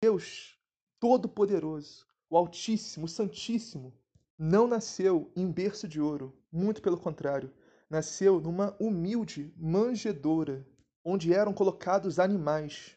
Deus 0.00 0.56
Todo-Poderoso, 1.00 2.06
o 2.30 2.36
Altíssimo, 2.36 3.06
o 3.06 3.08
Santíssimo, 3.08 3.92
não 4.38 4.68
nasceu 4.68 5.32
em 5.34 5.50
berço 5.50 5.88
de 5.88 6.00
ouro, 6.00 6.38
muito 6.52 6.80
pelo 6.80 6.96
contrário, 6.96 7.52
nasceu 7.90 8.40
numa 8.40 8.76
humilde 8.78 9.52
manjedoura, 9.56 10.64
onde 11.04 11.34
eram 11.34 11.52
colocados 11.52 12.20
animais. 12.20 12.96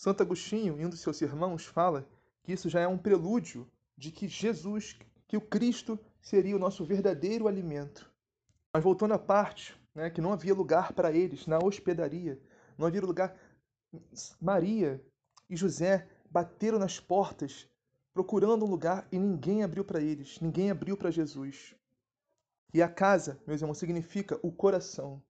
Santo 0.00 0.22
Agostinho, 0.22 0.80
em 0.80 0.86
um 0.86 0.88
dos 0.88 1.00
seus 1.00 1.20
irmãos, 1.20 1.66
fala 1.66 2.08
que 2.42 2.54
isso 2.54 2.70
já 2.70 2.80
é 2.80 2.88
um 2.88 2.96
prelúdio 2.96 3.70
de 3.98 4.10
que 4.10 4.26
Jesus, 4.26 4.98
que 5.28 5.36
o 5.36 5.42
Cristo, 5.42 6.00
seria 6.22 6.56
o 6.56 6.58
nosso 6.58 6.86
verdadeiro 6.86 7.46
alimento. 7.46 8.10
Mas 8.72 8.82
voltando 8.82 9.12
à 9.12 9.18
parte, 9.18 9.78
né, 9.94 10.08
que 10.08 10.22
não 10.22 10.32
havia 10.32 10.54
lugar 10.54 10.94
para 10.94 11.12
eles 11.12 11.46
na 11.46 11.58
hospedaria, 11.58 12.40
não 12.78 12.86
havia 12.86 13.02
lugar. 13.02 13.36
Maria 14.40 15.04
e 15.50 15.54
José 15.54 16.08
bateram 16.30 16.78
nas 16.78 16.98
portas 16.98 17.68
procurando 18.14 18.64
um 18.64 18.70
lugar 18.70 19.06
e 19.12 19.18
ninguém 19.18 19.62
abriu 19.62 19.84
para 19.84 20.00
eles, 20.00 20.40
ninguém 20.40 20.70
abriu 20.70 20.96
para 20.96 21.10
Jesus. 21.10 21.74
E 22.72 22.80
a 22.80 22.88
casa, 22.88 23.38
meus 23.46 23.60
irmãos, 23.60 23.76
significa 23.76 24.40
o 24.42 24.50
coração. 24.50 25.22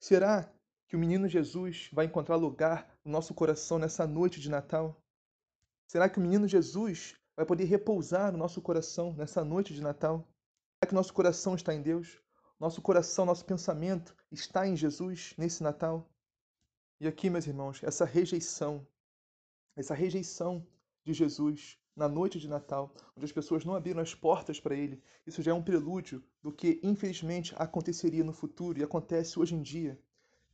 Será 0.00 0.50
que 0.88 0.96
o 0.96 0.98
menino 0.98 1.28
Jesus 1.28 1.88
vai 1.92 2.06
encontrar 2.06 2.36
lugar 2.36 2.98
no 3.04 3.12
nosso 3.12 3.34
coração 3.34 3.78
nessa 3.78 4.06
noite 4.06 4.40
de 4.40 4.50
Natal? 4.50 5.00
Será 5.88 6.08
que 6.08 6.18
o 6.18 6.22
menino 6.22 6.48
Jesus 6.48 7.16
vai 7.34 7.44
poder 7.44 7.64
repousar 7.64 8.32
no 8.32 8.38
nosso 8.38 8.60
coração 8.62 9.12
nessa 9.14 9.44
noite 9.44 9.74
de 9.74 9.80
Natal? 9.80 10.28
Será 10.78 10.88
que 10.88 10.94
nosso 10.94 11.12
coração 11.12 11.54
está 11.54 11.74
em 11.74 11.82
Deus? 11.82 12.20
Nosso 12.58 12.80
coração, 12.80 13.26
nosso 13.26 13.44
pensamento 13.44 14.16
está 14.32 14.66
em 14.66 14.76
Jesus 14.76 15.34
nesse 15.36 15.62
Natal? 15.62 16.08
E 17.00 17.06
aqui, 17.06 17.28
meus 17.28 17.46
irmãos, 17.46 17.82
essa 17.82 18.04
rejeição 18.04 18.86
essa 19.76 19.94
rejeição 19.94 20.66
de 21.04 21.12
Jesus 21.12 21.78
na 21.94 22.08
noite 22.08 22.40
de 22.40 22.48
Natal, 22.48 22.92
onde 23.14 23.24
as 23.24 23.32
pessoas 23.32 23.64
não 23.64 23.74
abriram 23.74 24.00
as 24.00 24.14
portas 24.14 24.58
para 24.58 24.74
ele, 24.74 25.02
isso 25.26 25.42
já 25.42 25.50
é 25.50 25.54
um 25.54 25.62
prelúdio 25.62 26.24
do 26.42 26.50
que 26.50 26.80
infelizmente 26.82 27.54
aconteceria 27.56 28.24
no 28.24 28.32
futuro 28.32 28.78
e 28.78 28.82
acontece 28.82 29.38
hoje 29.38 29.54
em 29.54 29.62
dia. 29.62 30.00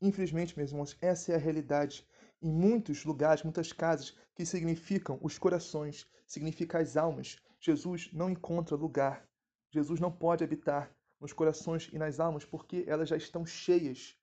Infelizmente, 0.02 0.54
meus 0.58 0.70
irmãos, 0.70 0.96
essa 1.00 1.32
é 1.32 1.36
a 1.36 1.38
realidade. 1.38 2.06
Em 2.42 2.52
muitos 2.52 3.04
lugares, 3.04 3.42
muitas 3.42 3.72
casas 3.72 4.14
que 4.34 4.44
significam 4.44 5.18
os 5.22 5.38
corações, 5.38 6.06
significam 6.26 6.80
as 6.80 6.96
almas, 6.96 7.38
Jesus 7.60 8.10
não 8.12 8.28
encontra 8.28 8.76
lugar. 8.76 9.26
Jesus 9.70 10.00
não 10.00 10.12
pode 10.12 10.44
habitar 10.44 10.94
nos 11.20 11.32
corações 11.32 11.88
e 11.92 11.98
nas 11.98 12.20
almas 12.20 12.44
porque 12.44 12.84
elas 12.86 13.08
já 13.08 13.16
estão 13.16 13.46
cheias. 13.46 14.14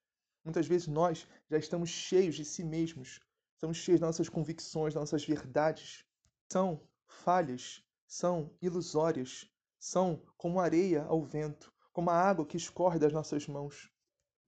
Muitas 0.44 0.66
vezes 0.68 0.86
nós 0.86 1.26
já 1.50 1.58
estamos 1.58 1.90
cheios 1.90 2.36
de 2.36 2.44
si 2.44 2.62
mesmos, 2.62 3.20
Estamos 3.60 3.76
cheios 3.76 4.00
das 4.00 4.08
nossas 4.08 4.30
convicções, 4.30 4.94
das 4.94 5.02
nossas 5.02 5.22
verdades. 5.22 6.02
São 6.50 6.80
falhas, 7.06 7.84
são 8.06 8.56
ilusórias, 8.62 9.50
são 9.78 10.22
como 10.38 10.58
areia 10.58 11.02
ao 11.04 11.22
vento. 11.22 11.70
como 11.92 12.08
a 12.08 12.14
água 12.14 12.46
que 12.46 12.56
escorre 12.56 12.98
das 12.98 13.12
nossas 13.12 13.46
mãos. 13.46 13.89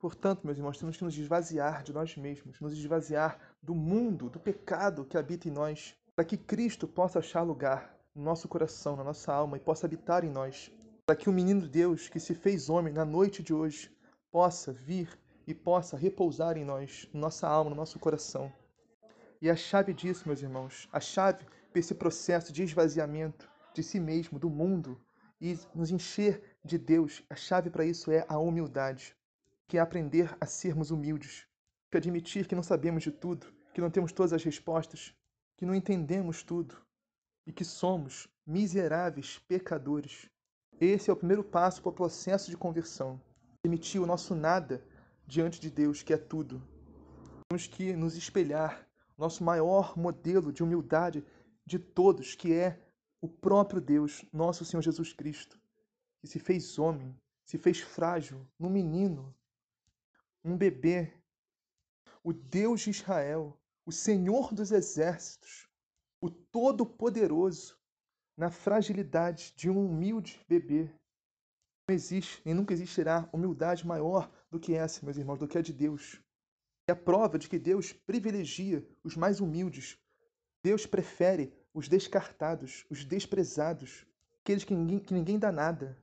Portanto, 0.03 0.45
meus 0.45 0.59
irmãos, 0.59 0.77
temos 0.77 0.97
que 0.97 1.05
nos 1.05 1.17
esvaziar 1.17 1.85
de 1.85 1.93
nós 1.93 2.17
mesmos, 2.17 2.61
nos 2.61 2.73
esvaziar 2.73 3.39
do 3.63 3.73
mundo, 3.73 4.29
do 4.29 4.41
pecado 4.41 5.05
que 5.05 5.17
habita 5.17 5.47
em 5.47 5.53
nós, 5.53 5.95
para 6.17 6.25
que 6.25 6.37
Cristo 6.37 6.89
possa 6.89 7.21
achar 7.21 7.43
lugar 7.43 7.97
no 8.13 8.25
nosso 8.25 8.49
coração, 8.49 8.97
na 8.97 9.05
nossa 9.05 9.33
alma 9.33 9.57
e 9.57 9.61
possa 9.61 9.87
habitar 9.87 10.25
em 10.25 10.29
nós, 10.29 10.73
para 11.07 11.15
que 11.15 11.31
o 11.31 11.33
menino 11.33 11.69
Deus 11.69 12.09
que 12.09 12.19
se 12.19 12.35
fez 12.35 12.69
homem 12.69 12.93
na 12.93 13.05
noite 13.05 13.45
de 13.45 13.55
hoje 13.55 13.97
possa 14.29 14.73
vir 14.73 15.09
e 15.47 15.55
possa 15.55 15.97
repousar 15.97 16.57
em 16.57 16.65
nós, 16.65 17.09
na 17.15 17.21
nossa 17.21 17.47
alma, 17.47 17.71
no 17.71 17.77
nosso 17.77 18.01
coração. 18.01 18.53
E 19.41 19.49
a 19.49 19.55
chave 19.55 19.95
disso, 19.95 20.27
meus 20.27 20.43
irmãos, 20.43 20.89
a 20.93 20.99
chave 20.99 21.45
para 21.71 21.79
esse 21.79 21.95
processo 21.95 22.53
de 22.53 22.65
esvaziamento 22.65 23.49
de 23.73 23.85
si 23.85 24.01
mesmo, 24.01 24.37
do 24.41 24.51
mundo, 24.51 25.01
e 25.41 25.57
nos 25.73 25.93
encher 25.93 26.43
de 26.65 26.77
Deus, 26.77 27.23
a 27.31 27.37
chave 27.37 27.71
para 27.71 27.85
isso 27.85 28.11
é 28.11 28.27
a 28.29 28.37
humildade, 28.37 29.15
que 29.73 29.79
é 29.79 29.81
aprender 29.81 30.37
a 30.39 30.45
sermos 30.45 30.91
humildes, 30.91 31.47
que 31.91 31.97
admitir 31.97 32.47
que 32.47 32.55
não 32.55 32.63
sabemos 32.63 33.05
de 33.05 33.11
tudo, 33.11 33.47
que 33.73 33.81
não 33.81 33.91
temos 33.91 34.13
todas 34.13 34.35
as 34.35 34.45
respostas, 34.45 35.15
que 35.57 35.65
não 35.65 35.75
entendemos 35.75 36.43
tudo 36.43 36.77
e 37.47 37.53
que 37.55 37.65
somos 37.65 38.29
miseráveis 38.47 39.39
pecadores. 39.49 40.29
Esse 40.79 41.09
é 41.09 41.13
o 41.15 41.17
primeiro 41.17 41.43
passo 41.43 41.81
para 41.81 41.89
o 41.89 41.95
processo 41.95 42.51
de 42.51 42.57
conversão. 42.59 43.19
Admitir 43.65 43.99
o 43.99 44.05
nosso 44.05 44.35
nada 44.35 44.87
diante 45.27 45.59
de 45.59 45.71
Deus, 45.71 46.03
que 46.03 46.13
é 46.13 46.19
tudo. 46.19 46.63
Temos 47.49 47.67
que 47.67 47.97
nos 47.97 48.15
espelhar, 48.15 48.87
nosso 49.17 49.43
maior 49.43 49.97
modelo 49.97 50.53
de 50.53 50.63
humildade 50.63 51.25
de 51.65 51.79
todos, 51.79 52.35
que 52.35 52.53
é 52.53 52.79
o 53.23 53.27
próprio 53.27 53.81
Deus, 53.81 54.23
nosso 54.31 54.67
Senhor 54.67 54.83
Jesus 54.83 55.15
Cristo, 55.15 55.59
que 56.21 56.27
se 56.27 56.39
fez 56.39 56.79
homem, 56.79 57.19
se 57.47 57.57
fez 57.57 57.81
frágil, 57.81 58.47
num 58.59 58.69
menino, 58.69 59.35
um 60.45 60.57
bebê, 60.57 61.13
o 62.23 62.33
Deus 62.33 62.83
de 62.83 62.91
Israel, 62.91 63.59
o 63.85 63.93
Senhor 63.93 64.53
dos 64.55 64.71
exércitos, 64.71 65.69
o 66.21 66.31
Todo-Poderoso, 66.31 67.77
na 68.37 68.51
fragilidade 68.51 69.53
de 69.57 69.69
um 69.69 69.87
humilde 69.87 70.45
bebê. 70.49 70.91
Não 71.89 71.95
existe 71.95 72.41
e 72.45 72.55
nunca 72.55 72.73
existirá 72.73 73.29
humildade 73.33 73.87
maior 73.87 74.31
do 74.51 74.59
que 74.59 74.75
essa, 74.75 75.05
meus 75.05 75.17
irmãos, 75.17 75.39
do 75.39 75.49
que 75.49 75.59
a 75.59 75.63
de 75.63 75.73
Deus. 75.73 76.21
É 76.89 76.93
a 76.93 76.97
prova 76.97 77.39
de 77.39 77.49
que 77.49 77.59
Deus 77.59 77.93
privilegia 77.93 78.87
os 79.05 79.17
mais 79.17 79.41
humildes. 79.41 79.99
Deus 80.63 80.87
prefere 80.87 81.53
os 81.75 81.89
descartados, 81.89 82.85
os 82.89 83.05
desprezados, 83.05 84.07
aqueles 84.41 84.65
que 84.65 84.75
ninguém, 84.75 84.99
que 84.99 85.15
ninguém 85.15 85.39
dá 85.39 85.53
nada. 85.53 85.97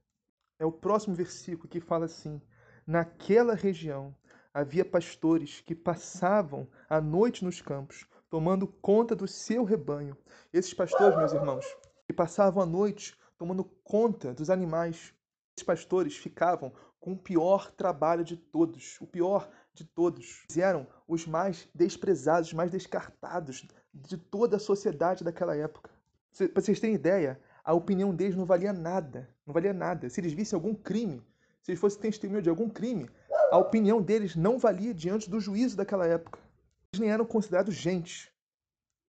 É 0.58 0.66
o 0.66 0.72
próximo 0.72 1.16
versículo 1.16 1.70
que 1.70 1.80
fala 1.80 2.06
assim: 2.06 2.42
Naquela 2.86 3.56
região 3.56 4.16
havia 4.60 4.84
pastores 4.84 5.62
que 5.62 5.74
passavam 5.74 6.68
a 6.90 7.00
noite 7.00 7.46
nos 7.46 7.62
campos, 7.62 8.06
tomando 8.30 8.68
conta 8.68 9.16
do 9.16 9.28
seu 9.28 9.64
rebanho. 9.64 10.18
Esses 10.52 10.74
pastores, 10.74 11.18
meus 11.18 11.32
irmãos, 11.32 11.66
que 12.06 12.14
passavam 12.14 12.62
a 12.62 12.66
noite 12.66 13.18
tomando 13.38 13.64
conta 13.84 14.34
dos 14.34 14.50
animais, 14.50 15.14
esses 15.56 15.66
pastores 15.66 16.18
ficavam 16.18 16.74
com 17.00 17.14
o 17.14 17.18
pior 17.18 17.72
trabalho 17.72 18.24
de 18.26 18.36
todos, 18.36 18.98
o 19.00 19.08
pior 19.08 19.50
de 19.74 19.86
todos. 19.86 20.44
Eles 20.50 20.58
eram 20.58 20.86
os 21.08 21.26
mais 21.26 21.70
desprezados, 21.74 22.50
os 22.50 22.54
mais 22.54 22.70
descartados 22.70 23.66
de 23.94 24.18
toda 24.18 24.58
a 24.58 24.60
sociedade 24.60 25.24
daquela 25.24 25.56
época. 25.56 25.90
Para 26.54 26.62
vocês 26.62 26.80
terem 26.80 26.96
ideia, 26.96 27.40
a 27.64 27.74
opinião 27.74 28.14
deles 28.14 28.36
não 28.36 28.46
valia 28.46 28.74
nada, 28.74 29.30
não 29.46 29.54
valia 29.54 29.74
nada. 29.74 30.10
Se 30.10 30.20
eles 30.20 30.34
vissem 30.34 30.58
algum 30.58 30.76
crime, 30.76 31.22
se 31.62 31.72
eles 31.72 31.80
fossem 31.80 32.02
testemunho 32.02 32.42
de 32.42 32.50
algum 32.50 32.70
crime, 32.70 33.10
a 33.52 33.58
opinião 33.58 34.02
deles 34.02 34.36
não 34.36 34.60
valia 34.60 34.94
diante 34.94 35.30
do 35.30 35.40
juízo 35.40 35.76
daquela 35.76 36.06
época. 36.06 36.40
Eles 36.94 37.02
nem 37.02 37.12
eram 37.12 37.26
considerados 37.26 37.76
gente. 37.76 38.32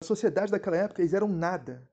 A 0.02 0.06
sociedade 0.06 0.52
daquela 0.52 0.78
época, 0.78 1.02
eles 1.02 1.14
eram 1.14 1.28
nada. 1.28 1.88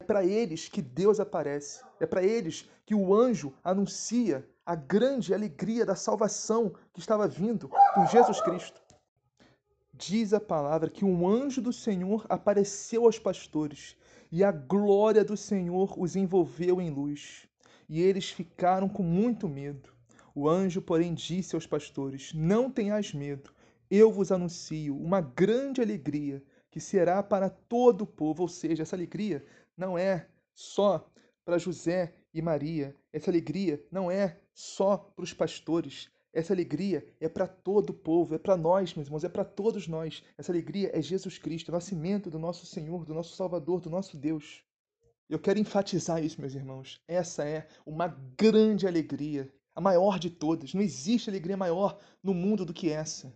É 0.00 0.04
para 0.04 0.24
eles 0.24 0.68
que 0.68 0.80
Deus 0.82 1.20
aparece. 1.20 1.82
É 2.00 2.06
para 2.06 2.22
eles 2.22 2.68
que 2.84 2.94
o 2.94 3.14
anjo 3.14 3.52
anuncia 3.62 4.48
a 4.64 4.74
grande 4.74 5.34
alegria 5.34 5.84
da 5.84 5.96
salvação 5.96 6.74
que 6.92 7.00
estava 7.00 7.26
vindo 7.26 7.68
por 7.94 8.06
Jesus 8.06 8.40
Cristo. 8.40 8.80
Diz 9.92 10.32
a 10.32 10.40
palavra 10.40 10.90
que 10.90 11.04
um 11.04 11.28
anjo 11.28 11.60
do 11.60 11.72
Senhor 11.72 12.24
apareceu 12.28 13.04
aos 13.04 13.18
pastores 13.18 13.96
e 14.30 14.42
a 14.42 14.50
glória 14.50 15.24
do 15.24 15.36
Senhor 15.36 15.94
os 16.00 16.16
envolveu 16.16 16.80
em 16.80 16.90
luz. 16.90 17.46
E 17.88 18.00
eles 18.00 18.30
ficaram 18.30 18.88
com 18.88 19.02
muito 19.02 19.48
medo. 19.48 19.91
O 20.34 20.48
anjo, 20.48 20.80
porém, 20.80 21.14
disse 21.14 21.54
aos 21.54 21.66
pastores: 21.66 22.32
Não 22.34 22.70
tenhais 22.70 23.12
medo, 23.12 23.52
eu 23.90 24.10
vos 24.10 24.32
anuncio 24.32 24.96
uma 24.96 25.20
grande 25.20 25.80
alegria 25.80 26.42
que 26.70 26.80
será 26.80 27.22
para 27.22 27.50
todo 27.50 28.02
o 28.02 28.06
povo. 28.06 28.42
Ou 28.42 28.48
seja, 28.48 28.82
essa 28.82 28.96
alegria 28.96 29.44
não 29.76 29.98
é 29.98 30.28
só 30.54 31.10
para 31.44 31.58
José 31.58 32.14
e 32.32 32.40
Maria, 32.40 32.96
essa 33.12 33.30
alegria 33.30 33.84
não 33.90 34.10
é 34.10 34.40
só 34.54 34.96
para 34.96 35.24
os 35.24 35.34
pastores, 35.34 36.10
essa 36.32 36.54
alegria 36.54 37.06
é 37.20 37.28
para 37.28 37.46
todo 37.46 37.90
o 37.90 37.94
povo, 37.94 38.34
é 38.34 38.38
para 38.38 38.56
nós, 38.56 38.94
meus 38.94 39.08
irmãos, 39.08 39.24
é 39.24 39.28
para 39.28 39.44
todos 39.44 39.86
nós. 39.86 40.22
Essa 40.38 40.50
alegria 40.50 40.90
é 40.94 41.02
Jesus 41.02 41.36
Cristo, 41.36 41.68
o 41.68 41.72
nascimento 41.72 42.30
do 42.30 42.38
nosso 42.38 42.64
Senhor, 42.64 43.04
do 43.04 43.12
nosso 43.12 43.36
Salvador, 43.36 43.80
do 43.80 43.90
nosso 43.90 44.16
Deus. 44.16 44.64
Eu 45.28 45.38
quero 45.38 45.58
enfatizar 45.58 46.24
isso, 46.24 46.40
meus 46.40 46.54
irmãos. 46.54 47.02
Essa 47.06 47.44
é 47.44 47.68
uma 47.84 48.08
grande 48.36 48.86
alegria 48.86 49.52
a 49.74 49.80
maior 49.80 50.18
de 50.18 50.30
todas. 50.30 50.74
Não 50.74 50.82
existe 50.82 51.30
alegria 51.30 51.56
maior 51.56 51.98
no 52.22 52.34
mundo 52.34 52.64
do 52.64 52.74
que 52.74 52.90
essa. 52.90 53.34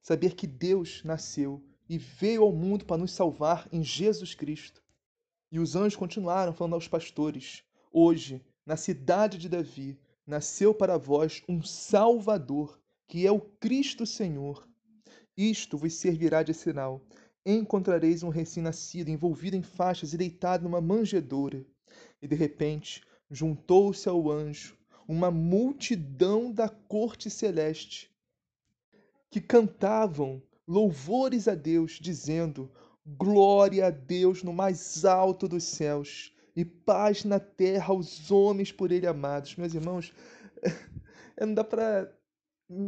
Saber 0.00 0.34
que 0.34 0.46
Deus 0.46 1.02
nasceu 1.04 1.62
e 1.88 1.98
veio 1.98 2.42
ao 2.42 2.52
mundo 2.52 2.84
para 2.84 2.98
nos 2.98 3.12
salvar 3.12 3.68
em 3.72 3.82
Jesus 3.82 4.34
Cristo. 4.34 4.82
E 5.50 5.58
os 5.58 5.76
anjos 5.76 5.96
continuaram 5.96 6.52
falando 6.52 6.74
aos 6.74 6.88
pastores: 6.88 7.62
Hoje, 7.92 8.44
na 8.64 8.76
cidade 8.76 9.38
de 9.38 9.48
Davi, 9.48 9.98
nasceu 10.26 10.74
para 10.74 10.96
vós 10.96 11.42
um 11.48 11.62
Salvador, 11.62 12.80
que 13.06 13.26
é 13.26 13.30
o 13.30 13.40
Cristo 13.40 14.06
Senhor. 14.06 14.66
Isto 15.36 15.76
vos 15.76 15.94
servirá 15.94 16.42
de 16.42 16.54
sinal. 16.54 17.04
Encontrareis 17.44 18.22
um 18.22 18.28
recém-nascido 18.28 19.10
envolvido 19.10 19.56
em 19.56 19.62
faixas 19.62 20.12
e 20.12 20.16
deitado 20.16 20.62
numa 20.62 20.80
manjedoura. 20.80 21.66
E 22.20 22.28
de 22.28 22.36
repente 22.36 23.02
juntou-se 23.30 24.08
ao 24.08 24.30
anjo 24.30 24.76
uma 25.06 25.30
multidão 25.30 26.52
da 26.52 26.68
corte 26.68 27.28
celeste 27.28 28.10
que 29.30 29.40
cantavam 29.40 30.42
louvores 30.66 31.48
a 31.48 31.54
Deus, 31.54 31.98
dizendo: 32.00 32.70
Glória 33.04 33.86
a 33.86 33.90
Deus 33.90 34.42
no 34.42 34.52
mais 34.52 35.04
alto 35.04 35.48
dos 35.48 35.64
céus 35.64 36.32
e 36.54 36.64
paz 36.64 37.24
na 37.24 37.40
terra 37.40 37.88
aos 37.88 38.30
homens 38.30 38.70
por 38.70 38.92
ele 38.92 39.06
amados. 39.06 39.56
Meus 39.56 39.74
irmãos, 39.74 40.12
não 41.40 41.54
dá 41.54 41.64
para 41.64 42.12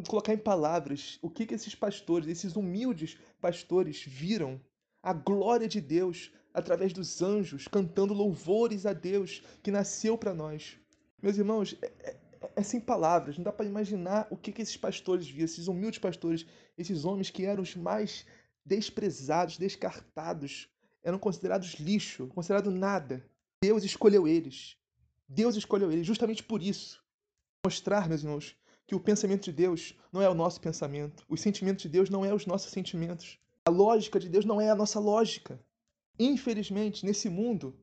colocar 0.06 0.32
em 0.32 0.38
palavras 0.38 1.18
o 1.20 1.30
que, 1.30 1.46
que 1.46 1.54
esses 1.54 1.74
pastores, 1.74 2.28
esses 2.28 2.56
humildes 2.56 3.18
pastores, 3.40 4.02
viram 4.06 4.60
a 5.02 5.12
glória 5.12 5.68
de 5.68 5.80
Deus 5.80 6.30
através 6.52 6.92
dos 6.92 7.20
anjos 7.20 7.66
cantando 7.66 8.14
louvores 8.14 8.86
a 8.86 8.92
Deus 8.92 9.42
que 9.62 9.70
nasceu 9.70 10.16
para 10.16 10.32
nós. 10.32 10.78
Meus 11.24 11.38
irmãos, 11.38 11.74
é, 11.80 11.86
é, 12.02 12.16
é, 12.54 12.62
sem 12.62 12.78
palavras, 12.78 13.38
não 13.38 13.44
dá 13.44 13.50
para 13.50 13.64
imaginar 13.64 14.26
o 14.30 14.36
que, 14.36 14.52
que 14.52 14.60
esses 14.60 14.76
pastores 14.76 15.26
viam, 15.26 15.46
esses 15.46 15.68
humildes 15.68 15.98
pastores, 15.98 16.44
esses 16.76 17.06
homens 17.06 17.30
que 17.30 17.46
eram 17.46 17.62
os 17.62 17.74
mais 17.74 18.26
desprezados, 18.62 19.56
descartados, 19.56 20.68
eram 21.02 21.18
considerados 21.18 21.76
lixo, 21.80 22.26
considerados 22.26 22.74
nada. 22.74 23.24
Deus 23.62 23.84
escolheu 23.84 24.28
eles. 24.28 24.76
Deus 25.26 25.56
escolheu 25.56 25.90
eles 25.90 26.06
justamente 26.06 26.42
por 26.42 26.62
isso. 26.62 27.02
Mostrar, 27.64 28.06
meus 28.06 28.22
irmãos, 28.22 28.54
que 28.86 28.94
o 28.94 29.00
pensamento 29.00 29.44
de 29.44 29.52
Deus 29.52 29.94
não 30.12 30.20
é 30.20 30.28
o 30.28 30.34
nosso 30.34 30.60
pensamento, 30.60 31.24
os 31.26 31.40
sentimentos 31.40 31.84
de 31.84 31.88
Deus 31.88 32.10
não 32.10 32.22
é 32.22 32.34
os 32.34 32.44
nossos 32.44 32.70
sentimentos, 32.70 33.38
a 33.64 33.70
lógica 33.70 34.20
de 34.20 34.28
Deus 34.28 34.44
não 34.44 34.60
é 34.60 34.68
a 34.68 34.74
nossa 34.74 35.00
lógica. 35.00 35.58
Infelizmente, 36.18 37.06
nesse 37.06 37.30
mundo, 37.30 37.74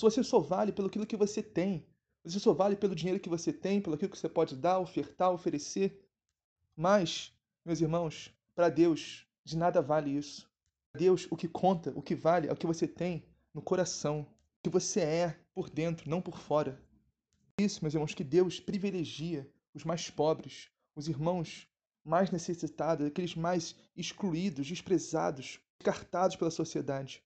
você 0.00 0.24
só 0.24 0.40
vale 0.40 0.72
pelo 0.72 0.88
que 0.88 1.14
você 1.14 1.42
tem, 1.42 1.86
você 2.30 2.40
só 2.40 2.52
vale 2.52 2.74
pelo 2.74 2.94
dinheiro 2.94 3.20
que 3.20 3.28
você 3.28 3.52
tem, 3.52 3.80
pelo 3.80 3.96
que 3.96 4.08
você 4.08 4.28
pode 4.28 4.56
dar, 4.56 4.80
ofertar, 4.80 5.30
oferecer. 5.30 6.04
Mas, 6.76 7.32
meus 7.64 7.80
irmãos, 7.80 8.34
para 8.54 8.68
Deus, 8.68 9.26
de 9.44 9.56
nada 9.56 9.80
vale 9.80 10.10
isso. 10.10 10.50
Para 10.90 11.00
Deus, 11.00 11.28
o 11.30 11.36
que 11.36 11.46
conta, 11.46 11.92
o 11.94 12.02
que 12.02 12.14
vale, 12.14 12.48
é 12.48 12.52
o 12.52 12.56
que 12.56 12.66
você 12.66 12.86
tem 12.88 13.24
no 13.54 13.62
coração, 13.62 14.20
o 14.20 14.62
que 14.64 14.68
você 14.68 15.00
é 15.00 15.40
por 15.54 15.70
dentro, 15.70 16.10
não 16.10 16.20
por 16.20 16.38
fora. 16.38 16.82
Isso, 17.58 17.78
meus 17.82 17.94
irmãos, 17.94 18.12
que 18.12 18.24
Deus 18.24 18.58
privilegia 18.58 19.48
os 19.72 19.84
mais 19.84 20.10
pobres, 20.10 20.68
os 20.94 21.08
irmãos 21.08 21.68
mais 22.04 22.30
necessitados, 22.30 23.06
aqueles 23.06 23.34
mais 23.34 23.76
excluídos, 23.96 24.66
desprezados, 24.66 25.60
descartados 25.78 26.36
pela 26.36 26.50
sociedade. 26.50 27.22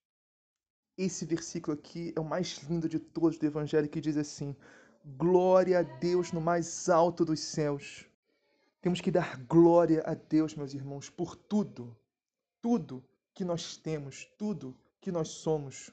Esse 0.97 1.25
versículo 1.25 1.77
aqui 1.77 2.13
é 2.15 2.21
o 2.21 2.25
mais 2.25 2.59
lindo 2.69 2.89
de 2.89 2.99
todos 2.99 3.39
do 3.39 3.47
Evangelho 3.47 3.89
que 3.89 4.01
diz 4.01 4.17
assim: 4.17 4.55
glória 5.17 5.81
a 5.81 5.83
Deus 5.83 6.33
no 6.33 6.41
mais 6.41 6.89
alto 6.89 7.25
dos 7.25 7.41
céus. 7.41 8.07
Temos 8.81 9.01
que 9.01 9.11
dar 9.11 9.37
glória 9.45 10.03
a 10.07 10.15
Deus, 10.15 10.55
meus 10.55 10.73
irmãos, 10.75 11.11
por 11.11 11.37
tudo, 11.37 11.97
tudo 12.61 13.05
que 13.35 13.45
nós 13.45 13.77
temos, 13.77 14.25
tudo 14.39 14.77
que 15.01 15.11
nós 15.11 15.29
somos, 15.29 15.91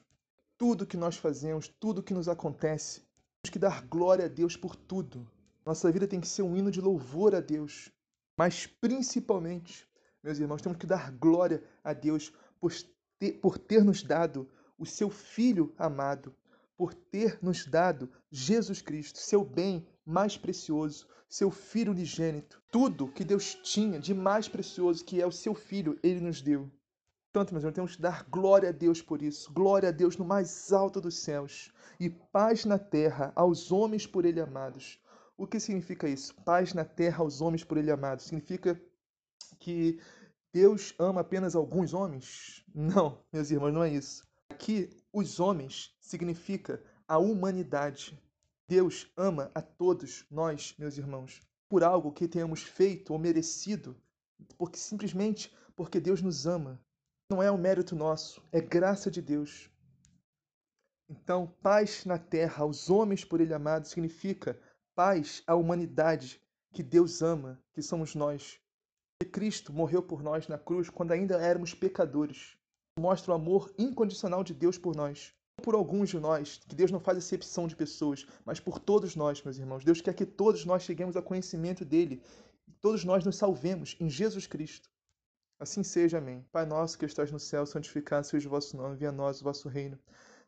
tudo 0.56 0.86
que 0.86 0.96
nós 0.96 1.16
fazemos, 1.16 1.68
tudo 1.68 2.02
que 2.02 2.14
nos 2.14 2.28
acontece. 2.28 3.02
Temos 3.42 3.52
que 3.52 3.58
dar 3.58 3.82
glória 3.86 4.24
a 4.24 4.28
Deus 4.28 4.56
por 4.56 4.74
tudo. 4.74 5.30
Nossa 5.64 5.90
vida 5.92 6.06
tem 6.06 6.20
que 6.20 6.28
ser 6.28 6.42
um 6.42 6.56
hino 6.56 6.70
de 6.70 6.80
louvor 6.80 7.34
a 7.34 7.40
Deus. 7.40 7.92
Mas 8.36 8.66
principalmente, 8.66 9.86
meus 10.22 10.38
irmãos, 10.38 10.62
temos 10.62 10.78
que 10.78 10.86
dar 10.86 11.10
glória 11.12 11.62
a 11.84 11.92
Deus 11.92 12.32
por 12.60 12.72
ter, 13.18 13.32
por 13.34 13.58
ter 13.58 13.84
nos 13.84 14.02
dado 14.02 14.48
o 14.78 14.86
seu 14.86 15.10
Filho 15.10 15.74
amado, 15.76 16.34
por 16.78 16.94
ter 16.94 17.38
nos 17.42 17.66
dado 17.66 18.08
Jesus 18.30 18.80
Cristo, 18.80 19.18
seu 19.18 19.44
bem 19.44 19.84
mais 20.06 20.38
precioso, 20.38 21.08
seu 21.28 21.50
Filho 21.50 21.90
unigênito. 21.90 22.62
Tudo 22.70 23.08
que 23.08 23.24
Deus 23.24 23.54
tinha 23.56 23.98
de 23.98 24.14
mais 24.14 24.48
precioso, 24.48 25.04
que 25.04 25.20
é 25.20 25.26
o 25.26 25.32
seu 25.32 25.54
Filho, 25.54 25.98
ele 26.02 26.20
nos 26.20 26.40
deu. 26.40 26.70
Portanto, 27.32 27.52
meus 27.52 27.62
irmãos, 27.62 27.74
temos 27.74 27.96
que 27.96 28.02
dar 28.02 28.24
glória 28.30 28.68
a 28.68 28.72
Deus 28.72 29.02
por 29.02 29.20
isso. 29.20 29.52
Glória 29.52 29.88
a 29.88 29.92
Deus 29.92 30.16
no 30.16 30.24
mais 30.24 30.72
alto 30.72 31.00
dos 31.00 31.18
céus. 31.18 31.70
E 32.00 32.08
paz 32.08 32.64
na 32.64 32.78
terra 32.78 33.32
aos 33.34 33.70
homens 33.72 34.06
por 34.06 34.24
ele 34.24 34.40
amados. 34.40 34.98
O 35.36 35.46
que 35.46 35.60
significa 35.60 36.08
isso? 36.08 36.34
Paz 36.44 36.72
na 36.72 36.84
terra 36.84 37.22
aos 37.22 37.40
homens 37.40 37.64
por 37.64 37.76
ele 37.76 37.90
amados. 37.90 38.24
Significa 38.24 38.80
que 39.58 40.00
Deus 40.52 40.94
ama 40.98 41.20
apenas 41.20 41.54
alguns 41.54 41.92
homens? 41.92 42.64
Não, 42.74 43.22
meus 43.32 43.50
irmãos, 43.50 43.72
não 43.72 43.82
é 43.82 43.90
isso. 43.90 44.26
Aqui, 44.48 44.88
os 45.18 45.40
homens 45.40 45.96
significa 46.00 46.82
a 47.06 47.18
humanidade. 47.18 48.20
Deus 48.68 49.10
ama 49.16 49.50
a 49.54 49.62
todos 49.62 50.24
nós, 50.30 50.74
meus 50.78 50.98
irmãos, 50.98 51.40
por 51.68 51.82
algo 51.82 52.12
que 52.12 52.28
tenhamos 52.28 52.62
feito 52.62 53.12
ou 53.12 53.18
merecido, 53.18 53.96
porque 54.56 54.78
simplesmente 54.78 55.54
porque 55.74 56.00
Deus 56.00 56.20
nos 56.20 56.46
ama. 56.46 56.80
Não 57.30 57.42
é 57.42 57.50
um 57.50 57.58
mérito 57.58 57.94
nosso, 57.94 58.42
é 58.52 58.60
graça 58.60 59.10
de 59.10 59.20
Deus. 59.20 59.70
Então, 61.08 61.46
paz 61.62 62.04
na 62.04 62.18
terra 62.18 62.62
aos 62.62 62.90
homens 62.90 63.24
por 63.24 63.40
ele 63.40 63.54
amados 63.54 63.90
significa 63.90 64.60
paz 64.94 65.42
à 65.46 65.54
humanidade 65.54 66.42
que 66.72 66.82
Deus 66.82 67.22
ama, 67.22 67.62
que 67.72 67.80
somos 67.80 68.14
nós. 68.14 68.60
E 69.22 69.24
Cristo 69.24 69.72
morreu 69.72 70.02
por 70.02 70.22
nós 70.22 70.46
na 70.48 70.58
cruz 70.58 70.90
quando 70.90 71.12
ainda 71.12 71.40
éramos 71.40 71.74
pecadores. 71.74 72.57
Mostra 72.98 73.32
o 73.32 73.34
amor 73.34 73.72
incondicional 73.78 74.42
de 74.42 74.52
Deus 74.52 74.76
por 74.76 74.96
nós. 74.96 75.32
Não 75.56 75.64
por 75.64 75.74
alguns 75.74 76.08
de 76.08 76.18
nós, 76.18 76.60
que 76.68 76.74
Deus 76.74 76.90
não 76.90 77.00
faz 77.00 77.18
exceção 77.18 77.66
de 77.66 77.76
pessoas, 77.76 78.26
mas 78.44 78.60
por 78.60 78.78
todos 78.78 79.14
nós, 79.14 79.42
meus 79.42 79.58
irmãos. 79.58 79.84
Deus 79.84 80.00
quer 80.00 80.14
que 80.14 80.26
todos 80.26 80.64
nós 80.64 80.82
cheguemos 80.82 81.16
ao 81.16 81.22
conhecimento 81.22 81.84
dele. 81.84 82.22
Todos 82.80 83.04
nós 83.04 83.24
nos 83.24 83.36
salvemos 83.36 83.96
em 84.00 84.08
Jesus 84.08 84.46
Cristo. 84.46 84.90
Assim 85.60 85.82
seja, 85.82 86.18
amém. 86.18 86.46
Pai 86.52 86.64
nosso 86.64 86.96
que 86.96 87.04
estás 87.04 87.32
no 87.32 87.38
céu, 87.40 87.66
santificado 87.66 88.26
seja 88.26 88.46
o 88.48 88.50
vosso 88.50 88.76
nome, 88.76 88.96
venha 88.96 89.10
a 89.10 89.12
nós 89.12 89.40
o 89.40 89.44
vosso 89.44 89.68
reino. 89.68 89.98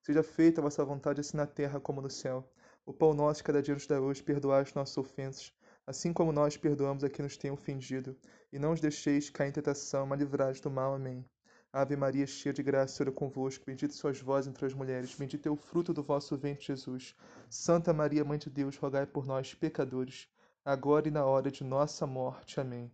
Seja 0.02 0.22
feita 0.22 0.60
a 0.60 0.64
vossa 0.64 0.84
vontade, 0.84 1.20
assim 1.20 1.36
na 1.36 1.46
terra 1.46 1.80
como 1.80 2.00
no 2.00 2.10
céu. 2.10 2.48
O 2.86 2.92
pão 2.92 3.12
nosso 3.12 3.44
cada 3.44 3.60
dia 3.62 3.74
nos 3.74 3.86
dá 3.86 4.00
hoje, 4.00 4.22
perdoai 4.22 4.62
as 4.62 4.74
nossas 4.74 4.96
ofensas, 4.96 5.52
assim 5.86 6.12
como 6.12 6.32
nós 6.32 6.56
perdoamos 6.56 7.04
a 7.04 7.10
quem 7.10 7.24
nos 7.24 7.36
tem 7.36 7.50
ofendido. 7.50 8.16
E 8.52 8.58
não 8.58 8.72
os 8.72 8.80
deixeis 8.80 9.30
cair 9.30 9.48
em 9.48 9.52
tentação, 9.52 10.06
mas 10.06 10.18
livrai 10.18 10.52
do 10.54 10.70
mal. 10.70 10.94
Amém. 10.94 11.24
Ave 11.72 11.94
Maria, 11.94 12.26
cheia 12.26 12.52
de 12.52 12.64
graça, 12.64 12.94
o 12.94 12.96
Senhor 12.96 13.10
é 13.10 13.14
convosco. 13.14 13.64
Bendita 13.64 13.94
sois 13.94 14.20
vós 14.20 14.48
entre 14.48 14.66
as 14.66 14.74
mulheres, 14.74 15.14
bendito 15.14 15.46
é 15.46 15.50
o 15.50 15.54
fruto 15.54 15.94
do 15.94 16.02
vosso 16.02 16.36
ventre, 16.36 16.66
Jesus. 16.66 17.14
Santa 17.48 17.92
Maria, 17.92 18.24
Mãe 18.24 18.38
de 18.38 18.50
Deus, 18.50 18.76
rogai 18.76 19.06
por 19.06 19.24
nós, 19.24 19.54
pecadores, 19.54 20.26
agora 20.64 21.06
e 21.06 21.12
na 21.12 21.24
hora 21.24 21.48
de 21.48 21.62
nossa 21.62 22.08
morte. 22.08 22.58
Amém. 22.58 22.90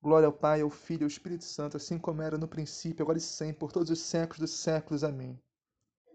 Glória 0.00 0.26
ao 0.26 0.32
Pai, 0.32 0.60
ao 0.60 0.70
Filho 0.70 1.02
e 1.02 1.04
ao 1.04 1.08
Espírito 1.08 1.42
Santo, 1.42 1.76
assim 1.76 1.98
como 1.98 2.22
era 2.22 2.38
no 2.38 2.46
princípio, 2.46 3.02
agora 3.02 3.18
e 3.18 3.20
sempre, 3.20 3.58
por 3.58 3.72
todos 3.72 3.90
os 3.90 3.98
séculos 3.98 4.38
dos 4.38 4.52
séculos. 4.52 5.02
Amém. 5.02 5.36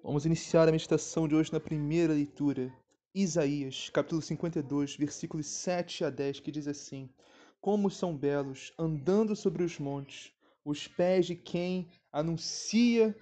Vamos 0.02 0.26
iniciar 0.26 0.70
a 0.70 0.72
meditação 0.72 1.28
de 1.28 1.36
hoje 1.36 1.52
na 1.52 1.60
primeira 1.60 2.14
leitura. 2.14 2.74
Isaías, 3.14 3.90
capítulo 3.90 4.22
52, 4.22 4.96
versículos 4.96 5.48
7 5.48 6.06
a 6.06 6.10
10, 6.10 6.40
que 6.40 6.52
diz 6.52 6.70
assim: 6.70 7.10
Como 7.60 7.92
são 7.92 8.16
belos, 8.16 8.72
andando 8.80 9.36
sobre 9.36 9.62
os 9.62 9.78
montes, 9.78 10.32
os 10.70 10.88
pés 10.88 11.26
de 11.26 11.36
quem 11.36 11.90
anuncia 12.12 13.16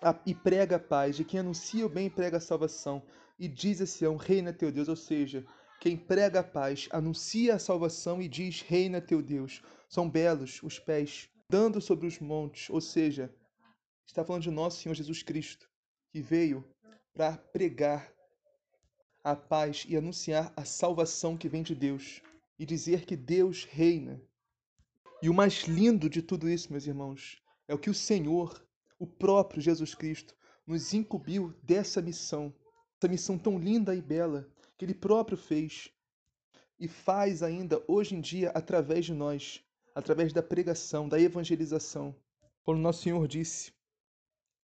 a, 0.00 0.18
e 0.26 0.34
prega 0.34 0.76
a 0.76 0.80
paz, 0.80 1.16
de 1.16 1.24
quem 1.24 1.40
anuncia 1.40 1.86
o 1.86 1.88
bem 1.88 2.06
e 2.06 2.10
prega 2.10 2.36
a 2.36 2.40
salvação, 2.40 3.02
e 3.38 3.48
diz 3.48 3.80
a 3.80 3.86
Sião, 3.86 4.16
reina 4.16 4.52
teu 4.52 4.70
Deus, 4.70 4.88
ou 4.88 4.96
seja, 4.96 5.44
quem 5.82 5.96
prega 5.96 6.38
a 6.40 6.44
paz, 6.44 6.88
anuncia 6.92 7.56
a 7.56 7.58
salvação 7.58 8.22
e 8.22 8.28
diz: 8.28 8.60
Reina 8.60 9.00
teu 9.00 9.20
Deus. 9.20 9.60
São 9.88 10.08
belos 10.08 10.62
os 10.62 10.78
pés 10.78 11.28
dando 11.50 11.80
sobre 11.80 12.06
os 12.06 12.20
montes, 12.20 12.70
ou 12.70 12.80
seja, 12.80 13.34
está 14.06 14.24
falando 14.24 14.44
de 14.44 14.50
nosso 14.52 14.80
Senhor 14.80 14.94
Jesus 14.94 15.24
Cristo, 15.24 15.68
que 16.12 16.22
veio 16.22 16.64
para 17.12 17.36
pregar 17.36 18.14
a 19.24 19.34
paz 19.34 19.84
e 19.88 19.96
anunciar 19.96 20.52
a 20.56 20.64
salvação 20.64 21.36
que 21.36 21.48
vem 21.48 21.64
de 21.64 21.74
Deus 21.74 22.22
e 22.58 22.64
dizer 22.64 23.04
que 23.04 23.16
Deus 23.16 23.64
reina. 23.64 24.22
E 25.22 25.30
o 25.30 25.34
mais 25.34 25.62
lindo 25.68 26.10
de 26.10 26.20
tudo 26.20 26.50
isso, 26.50 26.72
meus 26.72 26.84
irmãos, 26.84 27.40
é 27.68 27.74
o 27.74 27.78
que 27.78 27.88
o 27.88 27.94
Senhor, 27.94 28.60
o 28.98 29.06
próprio 29.06 29.62
Jesus 29.62 29.94
Cristo, 29.94 30.34
nos 30.66 30.92
incumbiu 30.92 31.54
dessa 31.62 32.02
missão, 32.02 32.52
essa 32.98 33.08
missão 33.08 33.38
tão 33.38 33.56
linda 33.56 33.94
e 33.94 34.02
bela 34.02 34.50
que 34.76 34.84
Ele 34.84 34.94
próprio 34.94 35.38
fez 35.38 35.92
e 36.76 36.88
faz 36.88 37.40
ainda 37.40 37.80
hoje 37.86 38.16
em 38.16 38.20
dia 38.20 38.50
através 38.50 39.06
de 39.06 39.14
nós, 39.14 39.64
através 39.94 40.32
da 40.32 40.42
pregação, 40.42 41.08
da 41.08 41.20
evangelização. 41.20 42.12
Quando 42.64 42.80
nosso 42.80 43.02
Senhor 43.02 43.28
disse: 43.28 43.72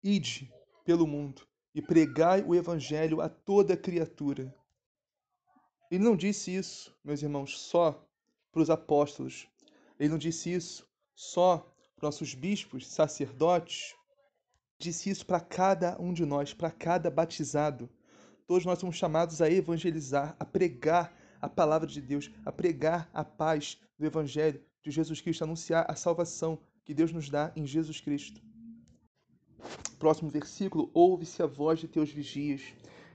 Ide 0.04 0.52
pelo 0.84 1.06
mundo 1.06 1.48
e 1.76 1.84
pregai 1.84 2.42
o 2.42 2.56
evangelho 2.56 3.22
a 3.22 3.30
toda 3.30 3.78
criatura. 3.78 4.52
Ele 5.92 6.04
não 6.04 6.18
disse 6.18 6.56
isso, 6.56 6.98
meus 7.04 7.22
irmãos, 7.22 7.60
só 7.60 8.04
para 8.52 8.64
os 8.64 8.72
apóstolos. 8.72 9.48
Ele 10.00 10.10
não 10.10 10.18
disse 10.18 10.54
isso 10.54 10.88
só 11.16 11.74
para 11.96 12.08
nossos 12.08 12.34
bispos, 12.34 12.88
sacerdotes. 12.88 13.96
Disse 14.80 15.10
isso 15.10 15.26
para 15.26 15.40
cada 15.40 16.00
um 16.00 16.14
de 16.14 16.26
nós, 16.26 16.54
para 16.54 16.70
cada 16.70 17.10
batizado. 17.10 17.90
Todos 18.46 18.66
nós 18.66 18.80
somos 18.80 18.96
chamados 18.96 19.42
a 19.42 19.50
evangelizar, 19.50 20.36
a 20.40 20.46
pregar 20.46 21.14
a 21.42 21.50
palavra 21.50 21.88
de 21.88 22.02
Deus, 22.02 22.32
a 22.46 22.52
pregar 22.52 23.10
a 23.14 23.24
paz 23.24 23.78
do 23.98 24.06
Evangelho 24.06 24.62
de 24.84 24.92
Jesus 24.92 25.20
Cristo, 25.20 25.44
anunciar 25.44 25.86
a 25.90 25.96
salvação 25.96 26.60
que 26.86 26.94
Deus 26.94 27.12
nos 27.12 27.30
dá 27.30 27.52
em 27.56 27.66
Jesus 27.66 28.00
Cristo. 28.00 28.42
Próximo 30.00 30.30
versículo: 30.30 30.90
Ouve-se 30.94 31.42
a 31.42 31.48
voz 31.48 31.80
de 31.80 31.88
teus 31.88 32.12
vigias. 32.12 32.62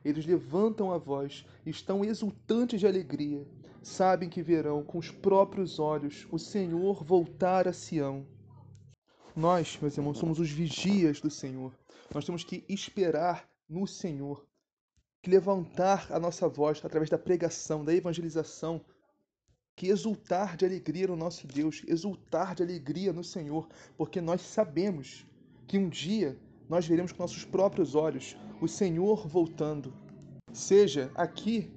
Eles 0.05 0.26
levantam 0.26 0.93
a 0.93 0.99
voz, 0.99 1.47
estão 1.64 2.05
exultantes 2.05 2.80
de 2.80 2.87
alegria. 2.87 3.47
Sabem 3.83 4.28
que 4.28 4.43
verão 4.43 4.85
com 4.85 4.99
os 4.99 5.11
próprios 5.11 5.78
olhos 5.78 6.26
o 6.30 6.39
Senhor 6.39 7.03
voltar 7.03 7.66
a 7.66 7.72
Sião. 7.72 8.26
Nós, 9.35 9.78
meus 9.80 9.97
irmãos, 9.97 10.18
somos 10.18 10.39
os 10.39 10.51
vigias 10.51 11.20
do 11.20 11.30
Senhor. 11.30 11.76
Nós 12.14 12.24
temos 12.24 12.45
que 12.45 12.64
esperar 12.68 13.49
no 13.68 13.87
Senhor 13.87 14.47
que 15.22 15.30
levantar 15.30 16.09
a 16.11 16.18
nossa 16.18 16.49
voz 16.49 16.85
através 16.85 17.09
da 17.09 17.16
pregação, 17.16 17.85
da 17.85 17.95
evangelização, 17.95 18.85
que 19.76 19.87
exultar 19.87 20.57
de 20.57 20.64
alegria 20.64 21.07
no 21.07 21.16
nosso 21.16 21.47
Deus, 21.47 21.83
exultar 21.87 22.57
de 22.57 22.62
alegria 22.62 23.12
no 23.12 23.22
Senhor, 23.22 23.68
porque 23.97 24.20
nós 24.20 24.41
sabemos 24.43 25.24
que 25.66 25.78
um 25.78 25.89
dia 25.89 26.37
nós 26.68 26.87
veremos 26.87 27.12
com 27.12 27.22
nossos 27.22 27.45
próprios 27.45 27.95
olhos 27.95 28.37
o 28.61 28.66
Senhor 28.66 29.26
voltando, 29.28 29.95
seja 30.53 31.11
aqui, 31.14 31.70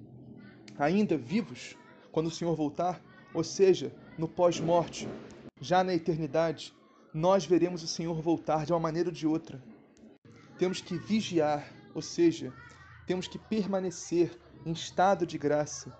ainda 0.77 1.15
vivos, 1.15 1.77
quando 2.15 2.27
o 2.27 2.31
Senhor 2.31 2.55
voltar, 2.55 3.01
ou 3.33 3.43
seja, 3.43 3.93
no 4.17 4.25
pós-morte, 4.25 5.05
já 5.59 5.83
na 5.83 5.93
eternidade, 5.93 6.73
nós 7.13 7.45
veremos 7.45 7.83
o 7.83 7.87
Senhor 7.89 8.21
voltar 8.21 8.65
de 8.65 8.71
uma 8.71 8.79
maneira 8.79 9.09
ou 9.09 9.13
de 9.13 9.27
outra. 9.27 9.61
Temos 10.57 10.79
que 10.79 10.97
vigiar, 10.97 11.69
ou 11.93 12.01
seja, 12.01 12.53
temos 13.05 13.27
que 13.27 13.37
permanecer 13.37 14.31
em 14.65 14.71
estado 14.71 15.27
de 15.27 15.37
graça. 15.37 15.93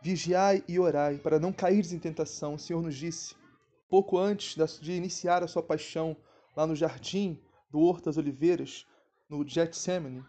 Vigiai 0.00 0.62
e 0.68 0.78
orai, 0.78 1.18
para 1.18 1.40
não 1.40 1.52
cair 1.52 1.84
em 1.92 1.98
tentação. 1.98 2.54
O 2.54 2.58
Senhor 2.58 2.80
nos 2.80 2.94
disse, 2.94 3.34
pouco 3.88 4.18
antes 4.18 4.54
de 4.80 4.92
iniciar 4.92 5.42
a 5.42 5.48
sua 5.48 5.64
paixão, 5.64 6.16
lá 6.56 6.64
no 6.64 6.76
jardim 6.76 7.36
do 7.72 7.80
Horto 7.80 8.04
das 8.04 8.16
Oliveiras, 8.16 8.86
no 9.28 9.44
Getsemane, 9.44 10.24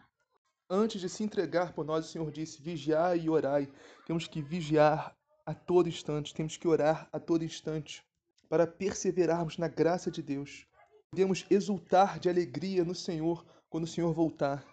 antes 0.72 1.02
de 1.02 1.10
se 1.10 1.24
entregar 1.24 1.74
por 1.74 1.86
nós, 1.86 2.06
o 2.06 2.10
Senhor 2.10 2.32
disse: 2.32 2.62
Vigiai 2.62 3.20
e 3.20 3.30
orai. 3.30 3.68
Temos 4.08 4.28
que 4.28 4.42
vigiar 4.42 5.14
a 5.46 5.54
todo 5.54 5.90
instante, 5.90 6.34
temos 6.34 6.56
que 6.56 6.68
orar 6.68 7.10
a 7.12 7.20
todo 7.20 7.44
instante, 7.44 8.04
para 8.48 8.66
perseverarmos 8.66 9.58
na 9.58 9.68
graça 9.68 10.10
de 10.10 10.22
Deus. 10.22 10.66
Podemos 11.12 11.46
exultar 11.50 12.20
de 12.20 12.30
alegria 12.30 12.86
no 12.86 12.96
Senhor 12.96 13.46
quando 13.70 13.84
o 13.84 13.88
Senhor 13.88 14.14
voltar. 14.14 14.66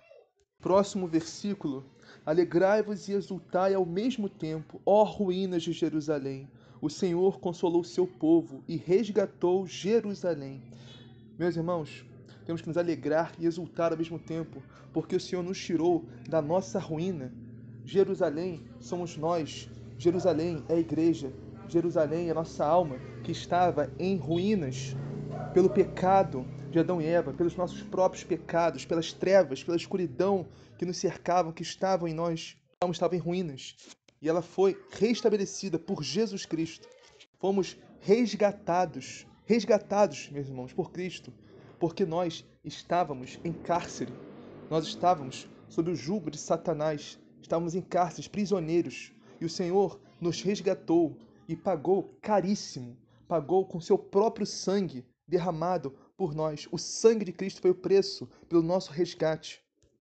Próximo 0.60 1.08
versículo: 1.08 1.84
Alegrai-vos 2.24 3.08
e 3.08 3.12
exultai 3.12 3.74
ao 3.74 3.84
mesmo 3.84 4.28
tempo, 4.28 4.80
ó 4.86 5.02
ruínas 5.02 5.64
de 5.64 5.72
Jerusalém. 5.72 6.48
O 6.80 6.88
Senhor 6.88 7.40
consolou 7.40 7.82
seu 7.82 8.06
povo 8.06 8.62
e 8.68 8.76
resgatou 8.76 9.66
Jerusalém. 9.66 10.62
Meus 11.36 11.56
irmãos, 11.56 12.04
temos 12.48 12.62
que 12.62 12.68
nos 12.68 12.78
alegrar 12.78 13.34
e 13.38 13.44
exultar 13.44 13.92
ao 13.92 13.98
mesmo 13.98 14.18
tempo, 14.18 14.62
porque 14.90 15.14
o 15.14 15.20
Senhor 15.20 15.42
nos 15.42 15.62
tirou 15.62 16.06
da 16.26 16.40
nossa 16.40 16.78
ruína. 16.78 17.30
Jerusalém 17.84 18.64
somos 18.80 19.18
nós, 19.18 19.68
Jerusalém 19.98 20.64
é 20.66 20.72
a 20.72 20.78
igreja, 20.78 21.30
Jerusalém 21.68 22.28
é 22.28 22.30
a 22.30 22.34
nossa 22.34 22.64
alma 22.64 22.96
que 23.22 23.32
estava 23.32 23.92
em 23.98 24.16
ruínas 24.16 24.96
pelo 25.52 25.68
pecado 25.68 26.46
de 26.70 26.78
Adão 26.78 27.02
e 27.02 27.04
Eva, 27.06 27.34
pelos 27.34 27.54
nossos 27.54 27.82
próprios 27.82 28.24
pecados, 28.24 28.86
pelas 28.86 29.12
trevas, 29.12 29.62
pela 29.62 29.76
escuridão 29.76 30.46
que 30.78 30.86
nos 30.86 30.96
cercavam, 30.96 31.52
que 31.52 31.62
estavam 31.62 32.08
em 32.08 32.14
nós. 32.14 32.56
A 32.80 32.86
alma 32.86 32.94
estava 32.94 33.14
em 33.14 33.18
ruínas 33.18 33.76
e 34.22 34.26
ela 34.26 34.40
foi 34.40 34.74
restabelecida 34.92 35.78
por 35.78 36.02
Jesus 36.02 36.46
Cristo. 36.46 36.88
Fomos 37.38 37.76
resgatados, 38.00 39.26
resgatados, 39.44 40.30
meus 40.30 40.48
irmãos, 40.48 40.72
por 40.72 40.90
Cristo, 40.90 41.30
porque 41.78 42.04
nós 42.04 42.44
estávamos 42.64 43.38
em 43.44 43.52
cárcere, 43.52 44.12
nós 44.70 44.86
estávamos 44.86 45.48
sob 45.68 45.90
o 45.90 45.94
jugo 45.94 46.30
de 46.30 46.38
Satanás, 46.38 47.18
estávamos 47.40 47.74
em 47.74 47.80
cárceres, 47.80 48.28
prisioneiros, 48.28 49.12
e 49.40 49.44
o 49.44 49.50
Senhor 49.50 50.00
nos 50.20 50.42
resgatou 50.42 51.16
e 51.48 51.56
pagou 51.56 52.18
caríssimo, 52.20 52.96
pagou 53.26 53.64
com 53.66 53.80
seu 53.80 53.96
próprio 53.96 54.46
sangue 54.46 55.06
derramado 55.26 55.94
por 56.16 56.34
nós. 56.34 56.66
O 56.72 56.78
sangue 56.78 57.24
de 57.24 57.32
Cristo 57.32 57.60
foi 57.60 57.70
o 57.70 57.74
preço 57.74 58.28
pelo 58.48 58.62
nosso 58.62 58.90
resgate. 58.90 59.62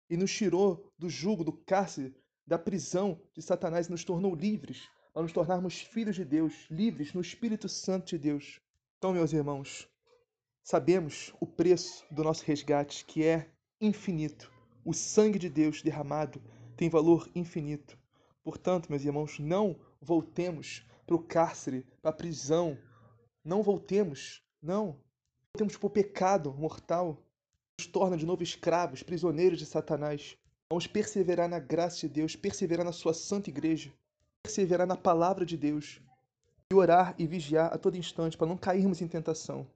E 0.10 0.16
nos 0.16 0.32
tirou 0.32 0.92
do 0.98 1.10
jugo, 1.10 1.44
do 1.44 1.52
cárcere, 1.52 2.16
da 2.46 2.60
prisão 2.60 3.20
de 3.34 3.42
Satanás 3.42 3.88
e 3.88 3.92
nos 3.92 4.04
tornou 4.04 4.36
livres 4.36 4.88
para 5.12 5.24
nos 5.24 5.34
tornarmos 5.34 5.82
filhos 5.82 6.16
de 6.16 6.24
Deus, 6.24 6.68
livres 6.70 7.14
no 7.14 7.22
Espírito 7.22 7.68
Santo 7.68 8.10
de 8.10 8.18
Deus. 8.18 8.62
Então, 8.98 9.14
meus 9.14 9.34
irmãos, 9.34 9.88
sabemos 10.66 11.32
o 11.40 11.46
preço 11.46 12.04
do 12.10 12.24
nosso 12.24 12.44
resgate, 12.44 13.06
que 13.06 13.24
é 13.24 13.48
infinito. 13.80 14.52
O 14.84 14.94
sangue 14.94 15.38
de 15.38 15.48
Deus 15.48 15.84
derramado 15.84 16.42
tem 16.76 16.90
valor 16.90 17.30
infinito. 17.36 17.96
Portanto, 18.44 18.90
meus 18.90 19.06
irmãos, 19.06 19.38
não 19.38 19.80
voltemos 20.02 20.84
para 21.06 21.16
o 21.16 21.22
cárcere, 21.22 21.86
para 22.02 22.10
a 22.10 22.14
prisão. 22.14 22.76
Não 23.44 23.62
voltemos, 23.62 24.42
não. 24.60 25.00
Voltemos 25.54 25.78
para 25.78 25.86
o 25.86 25.90
pecado 25.92 26.52
mortal. 26.56 27.24
Nos 27.80 27.86
torna 27.86 28.18
de 28.18 28.26
novo 28.26 28.42
escravos, 28.42 29.04
prisioneiros 29.04 29.60
de 29.60 29.68
Satanás. 29.68 30.36
Vamos 30.68 30.88
perseverar 30.88 31.48
na 31.48 31.60
graça 31.60 32.08
de 32.08 32.10
Deus, 32.10 32.36
perseverar 32.36 32.84
na 32.84 32.92
sua 32.92 33.14
santa 33.14 33.52
igreja, 33.52 33.94
perseverar 34.42 34.88
na 34.88 34.98
palavra 34.98 35.46
de 35.46 35.58
Deus 35.58 36.02
e 36.72 36.76
orar 36.76 37.14
e 37.20 37.28
vigiar 37.28 37.72
a 37.72 37.78
todo 37.78 37.98
instante 37.98 38.36
para 38.36 38.48
não 38.48 38.58
cairmos 38.58 39.00
em 39.00 39.08
tentação. 39.08 39.68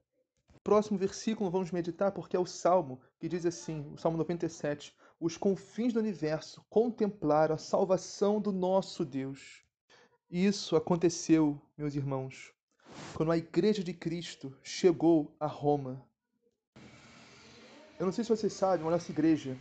Próximo 0.62 0.98
versículo 0.98 1.50
vamos 1.50 1.70
meditar 1.70 2.12
porque 2.12 2.36
é 2.36 2.38
o 2.38 2.44
Salmo 2.44 3.00
que 3.18 3.28
diz 3.28 3.46
assim, 3.46 3.90
o 3.94 3.96
Salmo 3.96 4.18
97, 4.18 4.94
os 5.18 5.36
confins 5.36 5.94
do 5.94 6.00
universo 6.00 6.62
contemplaram 6.68 7.54
a 7.54 7.58
salvação 7.58 8.38
do 8.40 8.52
nosso 8.52 9.04
Deus. 9.04 9.64
Isso 10.30 10.76
aconteceu, 10.76 11.60
meus 11.78 11.94
irmãos, 11.94 12.52
quando 13.14 13.32
a 13.32 13.38
Igreja 13.38 13.82
de 13.82 13.94
Cristo 13.94 14.54
chegou 14.62 15.34
a 15.40 15.46
Roma. 15.46 16.06
Eu 17.98 18.06
não 18.06 18.12
sei 18.12 18.22
se 18.22 18.30
vocês 18.30 18.52
sabem, 18.52 18.84
mas 18.84 18.92
nossa 18.92 19.10
igreja, 19.10 19.56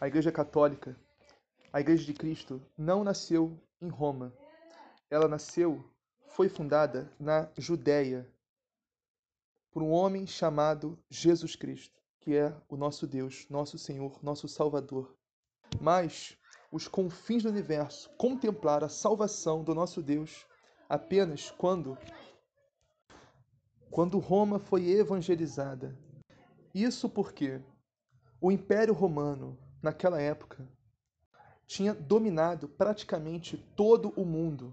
a 0.00 0.06
Igreja 0.06 0.32
Católica, 0.32 0.96
a 1.72 1.80
Igreja 1.80 2.04
de 2.04 2.14
Cristo, 2.14 2.62
não 2.76 3.04
nasceu 3.04 3.58
em 3.80 3.88
Roma. 3.88 4.32
Ela 5.10 5.28
nasceu, 5.28 5.84
foi 6.28 6.48
fundada 6.48 7.12
na 7.20 7.48
Judéia 7.56 8.26
por 9.74 9.82
um 9.82 9.90
homem 9.90 10.24
chamado 10.24 10.96
Jesus 11.10 11.56
Cristo, 11.56 12.00
que 12.20 12.36
é 12.36 12.56
o 12.68 12.76
nosso 12.76 13.08
Deus, 13.08 13.44
nosso 13.50 13.76
Senhor, 13.76 14.22
nosso 14.22 14.46
Salvador. 14.46 15.12
Mas 15.80 16.38
os 16.70 16.86
confins 16.86 17.42
do 17.42 17.48
universo 17.48 18.08
contemplar 18.16 18.84
a 18.84 18.88
salvação 18.88 19.64
do 19.64 19.74
nosso 19.74 20.00
Deus 20.00 20.46
apenas 20.88 21.50
quando 21.50 21.98
quando 23.90 24.18
Roma 24.18 24.60
foi 24.60 24.90
evangelizada. 24.90 25.98
Isso 26.72 27.08
porque 27.08 27.60
o 28.40 28.52
Império 28.52 28.94
Romano, 28.94 29.58
naquela 29.82 30.20
época, 30.20 30.68
tinha 31.66 31.94
dominado 31.94 32.68
praticamente 32.68 33.56
todo 33.76 34.12
o 34.16 34.24
mundo. 34.24 34.72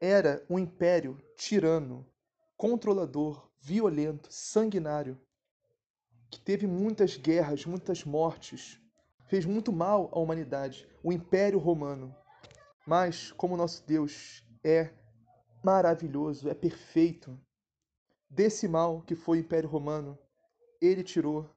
Era 0.00 0.44
um 0.50 0.58
império 0.58 1.20
tirano, 1.36 2.06
controlador, 2.56 3.51
violento, 3.62 4.28
sanguinário, 4.30 5.18
que 6.28 6.40
teve 6.40 6.66
muitas 6.66 7.16
guerras, 7.16 7.64
muitas 7.64 8.04
mortes, 8.04 8.80
fez 9.28 9.44
muito 9.44 9.72
mal 9.72 10.10
à 10.12 10.18
humanidade, 10.18 10.88
o 11.02 11.12
Império 11.12 11.58
Romano. 11.58 12.14
Mas, 12.84 13.30
como 13.30 13.56
nosso 13.56 13.86
Deus 13.86 14.44
é 14.64 14.90
maravilhoso, 15.62 16.48
é 16.48 16.54
perfeito, 16.54 17.38
desse 18.28 18.66
mal 18.66 19.02
que 19.02 19.14
foi 19.14 19.38
o 19.38 19.40
Império 19.40 19.68
Romano, 19.68 20.18
ele 20.80 21.04
tirou 21.04 21.48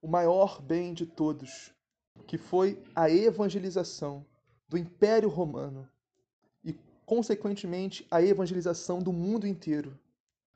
o 0.00 0.08
maior 0.08 0.62
bem 0.62 0.94
de 0.94 1.04
todos, 1.04 1.74
que 2.26 2.38
foi 2.38 2.82
a 2.94 3.10
evangelização 3.10 4.24
do 4.66 4.78
Império 4.78 5.28
Romano 5.28 5.86
e, 6.64 6.72
consequentemente, 7.04 8.06
a 8.10 8.22
evangelização 8.22 9.00
do 9.00 9.12
mundo 9.12 9.46
inteiro. 9.46 9.98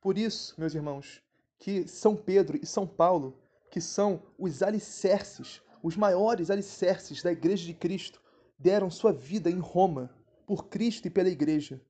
Por 0.01 0.17
isso, 0.17 0.55
meus 0.59 0.75
irmãos, 0.75 1.23
que 1.59 1.87
São 1.89 2.15
Pedro 2.17 2.59
e 2.63 2.67
São 2.67 2.87
Paulo, 2.87 3.39
que 3.71 3.81
são 3.81 4.23
os 4.39 4.63
alicerces 4.63 5.61
os 5.83 5.97
maiores 5.97 6.51
alicerces 6.51 7.23
da 7.23 7.33
Igreja 7.33 7.65
de 7.65 7.75
Cristo 7.75 8.21
deram 8.59 8.91
sua 8.91 9.13
vida 9.13 9.51
em 9.51 9.59
Roma, 9.59 10.11
por 10.47 10.67
Cristo 10.69 11.07
e 11.07 11.11
pela 11.11 11.29
Igreja, 11.29 11.81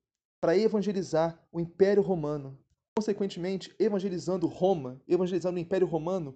para 0.41 0.57
evangelizar 0.57 1.41
o 1.51 1.59
Império 1.59 2.03
Romano. 2.03 2.57
Consequentemente, 2.97 3.73
evangelizando 3.79 4.47
Roma, 4.47 5.01
evangelizando 5.07 5.57
o 5.57 5.61
Império 5.61 5.87
Romano, 5.87 6.35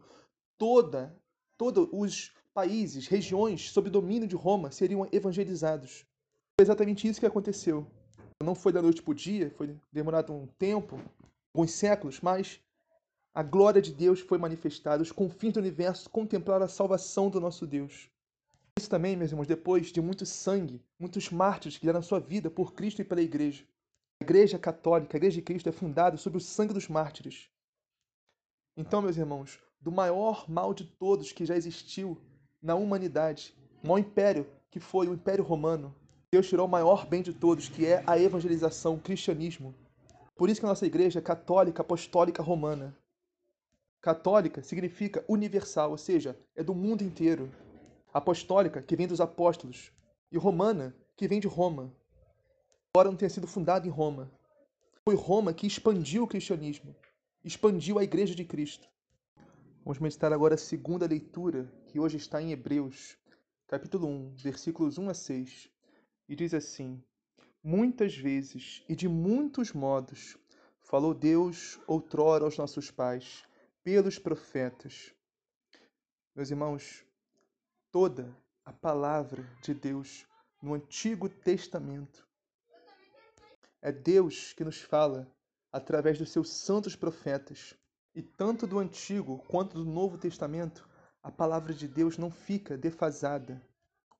toda, 0.57 1.15
todos 1.57 1.87
os 1.91 2.33
países, 2.53 3.07
regiões 3.07 3.69
sob 3.71 3.89
domínio 3.89 4.27
de 4.27 4.35
Roma 4.35 4.71
seriam 4.71 5.07
evangelizados. 5.11 6.05
Foi 6.57 6.63
exatamente 6.63 7.07
isso 7.07 7.19
que 7.19 7.25
aconteceu. 7.25 7.85
Não 8.41 8.55
foi 8.55 8.71
da 8.71 8.81
noite 8.81 9.01
para 9.01 9.11
o 9.11 9.15
dia, 9.15 9.51
foi 9.57 9.77
demorado 9.91 10.33
um 10.33 10.47
tempo, 10.47 10.99
alguns 11.53 11.71
séculos, 11.71 12.19
mas 12.19 12.59
a 13.33 13.43
glória 13.43 13.81
de 13.81 13.93
Deus 13.93 14.19
foi 14.19 14.37
manifestada, 14.37 15.03
os 15.03 15.11
confins 15.11 15.53
do 15.53 15.59
universo 15.59 16.09
contemplaram 16.09 16.65
a 16.65 16.69
salvação 16.69 17.29
do 17.29 17.39
nosso 17.39 17.67
Deus. 17.67 18.09
Isso 18.77 18.89
também, 18.89 19.15
meus 19.15 19.31
irmãos, 19.31 19.47
depois 19.47 19.91
de 19.91 20.01
muito 20.01 20.25
sangue, 20.25 20.83
muitos 20.99 21.29
mártires 21.29 21.77
que 21.77 21.85
deram 21.85 22.01
sua 22.01 22.19
vida 22.19 22.49
por 22.49 22.73
Cristo 22.73 23.01
e 23.01 23.05
pela 23.05 23.21
Igreja. 23.21 23.63
A 24.19 24.23
Igreja 24.23 24.57
Católica, 24.57 25.15
a 25.15 25.19
Igreja 25.19 25.35
de 25.35 25.41
Cristo, 25.43 25.69
é 25.69 25.71
fundada 25.71 26.17
sobre 26.17 26.37
o 26.37 26.41
sangue 26.41 26.73
dos 26.73 26.87
mártires. 26.87 27.49
Então, 28.75 29.01
meus 29.01 29.17
irmãos, 29.17 29.59
do 29.79 29.91
maior 29.91 30.49
mal 30.49 30.73
de 30.73 30.85
todos 30.85 31.31
que 31.31 31.45
já 31.45 31.55
existiu 31.55 32.19
na 32.59 32.73
humanidade, 32.73 33.53
o 33.83 33.87
maior 33.87 33.99
império 33.99 34.47
que 34.71 34.79
foi 34.79 35.07
o 35.07 35.13
Império 35.13 35.43
Romano, 35.43 35.93
Deus 36.31 36.49
tirou 36.49 36.65
o 36.65 36.69
maior 36.69 37.05
bem 37.05 37.21
de 37.21 37.31
todos, 37.31 37.69
que 37.69 37.85
é 37.85 38.03
a 38.07 38.17
evangelização, 38.17 38.95
o 38.95 38.99
cristianismo. 38.99 39.75
Por 40.35 40.49
isso 40.49 40.59
que 40.59 40.65
a 40.65 40.69
nossa 40.69 40.85
igreja 40.85 41.19
é 41.19 41.21
católica, 41.21 41.81
apostólica, 41.81 42.41
romana. 42.41 42.97
Católica 44.01 44.61
significa 44.61 45.23
universal, 45.27 45.91
ou 45.91 45.97
seja, 45.97 46.37
é 46.55 46.63
do 46.63 46.73
mundo 46.73 47.03
inteiro. 47.03 47.51
Apostólica, 48.13 48.81
que 48.81 48.95
vem 48.95 49.07
dos 49.07 49.21
apóstolos. 49.21 49.91
E 50.31 50.37
romana, 50.37 50.95
que 51.15 51.27
vem 51.27 51.39
de 51.39 51.47
Roma. 51.47 51.93
Embora 52.89 53.09
não 53.09 53.17
tenha 53.17 53.29
sido 53.29 53.47
fundada 53.47 53.87
em 53.87 53.91
Roma. 53.91 54.31
Foi 55.07 55.15
Roma 55.15 55.53
que 55.53 55.67
expandiu 55.67 56.23
o 56.23 56.27
cristianismo, 56.27 56.95
expandiu 57.43 57.99
a 57.99 58.03
Igreja 58.03 58.33
de 58.33 58.45
Cristo. 58.45 58.87
Vamos 59.83 59.99
meditar 59.99 60.31
agora 60.31 60.55
a 60.55 60.57
segunda 60.57 61.05
leitura, 61.05 61.71
que 61.87 61.99
hoje 61.99 62.17
está 62.17 62.41
em 62.41 62.51
Hebreus, 62.51 63.17
capítulo 63.67 64.07
1, 64.07 64.35
versículos 64.37 64.97
1 64.97 65.09
a 65.09 65.13
6. 65.13 65.69
E 66.29 66.35
diz 66.35 66.53
assim: 66.53 67.03
Muitas 67.65 68.13
vezes 68.17 68.83
e 68.89 68.95
de 68.95 69.07
muitos 69.07 69.71
modos 69.71 70.37
falou 70.81 71.13
Deus 71.13 71.79
outrora 71.87 72.43
aos 72.43 72.57
nossos 72.57 72.91
pais 72.91 73.45
pelos 73.81 74.19
profetas. 74.19 75.13
Meus 76.35 76.51
irmãos, 76.51 77.05
toda 77.89 78.35
a 78.65 78.73
palavra 78.73 79.49
de 79.61 79.73
Deus 79.73 80.27
no 80.61 80.73
Antigo 80.73 81.29
Testamento 81.29 82.27
é 83.81 83.93
Deus 83.93 84.51
que 84.51 84.65
nos 84.65 84.81
fala 84.81 85.31
através 85.71 86.17
dos 86.17 86.31
seus 86.31 86.49
santos 86.49 86.97
profetas. 86.97 87.73
E 88.13 88.21
tanto 88.21 88.67
do 88.67 88.77
Antigo 88.77 89.39
quanto 89.47 89.81
do 89.81 89.89
Novo 89.89 90.17
Testamento, 90.17 90.87
a 91.21 91.31
palavra 91.31 91.73
de 91.73 91.87
Deus 91.87 92.17
não 92.17 92.29
fica 92.29 92.77
defasada. 92.77 93.61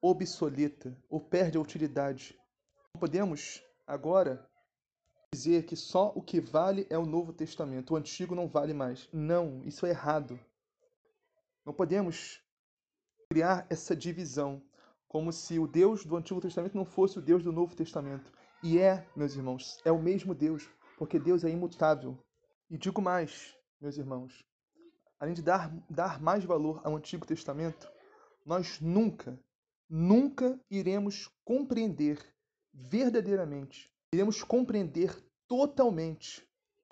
obsoleta 0.01 0.97
ou 1.09 1.19
perde 1.19 1.57
a 1.57 1.61
utilidade. 1.61 2.37
Podemos 2.99 3.63
agora 3.85 4.47
dizer 5.33 5.65
que 5.65 5.75
só 5.75 6.13
o 6.15 6.21
que 6.21 6.39
vale 6.39 6.85
é 6.89 6.97
o 6.97 7.05
Novo 7.05 7.33
Testamento, 7.33 7.93
o 7.93 7.97
Antigo 7.97 8.35
não 8.35 8.47
vale 8.47 8.73
mais. 8.73 9.09
Não, 9.11 9.63
isso 9.63 9.85
é 9.85 9.89
errado. 9.89 10.39
Não 11.65 11.73
podemos 11.73 12.41
criar 13.29 13.65
essa 13.69 13.95
divisão 13.95 14.61
como 15.07 15.31
se 15.31 15.59
o 15.59 15.67
Deus 15.67 16.05
do 16.05 16.15
Antigo 16.15 16.39
Testamento 16.41 16.75
não 16.75 16.85
fosse 16.85 17.17
o 17.17 17.21
Deus 17.21 17.43
do 17.43 17.51
Novo 17.51 17.75
Testamento. 17.75 18.31
E 18.61 18.79
é, 18.79 19.07
meus 19.15 19.35
irmãos, 19.35 19.79
é 19.83 19.91
o 19.91 20.01
mesmo 20.01 20.33
Deus, 20.33 20.69
porque 20.97 21.19
Deus 21.19 21.43
é 21.43 21.49
imutável. 21.49 22.17
E 22.69 22.77
digo 22.77 23.01
mais, 23.01 23.55
meus 23.81 23.97
irmãos, 23.97 24.43
além 25.19 25.33
de 25.33 25.41
dar, 25.41 25.71
dar 25.89 26.21
mais 26.21 26.43
valor 26.45 26.79
ao 26.83 26.95
Antigo 26.95 27.25
Testamento, 27.25 27.91
nós 28.45 28.79
nunca, 28.79 29.39
nunca 29.89 30.59
iremos 30.69 31.29
compreender 31.43 32.32
verdadeiramente, 32.73 33.91
iremos 34.13 34.43
compreender 34.43 35.15
totalmente 35.47 36.47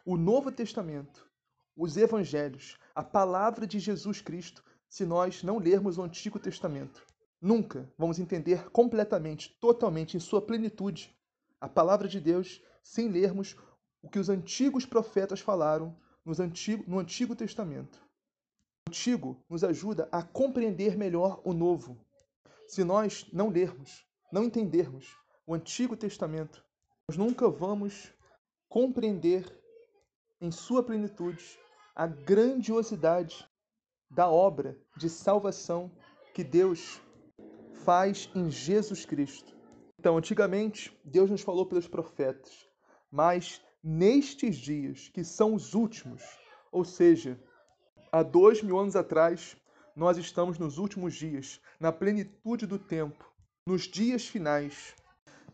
o 0.05 0.15
Novo 0.15 0.51
Testamento, 0.51 1.29
os 1.75 1.97
Evangelhos, 1.97 2.77
a 2.93 3.03
palavra 3.03 3.65
de 3.65 3.79
Jesus 3.79 4.21
Cristo, 4.21 4.63
se 4.87 5.05
nós 5.05 5.41
não 5.41 5.57
lermos 5.57 5.97
o 5.97 6.03
Antigo 6.03 6.37
Testamento. 6.37 7.05
Nunca 7.39 7.91
vamos 7.97 8.19
entender 8.19 8.69
completamente, 8.69 9.57
totalmente, 9.59 10.15
em 10.15 10.19
sua 10.19 10.41
plenitude, 10.41 11.15
a 11.59 11.67
palavra 11.67 12.07
de 12.07 12.19
Deus 12.19 12.61
sem 12.83 13.09
lermos 13.09 13.55
o 14.01 14.09
que 14.09 14.19
os 14.19 14.29
antigos 14.29 14.85
profetas 14.85 15.39
falaram 15.39 15.95
no 16.25 16.99
Antigo 16.99 17.35
Testamento. 17.35 17.99
O 18.87 18.89
Antigo 18.89 19.43
nos 19.49 19.63
ajuda 19.63 20.09
a 20.11 20.21
compreender 20.21 20.97
melhor 20.97 21.41
o 21.43 21.53
Novo. 21.53 21.97
Se 22.67 22.83
nós 22.83 23.27
não 23.31 23.49
lermos, 23.49 24.05
não 24.31 24.43
entendermos 24.43 25.20
o 25.51 25.53
Antigo 25.53 25.97
Testamento, 25.97 26.63
nós 27.09 27.17
nunca 27.17 27.49
vamos 27.49 28.13
compreender 28.69 29.45
em 30.39 30.49
sua 30.49 30.81
plenitude 30.81 31.59
a 31.93 32.07
grandiosidade 32.07 33.45
da 34.09 34.29
obra 34.29 34.79
de 34.95 35.09
salvação 35.09 35.91
que 36.33 36.41
Deus 36.41 37.01
faz 37.83 38.29
em 38.33 38.49
Jesus 38.49 39.03
Cristo. 39.03 39.53
Então, 39.99 40.17
antigamente, 40.17 40.97
Deus 41.03 41.29
nos 41.29 41.41
falou 41.41 41.65
pelos 41.65 41.85
profetas, 41.85 42.65
mas 43.11 43.61
nestes 43.83 44.55
dias, 44.55 45.09
que 45.09 45.21
são 45.21 45.53
os 45.53 45.73
últimos, 45.73 46.23
ou 46.71 46.85
seja, 46.85 47.37
há 48.09 48.23
dois 48.23 48.63
mil 48.63 48.79
anos 48.79 48.95
atrás, 48.95 49.57
nós 49.97 50.17
estamos 50.17 50.57
nos 50.57 50.77
últimos 50.77 51.13
dias, 51.13 51.59
na 51.77 51.91
plenitude 51.91 52.65
do 52.65 52.79
tempo, 52.79 53.29
nos 53.67 53.81
dias 53.81 54.25
finais. 54.25 54.95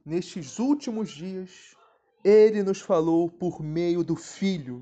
Nestes 0.07 0.57
últimos 0.57 1.09
dias, 1.09 1.75
ele 2.23 2.63
nos 2.63 2.79
falou 2.79 3.29
por 3.29 3.61
meio 3.61 4.05
do 4.05 4.15
Filho, 4.15 4.81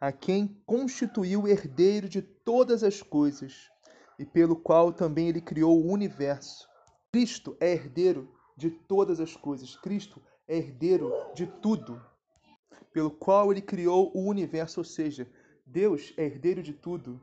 a 0.00 0.12
quem 0.12 0.46
constituiu 0.64 1.48
herdeiro 1.48 2.08
de 2.08 2.22
todas 2.22 2.84
as 2.84 3.02
coisas 3.02 3.68
e 4.16 4.24
pelo 4.24 4.54
qual 4.54 4.92
também 4.92 5.28
ele 5.28 5.40
criou 5.40 5.76
o 5.76 5.90
universo. 5.90 6.68
Cristo 7.10 7.56
é 7.58 7.72
herdeiro 7.72 8.32
de 8.56 8.70
todas 8.70 9.18
as 9.18 9.34
coisas. 9.34 9.74
Cristo 9.74 10.22
é 10.46 10.58
herdeiro 10.58 11.12
de 11.34 11.48
tudo 11.48 12.00
pelo 12.92 13.10
qual 13.10 13.50
ele 13.50 13.62
criou 13.62 14.12
o 14.14 14.28
universo, 14.28 14.78
ou 14.78 14.84
seja, 14.84 15.28
Deus 15.66 16.14
é 16.16 16.22
herdeiro 16.22 16.62
de 16.62 16.74
tudo, 16.74 17.20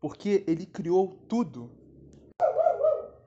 porque 0.00 0.44
ele 0.46 0.64
criou 0.64 1.08
tudo. 1.28 1.72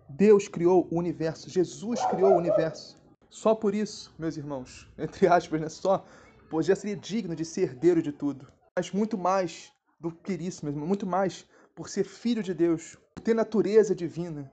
Deus 0.07 0.47
criou 0.47 0.87
o 0.89 0.97
universo, 0.97 1.49
Jesus 1.49 2.05
criou 2.05 2.31
o 2.31 2.37
universo. 2.37 3.05
Só 3.29 3.53
por 3.53 3.75
isso, 3.75 4.13
meus 4.17 4.37
irmãos, 4.37 4.87
entre 4.97 5.27
aspas, 5.27 5.61
né? 5.61 5.69
Só, 5.69 6.05
pois 6.49 6.65
já 6.65 6.75
seria 6.75 6.95
digno 6.95 7.35
de 7.35 7.45
ser 7.45 7.63
herdeiro 7.63 8.01
de 8.01 8.11
tudo. 8.11 8.47
Mas 8.75 8.91
muito 8.91 9.17
mais 9.17 9.71
do 9.99 10.11
que 10.11 10.33
isso, 10.33 10.65
mesmo, 10.65 10.85
muito 10.85 11.05
mais 11.05 11.45
por 11.75 11.89
ser 11.89 12.03
filho 12.03 12.43
de 12.43 12.53
Deus, 12.53 12.97
por 13.15 13.21
ter 13.21 13.33
natureza 13.33 13.93
divina. 13.95 14.51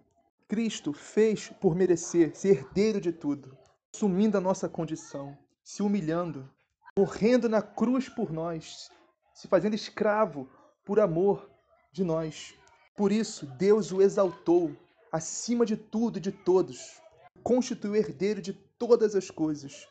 Cristo 0.48 0.92
fez 0.92 1.48
por 1.60 1.74
merecer 1.74 2.36
ser 2.36 2.58
herdeiro 2.58 3.00
de 3.00 3.12
tudo, 3.12 3.56
assumindo 3.94 4.36
a 4.36 4.40
nossa 4.40 4.68
condição, 4.68 5.36
se 5.62 5.82
humilhando, 5.82 6.48
morrendo 6.96 7.48
na 7.48 7.62
cruz 7.62 8.08
por 8.08 8.32
nós, 8.32 8.90
se 9.32 9.48
fazendo 9.48 9.74
escravo 9.74 10.48
por 10.84 11.00
amor 11.00 11.50
de 11.92 12.04
nós. 12.04 12.54
Por 12.96 13.10
isso, 13.10 13.46
Deus 13.46 13.90
o 13.90 14.02
exaltou 14.02 14.76
acima 15.10 15.64
de 15.64 15.76
tudo 15.76 16.18
e 16.18 16.20
de 16.20 16.30
todos, 16.30 17.00
constituiu 17.44 17.94
herdeiro 17.94 18.40
de 18.40 18.54
todas 18.54 19.14
as 19.14 19.30
coisas. 19.30 19.86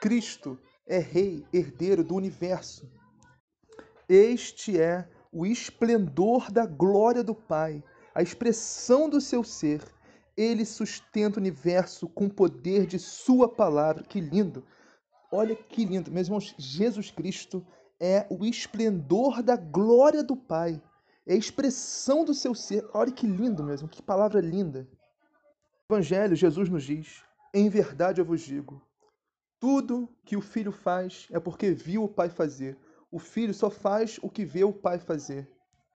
Cristo 0.00 0.58
é 0.86 0.98
Rei, 0.98 1.46
herdeiro 1.52 2.02
do 2.02 2.16
universo. 2.16 2.90
Este 4.08 4.78
é 4.78 5.08
o 5.32 5.46
esplendor 5.46 6.50
da 6.50 6.66
glória 6.66 7.22
do 7.22 7.34
Pai, 7.34 7.82
a 8.12 8.20
expressão 8.20 9.08
do 9.08 9.20
seu 9.20 9.44
ser. 9.44 9.82
Ele 10.36 10.64
sustenta 10.64 11.38
o 11.38 11.40
universo 11.40 12.08
com 12.08 12.26
o 12.26 12.34
poder 12.34 12.86
de 12.86 12.98
Sua 12.98 13.48
palavra. 13.48 14.02
Que 14.02 14.20
lindo! 14.20 14.66
Olha 15.30 15.54
que 15.54 15.84
lindo, 15.84 16.10
meus 16.10 16.26
irmãos, 16.26 16.54
Jesus 16.58 17.12
Cristo 17.12 17.64
é 18.00 18.26
o 18.28 18.44
esplendor 18.44 19.44
da 19.44 19.54
glória 19.54 20.24
do 20.24 20.34
Pai, 20.34 20.82
é 21.24 21.34
a 21.34 21.36
expressão 21.36 22.24
do 22.24 22.34
seu 22.34 22.52
ser. 22.52 22.84
Olha 22.92 23.12
que 23.12 23.28
lindo 23.28 23.62
mesmo, 23.62 23.88
que 23.88 24.02
palavra 24.02 24.40
linda. 24.40 24.88
Evangelho, 25.90 26.36
Jesus 26.36 26.68
nos 26.68 26.84
diz: 26.84 27.24
Em 27.52 27.68
verdade 27.68 28.20
eu 28.20 28.24
vos 28.24 28.42
digo, 28.42 28.80
tudo 29.58 30.08
que 30.24 30.36
o 30.36 30.40
filho 30.40 30.70
faz 30.70 31.26
é 31.32 31.40
porque 31.40 31.72
viu 31.72 32.04
o 32.04 32.08
Pai 32.08 32.30
fazer. 32.30 32.78
O 33.10 33.18
filho 33.18 33.52
só 33.52 33.68
faz 33.68 34.16
o 34.22 34.30
que 34.30 34.44
vê 34.44 34.62
o 34.62 34.72
Pai 34.72 35.00
fazer. 35.00 35.50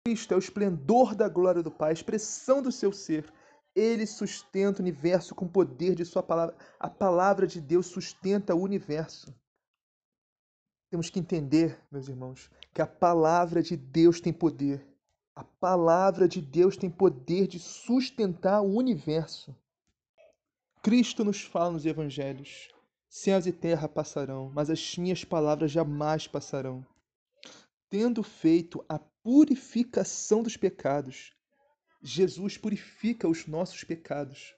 Cristo 0.04 0.34
é 0.34 0.36
o 0.36 0.40
esplendor 0.40 1.14
da 1.14 1.28
glória 1.28 1.62
do 1.62 1.70
Pai, 1.70 1.90
a 1.90 1.92
expressão 1.92 2.60
do 2.60 2.72
seu 2.72 2.92
ser, 2.92 3.32
ele 3.72 4.04
sustenta 4.04 4.80
o 4.80 4.82
universo 4.82 5.32
com 5.32 5.44
o 5.44 5.48
poder 5.48 5.94
de 5.94 6.04
Sua 6.04 6.24
palavra. 6.24 6.56
A 6.78 6.90
palavra 6.90 7.46
de 7.46 7.60
Deus 7.60 7.86
sustenta 7.86 8.52
o 8.52 8.60
universo. 8.60 9.32
Temos 10.90 11.08
que 11.08 11.20
entender, 11.20 11.80
meus 11.88 12.08
irmãos, 12.08 12.50
que 12.72 12.82
a 12.82 12.86
palavra 12.86 13.62
de 13.62 13.76
Deus 13.76 14.20
tem 14.20 14.32
poder. 14.32 14.84
A 15.36 15.44
palavra 15.44 16.26
de 16.26 16.42
Deus 16.42 16.76
tem 16.76 16.90
poder 16.90 17.46
de 17.46 17.60
sustentar 17.60 18.60
o 18.60 18.74
universo. 18.74 19.56
Cristo 20.84 21.24
nos 21.24 21.40
fala 21.40 21.70
nos 21.70 21.86
evangelhos: 21.86 22.68
céus 23.08 23.46
e 23.46 23.52
terra 23.52 23.88
passarão, 23.88 24.52
mas 24.54 24.68
as 24.68 24.98
minhas 24.98 25.24
palavras 25.24 25.70
jamais 25.70 26.26
passarão. 26.26 26.86
Tendo 27.88 28.22
feito 28.22 28.84
a 28.86 28.98
purificação 28.98 30.42
dos 30.42 30.58
pecados, 30.58 31.32
Jesus 32.02 32.58
purifica 32.58 33.26
os 33.26 33.46
nossos 33.46 33.82
pecados. 33.82 34.54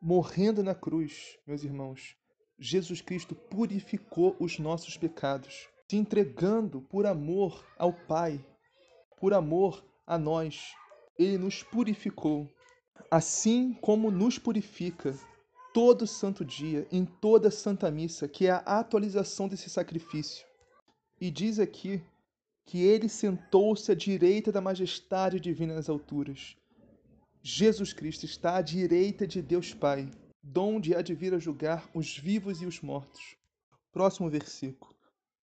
Morrendo 0.00 0.62
na 0.62 0.74
cruz, 0.74 1.36
meus 1.46 1.62
irmãos, 1.62 2.16
Jesus 2.58 3.02
Cristo 3.02 3.34
purificou 3.34 4.34
os 4.40 4.58
nossos 4.58 4.96
pecados, 4.96 5.68
se 5.86 5.98
entregando 5.98 6.80
por 6.80 7.04
amor 7.04 7.62
ao 7.76 7.92
Pai, 7.92 8.42
por 9.20 9.34
amor 9.34 9.84
a 10.06 10.16
nós. 10.16 10.72
Ele 11.18 11.36
nos 11.36 11.62
purificou, 11.62 12.48
assim 13.10 13.74
como 13.74 14.10
nos 14.10 14.38
purifica 14.38 15.14
todo 15.72 16.06
santo 16.06 16.44
dia, 16.44 16.86
em 16.90 17.04
toda 17.04 17.50
santa 17.50 17.90
missa, 17.90 18.28
que 18.28 18.46
é 18.46 18.50
a 18.50 18.80
atualização 18.80 19.48
desse 19.48 19.68
sacrifício. 19.70 20.46
E 21.20 21.30
diz 21.30 21.58
aqui 21.58 22.02
que 22.64 22.82
ele 22.82 23.08
sentou-se 23.08 23.90
à 23.90 23.94
direita 23.94 24.52
da 24.52 24.60
majestade 24.60 25.40
divina 25.40 25.74
nas 25.74 25.88
alturas 25.88 26.56
Jesus 27.44 27.92
Cristo 27.92 28.24
está 28.24 28.54
à 28.54 28.62
direita 28.62 29.26
de 29.26 29.42
Deus 29.42 29.74
Pai, 29.74 30.08
donde 30.40 30.94
há 30.94 31.02
de 31.02 31.12
vir 31.12 31.34
a 31.34 31.40
julgar 31.40 31.90
os 31.92 32.16
vivos 32.16 32.62
e 32.62 32.66
os 32.66 32.80
mortos. 32.80 33.36
Próximo 33.90 34.30
versículo. 34.30 34.94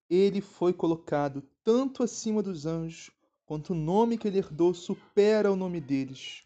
Ele 0.10 0.40
foi 0.40 0.72
colocado 0.72 1.44
tanto 1.62 2.02
acima 2.02 2.42
dos 2.42 2.66
anjos, 2.66 3.12
quanto 3.46 3.74
o 3.74 3.76
nome 3.76 4.18
que 4.18 4.30
ele 4.30 4.38
herdou 4.38 4.74
supera 4.74 5.52
o 5.52 5.58
nome 5.58 5.82
deles. 5.82 6.46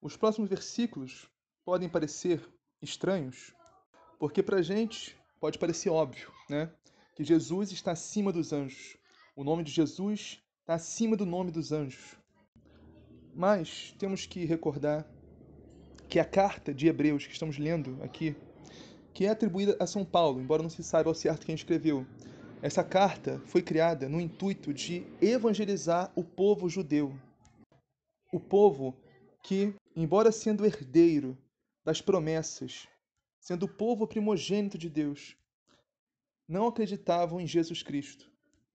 Os 0.00 0.16
próximos 0.16 0.48
versículos 0.48 1.28
podem 1.66 1.86
parecer 1.86 2.40
estranhos, 2.84 3.54
porque 4.18 4.42
para 4.42 4.58
a 4.58 4.62
gente 4.62 5.16
pode 5.40 5.58
parecer 5.58 5.90
óbvio, 5.90 6.30
né? 6.48 6.70
Que 7.14 7.24
Jesus 7.24 7.72
está 7.72 7.92
acima 7.92 8.32
dos 8.32 8.52
anjos. 8.52 8.96
O 9.36 9.44
nome 9.44 9.62
de 9.62 9.70
Jesus 9.70 10.42
está 10.60 10.74
acima 10.74 11.16
do 11.16 11.26
nome 11.26 11.50
dos 11.50 11.72
anjos. 11.72 12.16
Mas 13.34 13.94
temos 13.98 14.26
que 14.26 14.44
recordar 14.44 15.06
que 16.08 16.18
a 16.20 16.24
carta 16.24 16.72
de 16.72 16.86
Hebreus 16.86 17.26
que 17.26 17.32
estamos 17.32 17.58
lendo 17.58 17.98
aqui, 18.02 18.36
que 19.12 19.26
é 19.26 19.30
atribuída 19.30 19.76
a 19.80 19.86
São 19.86 20.04
Paulo, 20.04 20.40
embora 20.40 20.62
não 20.62 20.70
se 20.70 20.82
saiba 20.82 21.10
ao 21.10 21.14
certo 21.14 21.44
quem 21.44 21.54
escreveu, 21.54 22.06
essa 22.62 22.82
carta 22.82 23.42
foi 23.46 23.60
criada 23.60 24.08
no 24.08 24.20
intuito 24.20 24.72
de 24.72 25.06
evangelizar 25.20 26.10
o 26.16 26.24
povo 26.24 26.68
judeu. 26.68 27.14
O 28.32 28.40
povo 28.40 28.96
que, 29.42 29.74
embora 29.94 30.32
sendo 30.32 30.64
herdeiro 30.64 31.36
das 31.84 32.00
promessas, 32.00 32.88
sendo 33.38 33.66
o 33.66 33.68
povo 33.68 34.06
primogênito 34.06 34.78
de 34.78 34.88
Deus, 34.88 35.36
não 36.48 36.66
acreditavam 36.66 37.40
em 37.40 37.46
Jesus 37.46 37.82
Cristo. 37.82 38.30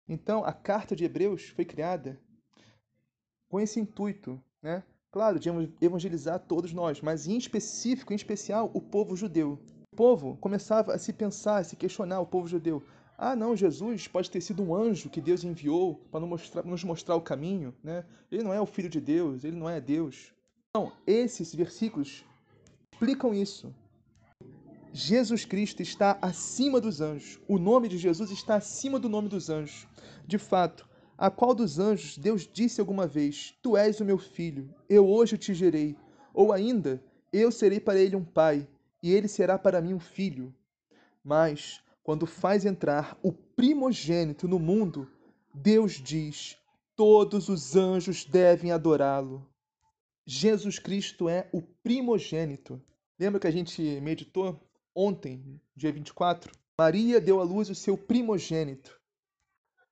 Então, 0.07 0.43
a 0.43 0.53
carta 0.53 0.95
de 0.95 1.03
Hebreus 1.03 1.49
foi 1.49 1.66
criada 1.66 2.20
com 3.47 3.60
esse 3.60 3.80
intuito, 3.80 4.41
né? 4.62 4.84
Claro, 5.12 5.39
de 5.39 5.49
evangelizar 5.82 6.39
todos 6.39 6.72
nós, 6.72 7.01
mas 7.01 7.28
em 7.28 7.36
específico, 7.36 8.14
em 8.14 8.16
especial, 8.16 8.70
o 8.76 8.82
povo 8.82 9.16
judeu. 9.16 9.60
O 9.91 9.95
povo 9.95 10.38
começava 10.38 10.93
a 10.93 10.99
se 10.99 11.12
pensar, 11.12 11.57
a 11.57 11.64
se 11.64 11.76
questionar, 11.76 12.20
o 12.20 12.28
povo 12.28 12.47
judeu. 12.47 12.84
Ah, 13.18 13.36
não, 13.36 13.55
Jesus 13.55 14.07
pode 14.07 14.30
ter 14.30 14.39
sido 14.39 14.62
um 14.62 14.74
anjo 14.74 15.10
que 15.10 15.20
Deus 15.20 15.43
enviou 15.43 15.95
para 16.12 16.20
nos 16.64 16.84
mostrar, 16.84 17.16
o 17.16 17.22
caminho, 17.22 17.76
né? 17.84 18.05
Ele 18.32 18.43
não 18.43 18.53
é 18.53 18.62
o 18.62 18.68
filho 18.68 18.89
de 18.89 19.01
Deus, 19.01 19.43
ele 19.43 19.57
não 19.57 19.68
é 19.68 19.82
Deus. 19.82 20.32
Então, 20.70 20.93
esses 21.07 21.53
versículos 21.53 22.24
explicam 23.00 23.34
isso. 23.34 23.74
Jesus 24.91 25.45
Cristo 25.45 25.82
está 25.82 26.20
acima 26.22 26.82
dos 26.82 27.00
anjos. 27.00 27.39
O 27.47 27.58
nome 27.58 27.88
de 27.88 27.97
Jesus 27.97 28.30
está 28.30 28.56
acima 28.56 29.00
do 29.00 29.08
nome 29.08 29.30
dos 29.30 29.50
anjos. 29.50 29.88
De 30.28 30.38
fato, 30.38 30.86
a 31.18 31.32
qual 31.32 31.56
dos 31.56 31.80
anjos 31.80 32.18
Deus 32.18 32.45
disse 32.45 32.82
alguma 32.82 33.08
vez: 33.08 33.58
Tu 33.62 33.78
és 33.78 34.02
o 34.02 34.06
meu 34.06 34.18
filho, 34.18 34.76
eu 34.89 35.08
hoje 35.08 35.38
te 35.38 35.54
gerei. 35.54 35.95
Ou 36.34 36.52
ainda, 36.52 37.02
eu 37.32 37.54
serei 37.54 37.80
para 37.80 37.97
ele 37.97 38.18
um 38.18 38.26
pai, 38.26 38.68
e 39.02 39.14
ele 39.14 39.30
será 39.30 39.58
para 39.58 39.80
mim 39.80 39.93
um 39.93 40.00
filho. 40.00 40.54
Mas, 41.24 41.82
quando 42.04 42.26
faz 42.26 42.66
entrar 42.66 43.18
o 43.24 43.32
primogênito 43.32 44.45
no 44.45 44.60
mundo, 44.60 45.10
Deus 45.54 45.93
diz: 45.93 46.58
Todos 46.97 47.47
os 47.47 47.78
anjos 47.78 48.26
devem 48.26 48.74
adorá-lo. 48.74 49.47
Jesus 50.26 50.80
Cristo 50.80 51.30
é 51.30 51.47
o 51.54 51.62
primogênito. 51.62 52.82
Lembra 53.20 53.38
que 53.38 53.47
a 53.47 53.51
gente 53.51 53.82
meditou 53.99 54.57
ontem, 54.95 55.59
dia 55.76 55.91
24, 55.91 56.53
Maria 56.80 57.20
deu 57.20 57.41
à 57.41 57.43
luz 57.43 57.70
o 57.70 57.76
seu 57.76 57.97
primogênito. 57.97 58.97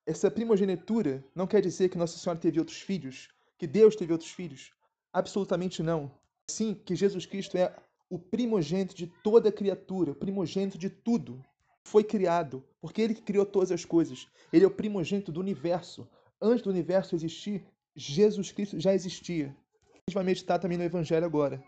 Essa 0.06 0.30
primogenitura 0.30 1.22
não 1.34 1.46
quer 1.46 1.60
dizer 1.60 1.90
que 1.90 1.98
Nossa 1.98 2.16
Senhora 2.16 2.40
teve 2.40 2.58
outros 2.58 2.80
filhos, 2.80 3.28
que 3.58 3.66
Deus 3.66 3.94
teve 3.94 4.12
outros 4.12 4.30
filhos. 4.30 4.70
Absolutamente 5.12 5.82
não. 5.82 6.10
Sim, 6.50 6.72
que 6.72 6.96
Jesus 6.96 7.26
Cristo 7.26 7.58
é 7.58 7.76
o 8.08 8.18
primogênito 8.18 8.94
de 8.94 9.06
toda 9.22 9.52
criatura, 9.52 10.14
primogênito 10.14 10.78
de 10.78 10.88
tudo. 10.88 11.44
Foi 11.84 12.02
criado, 12.02 12.64
porque 12.80 13.02
ele 13.02 13.14
que 13.14 13.20
criou 13.20 13.44
todas 13.44 13.70
as 13.70 13.84
coisas. 13.84 14.26
Ele 14.50 14.64
é 14.64 14.68
o 14.68 14.74
primogênito 14.74 15.30
do 15.30 15.40
universo. 15.40 16.08
Antes 16.40 16.62
do 16.62 16.70
universo 16.70 17.14
existir, 17.14 17.66
Jesus 17.94 18.50
Cristo 18.52 18.80
já 18.80 18.94
existia. 18.94 19.54
A 19.92 19.98
gente 20.08 20.14
vai 20.14 20.24
meditar 20.24 20.58
também 20.58 20.78
no 20.78 20.84
Evangelho 20.84 21.26
agora. 21.26 21.62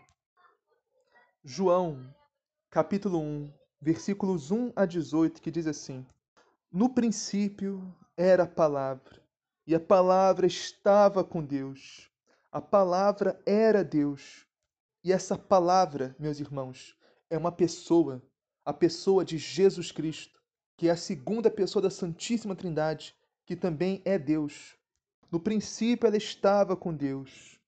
João 1.43 2.07
capítulo 2.69 3.17
1, 3.17 3.51
versículos 3.81 4.51
1 4.51 4.73
a 4.75 4.85
18, 4.85 5.41
que 5.41 5.49
diz 5.49 5.65
assim: 5.65 6.05
No 6.71 6.93
princípio 6.93 7.81
era 8.15 8.43
a 8.43 8.47
palavra, 8.47 9.19
e 9.65 9.73
a 9.73 9.79
palavra 9.79 10.45
estava 10.45 11.23
com 11.23 11.43
Deus. 11.43 12.11
A 12.51 12.61
palavra 12.61 13.41
era 13.43 13.83
Deus. 13.83 14.45
E 15.03 15.11
essa 15.11 15.35
palavra, 15.35 16.15
meus 16.19 16.39
irmãos, 16.39 16.95
é 17.27 17.39
uma 17.39 17.51
pessoa, 17.51 18.21
a 18.63 18.71
pessoa 18.71 19.25
de 19.25 19.39
Jesus 19.39 19.91
Cristo, 19.91 20.39
que 20.77 20.89
é 20.89 20.91
a 20.91 20.95
segunda 20.95 21.49
pessoa 21.49 21.81
da 21.81 21.89
Santíssima 21.89 22.55
Trindade, 22.55 23.15
que 23.47 23.55
também 23.55 23.99
é 24.05 24.19
Deus. 24.19 24.75
No 25.31 25.39
princípio 25.39 26.05
ela 26.05 26.17
estava 26.17 26.77
com 26.77 26.93
Deus. 26.93 27.59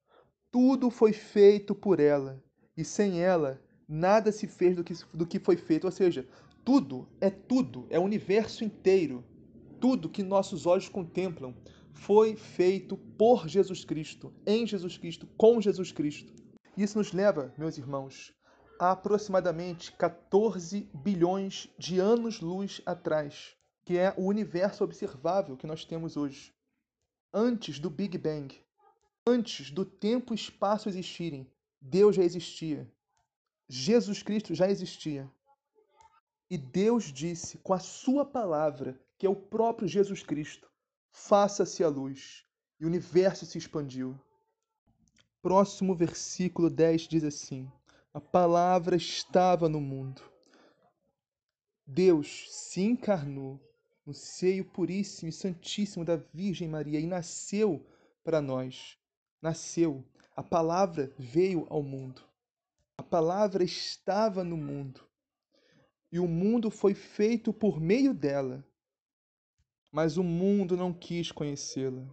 Tudo 0.52 0.92
foi 0.92 1.12
feito 1.12 1.74
por 1.74 2.00
ela, 2.00 2.40
e 2.78 2.86
sem 2.86 3.20
ela 3.20 3.63
nada 3.88 4.32
se 4.32 4.48
fez 4.48 4.76
do 4.76 4.84
que, 4.84 4.94
do 5.14 5.26
que 5.26 5.40
foi 5.40 5.58
feito. 5.58 5.86
Ou 5.86 5.92
seja, 5.92 6.28
tudo 6.64 7.08
é 7.20 7.30
tudo, 7.30 7.86
é 7.90 8.00
o 8.00 8.04
universo 8.04 8.64
inteiro. 8.64 9.24
Tudo 9.80 10.10
que 10.10 10.24
nossos 10.24 10.66
olhos 10.66 10.88
contemplam 10.88 11.54
foi 11.94 12.36
feito 12.36 12.98
por 12.98 13.48
Jesus 13.48 13.86
Cristo, 13.86 14.34
em 14.46 14.66
Jesus 14.66 14.98
Cristo, 14.98 15.28
com 15.38 15.62
Jesus 15.62 15.92
Cristo. 15.92 16.34
Isso 16.76 16.98
nos 16.98 17.12
leva, 17.12 17.54
meus 17.58 17.78
irmãos, 17.78 18.34
a 18.80 18.92
aproximadamente 18.92 19.92
14 19.94 20.90
bilhões 20.94 21.70
de 21.78 22.00
anos-luz 22.00 22.82
atrás, 22.86 23.56
que 23.86 23.98
é 23.98 24.14
o 24.18 24.26
universo 24.26 24.84
observável 24.84 25.56
que 25.56 25.68
nós 25.68 25.86
temos 25.86 26.18
hoje. 26.18 26.54
Antes 27.34 27.80
do 27.80 27.90
Big 27.90 28.18
Bang, 28.18 28.56
antes 29.26 29.72
do 29.72 29.86
tempo 29.86 30.34
e 30.34 30.36
espaço 30.36 30.90
existirem, 30.90 31.48
Deus 31.82 32.16
já 32.16 32.24
existia. 32.24 32.92
Jesus 33.68 34.22
Cristo 34.22 34.54
já 34.54 34.70
existia. 34.70 35.30
E 36.50 36.58
Deus 36.58 37.06
disse 37.06 37.58
com 37.58 37.74
a 37.74 37.80
sua 37.80 38.26
palavra, 38.26 39.00
que 39.18 39.26
é 39.26 39.30
o 39.30 39.36
próprio 39.36 39.88
Jesus 39.88 40.22
Cristo, 40.22 40.70
faça-se 41.12 41.84
a 41.84 41.88
luz. 41.88 42.46
E 42.80 42.86
o 42.86 42.88
universo 42.88 43.46
se 43.46 43.58
expandiu. 43.58 44.20
Próximo 45.42 45.96
versículo 45.96 46.70
10 46.70 47.02
diz 47.04 47.24
assim: 47.24 47.72
A 48.14 48.20
palavra 48.20 48.96
estava 48.96 49.70
no 49.70 49.80
mundo. 49.80 50.22
Deus 51.86 52.48
se 52.50 52.82
encarnou 52.82 53.60
no 54.06 54.14
seio 54.14 54.66
puríssimo 54.66 55.30
e 55.30 55.34
santíssimo 55.34 56.04
da 56.04 56.16
Virgem 56.16 56.68
Maria 56.68 57.00
e 57.00 57.08
nasceu 57.08 57.86
para 58.24 58.42
nós. 58.42 58.98
Nasceu. 59.42 60.04
A 60.36 60.44
palavra 60.44 61.14
veio 61.18 61.66
ao 61.70 61.84
mundo. 61.84 62.22
Palavra 63.14 63.64
estava 63.64 64.44
no 64.44 64.58
mundo, 64.58 65.08
e 66.12 66.18
o 66.18 66.28
mundo 66.28 66.72
foi 66.72 66.96
feito 66.96 67.54
por 67.54 67.80
meio 67.80 68.12
dela, 68.12 68.68
mas 69.92 70.18
o 70.18 70.24
mundo 70.24 70.76
não 70.76 70.92
quis 70.92 71.32
conhecê-la. 71.32 72.04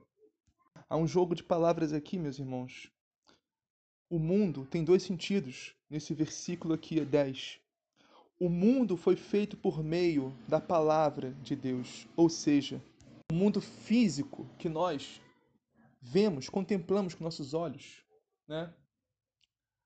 Há 0.90 0.98
um 0.98 1.06
jogo 1.06 1.34
de 1.34 1.42
palavras 1.42 1.94
aqui, 1.94 2.18
meus 2.18 2.38
irmãos. 2.38 2.92
O 4.10 4.18
mundo 4.18 4.66
tem 4.66 4.84
dois 4.84 5.02
sentidos 5.02 5.74
nesse 5.88 6.12
versículo 6.12 6.74
aqui, 6.74 7.02
10. 7.02 7.58
O 8.38 8.50
mundo 8.50 8.94
foi 8.94 9.16
feito 9.16 9.56
por 9.56 9.82
meio 9.82 10.36
da 10.46 10.60
palavra 10.60 11.32
de 11.42 11.56
Deus, 11.56 12.06
ou 12.14 12.28
seja, 12.28 12.78
o 13.32 13.34
mundo 13.34 13.62
físico 13.62 14.46
que 14.58 14.68
nós 14.68 15.18
vemos, 15.98 16.50
contemplamos 16.50 17.14
com 17.14 17.24
nossos 17.24 17.54
olhos, 17.54 18.04
né? 18.46 18.70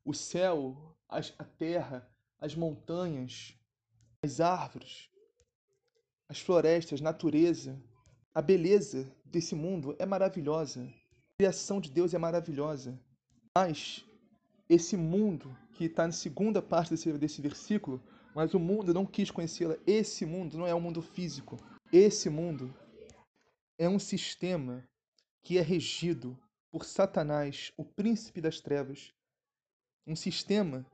o 0.04 0.12
céu, 0.12 0.93
as, 1.14 1.32
a 1.38 1.44
terra, 1.44 2.08
as 2.40 2.54
montanhas, 2.54 3.56
as 4.22 4.40
árvores, 4.40 5.08
as 6.28 6.40
florestas, 6.40 7.00
natureza, 7.00 7.80
a 8.34 8.42
beleza 8.42 9.10
desse 9.24 9.54
mundo 9.54 9.94
é 9.98 10.04
maravilhosa. 10.04 10.82
A 10.82 11.36
criação 11.38 11.80
de 11.80 11.90
Deus 11.90 12.14
é 12.14 12.18
maravilhosa. 12.18 12.98
Mas 13.56 14.04
esse 14.68 14.96
mundo 14.96 15.56
que 15.74 15.84
está 15.84 16.06
na 16.06 16.12
segunda 16.12 16.60
parte 16.60 16.90
desse, 16.90 17.12
desse 17.12 17.40
versículo, 17.40 18.02
mas 18.34 18.52
o 18.54 18.58
mundo 18.58 18.92
não 18.92 19.06
quis 19.06 19.30
conhecê-la. 19.30 19.76
Esse 19.86 20.26
mundo 20.26 20.58
não 20.58 20.66
é 20.66 20.74
um 20.74 20.80
mundo 20.80 21.00
físico. 21.00 21.56
Esse 21.92 22.28
mundo 22.28 22.74
é 23.78 23.88
um 23.88 23.98
sistema 23.98 24.84
que 25.42 25.58
é 25.58 25.60
regido 25.60 26.36
por 26.72 26.84
Satanás, 26.84 27.72
o 27.76 27.84
príncipe 27.84 28.40
das 28.40 28.60
trevas, 28.60 29.12
um 30.06 30.16
sistema 30.16 30.84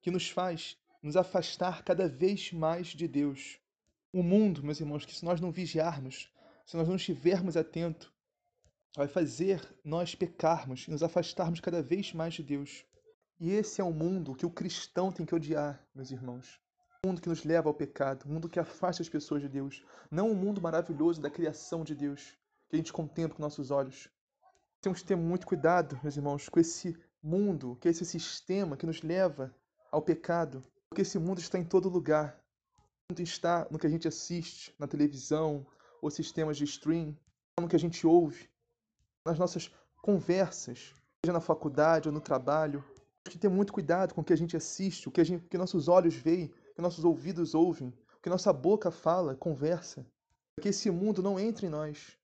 que 0.00 0.10
nos 0.10 0.28
faz 0.28 0.76
nos 1.02 1.16
afastar 1.16 1.82
cada 1.84 2.08
vez 2.08 2.52
mais 2.52 2.88
de 2.88 3.06
Deus. 3.06 3.58
O 4.12 4.22
mundo, 4.22 4.62
meus 4.62 4.80
irmãos, 4.80 5.04
que 5.04 5.14
se 5.14 5.24
nós 5.24 5.40
não 5.40 5.50
vigiarmos, 5.50 6.32
se 6.66 6.76
nós 6.76 6.88
não 6.88 6.96
estivermos 6.96 7.56
atentos, 7.56 8.10
vai 8.96 9.06
fazer 9.06 9.62
nós 9.84 10.14
pecarmos 10.14 10.86
e 10.88 10.90
nos 10.90 11.02
afastarmos 11.02 11.60
cada 11.60 11.82
vez 11.82 12.12
mais 12.12 12.34
de 12.34 12.42
Deus. 12.42 12.84
E 13.38 13.50
esse 13.52 13.80
é 13.80 13.84
o 13.84 13.92
mundo 13.92 14.34
que 14.34 14.46
o 14.46 14.50
cristão 14.50 15.12
tem 15.12 15.24
que 15.24 15.34
odiar, 15.34 15.86
meus 15.94 16.10
irmãos. 16.10 16.60
O 17.04 17.06
mundo 17.06 17.20
que 17.20 17.28
nos 17.28 17.44
leva 17.44 17.68
ao 17.68 17.74
pecado, 17.74 18.24
o 18.24 18.28
mundo 18.28 18.48
que 18.48 18.58
afasta 18.58 19.02
as 19.02 19.08
pessoas 19.08 19.40
de 19.40 19.48
Deus. 19.48 19.84
Não 20.10 20.32
o 20.32 20.34
mundo 20.34 20.60
maravilhoso 20.60 21.20
da 21.20 21.30
criação 21.30 21.84
de 21.84 21.94
Deus, 21.94 22.36
que 22.68 22.74
a 22.74 22.76
gente 22.76 22.92
contempla 22.92 23.36
com 23.36 23.42
nossos 23.42 23.70
olhos. 23.70 24.08
Temos 24.80 25.00
que 25.00 25.06
ter 25.06 25.16
muito 25.16 25.46
cuidado, 25.46 25.98
meus 26.02 26.16
irmãos, 26.16 26.48
com 26.48 26.58
esse 26.58 26.96
mundo, 27.22 27.78
é 27.84 27.88
esse 27.88 28.04
sistema 28.04 28.76
que 28.76 28.86
nos 28.86 29.02
leva 29.02 29.54
ao 29.90 30.02
pecado, 30.02 30.62
porque 30.88 31.02
esse 31.02 31.18
mundo 31.18 31.38
está 31.38 31.58
em 31.58 31.64
todo 31.64 31.88
lugar. 31.88 32.38
O 32.78 33.12
mundo 33.12 33.22
está 33.22 33.66
no 33.70 33.78
que 33.78 33.86
a 33.86 33.90
gente 33.90 34.08
assiste 34.08 34.74
na 34.78 34.86
televisão, 34.86 35.66
ou 36.00 36.10
sistemas 36.10 36.56
de 36.56 36.64
stream, 36.64 37.16
no 37.60 37.68
que 37.68 37.76
a 37.76 37.78
gente 37.78 38.06
ouve, 38.06 38.48
nas 39.26 39.38
nossas 39.38 39.70
conversas, 40.02 40.94
seja 41.24 41.32
na 41.32 41.40
faculdade 41.40 42.08
ou 42.08 42.14
no 42.14 42.20
trabalho. 42.20 42.82
Temos 43.24 43.32
que 43.32 43.38
ter 43.38 43.48
muito 43.48 43.72
cuidado 43.72 44.14
com 44.14 44.20
o 44.20 44.24
que 44.24 44.32
a 44.32 44.36
gente 44.36 44.56
assiste, 44.56 45.08
o 45.08 45.10
que, 45.10 45.22
gente, 45.24 45.44
o 45.44 45.48
que 45.48 45.58
nossos 45.58 45.88
olhos 45.88 46.14
veem, 46.14 46.46
o 46.46 46.74
que 46.74 46.82
nossos 46.82 47.04
ouvidos 47.04 47.54
ouvem, 47.54 47.88
o 48.16 48.20
que 48.22 48.30
nossa 48.30 48.52
boca 48.52 48.90
fala, 48.90 49.34
conversa. 49.34 50.06
Para 50.54 50.62
que 50.62 50.68
esse 50.68 50.90
mundo 50.90 51.22
não 51.22 51.38
entre 51.38 51.66
em 51.66 51.70
nós. 51.70 52.16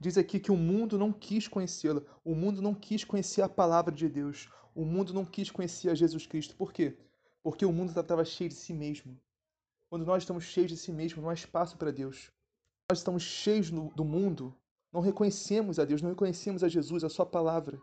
Diz 0.00 0.16
aqui 0.16 0.38
que 0.38 0.52
o 0.52 0.56
mundo 0.56 0.96
não 0.96 1.12
quis 1.12 1.48
conhecê-la. 1.48 2.02
O 2.24 2.34
mundo 2.34 2.62
não 2.62 2.72
quis 2.72 3.02
conhecer 3.02 3.42
a 3.42 3.48
palavra 3.48 3.92
de 3.92 4.08
Deus. 4.08 4.48
O 4.78 4.84
mundo 4.84 5.12
não 5.12 5.24
quis 5.24 5.50
conhecer 5.50 5.90
a 5.90 5.94
Jesus 5.94 6.24
Cristo. 6.26 6.54
Por 6.54 6.72
quê? 6.72 6.96
porque 7.42 7.64
o 7.64 7.72
mundo 7.72 7.98
estava 7.98 8.24
cheio 8.26 8.50
de 8.50 8.56
si 8.56 8.74
mesmo. 8.74 9.18
Quando 9.88 10.04
nós 10.04 10.22
estamos 10.22 10.44
cheios 10.44 10.70
de 10.70 10.76
si 10.76 10.92
mesmo, 10.92 11.22
não 11.22 11.30
há 11.30 11.34
espaço 11.34 11.78
para 11.78 11.90
Deus. 11.90 12.30
Nós 12.90 12.98
estamos 12.98 13.22
cheios 13.22 13.70
do 13.70 14.04
mundo, 14.04 14.54
não 14.92 15.00
reconhecemos 15.00 15.78
a 15.78 15.86
Deus, 15.86 16.02
não 16.02 16.10
reconhecemos 16.10 16.62
a 16.62 16.68
Jesus, 16.68 17.04
a 17.04 17.08
Sua 17.08 17.24
palavra. 17.24 17.80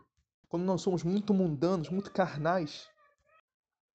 Quando 0.48 0.62
nós 0.62 0.82
somos 0.82 1.02
muito 1.02 1.34
mundanos, 1.34 1.88
muito 1.88 2.12
carnais, 2.12 2.88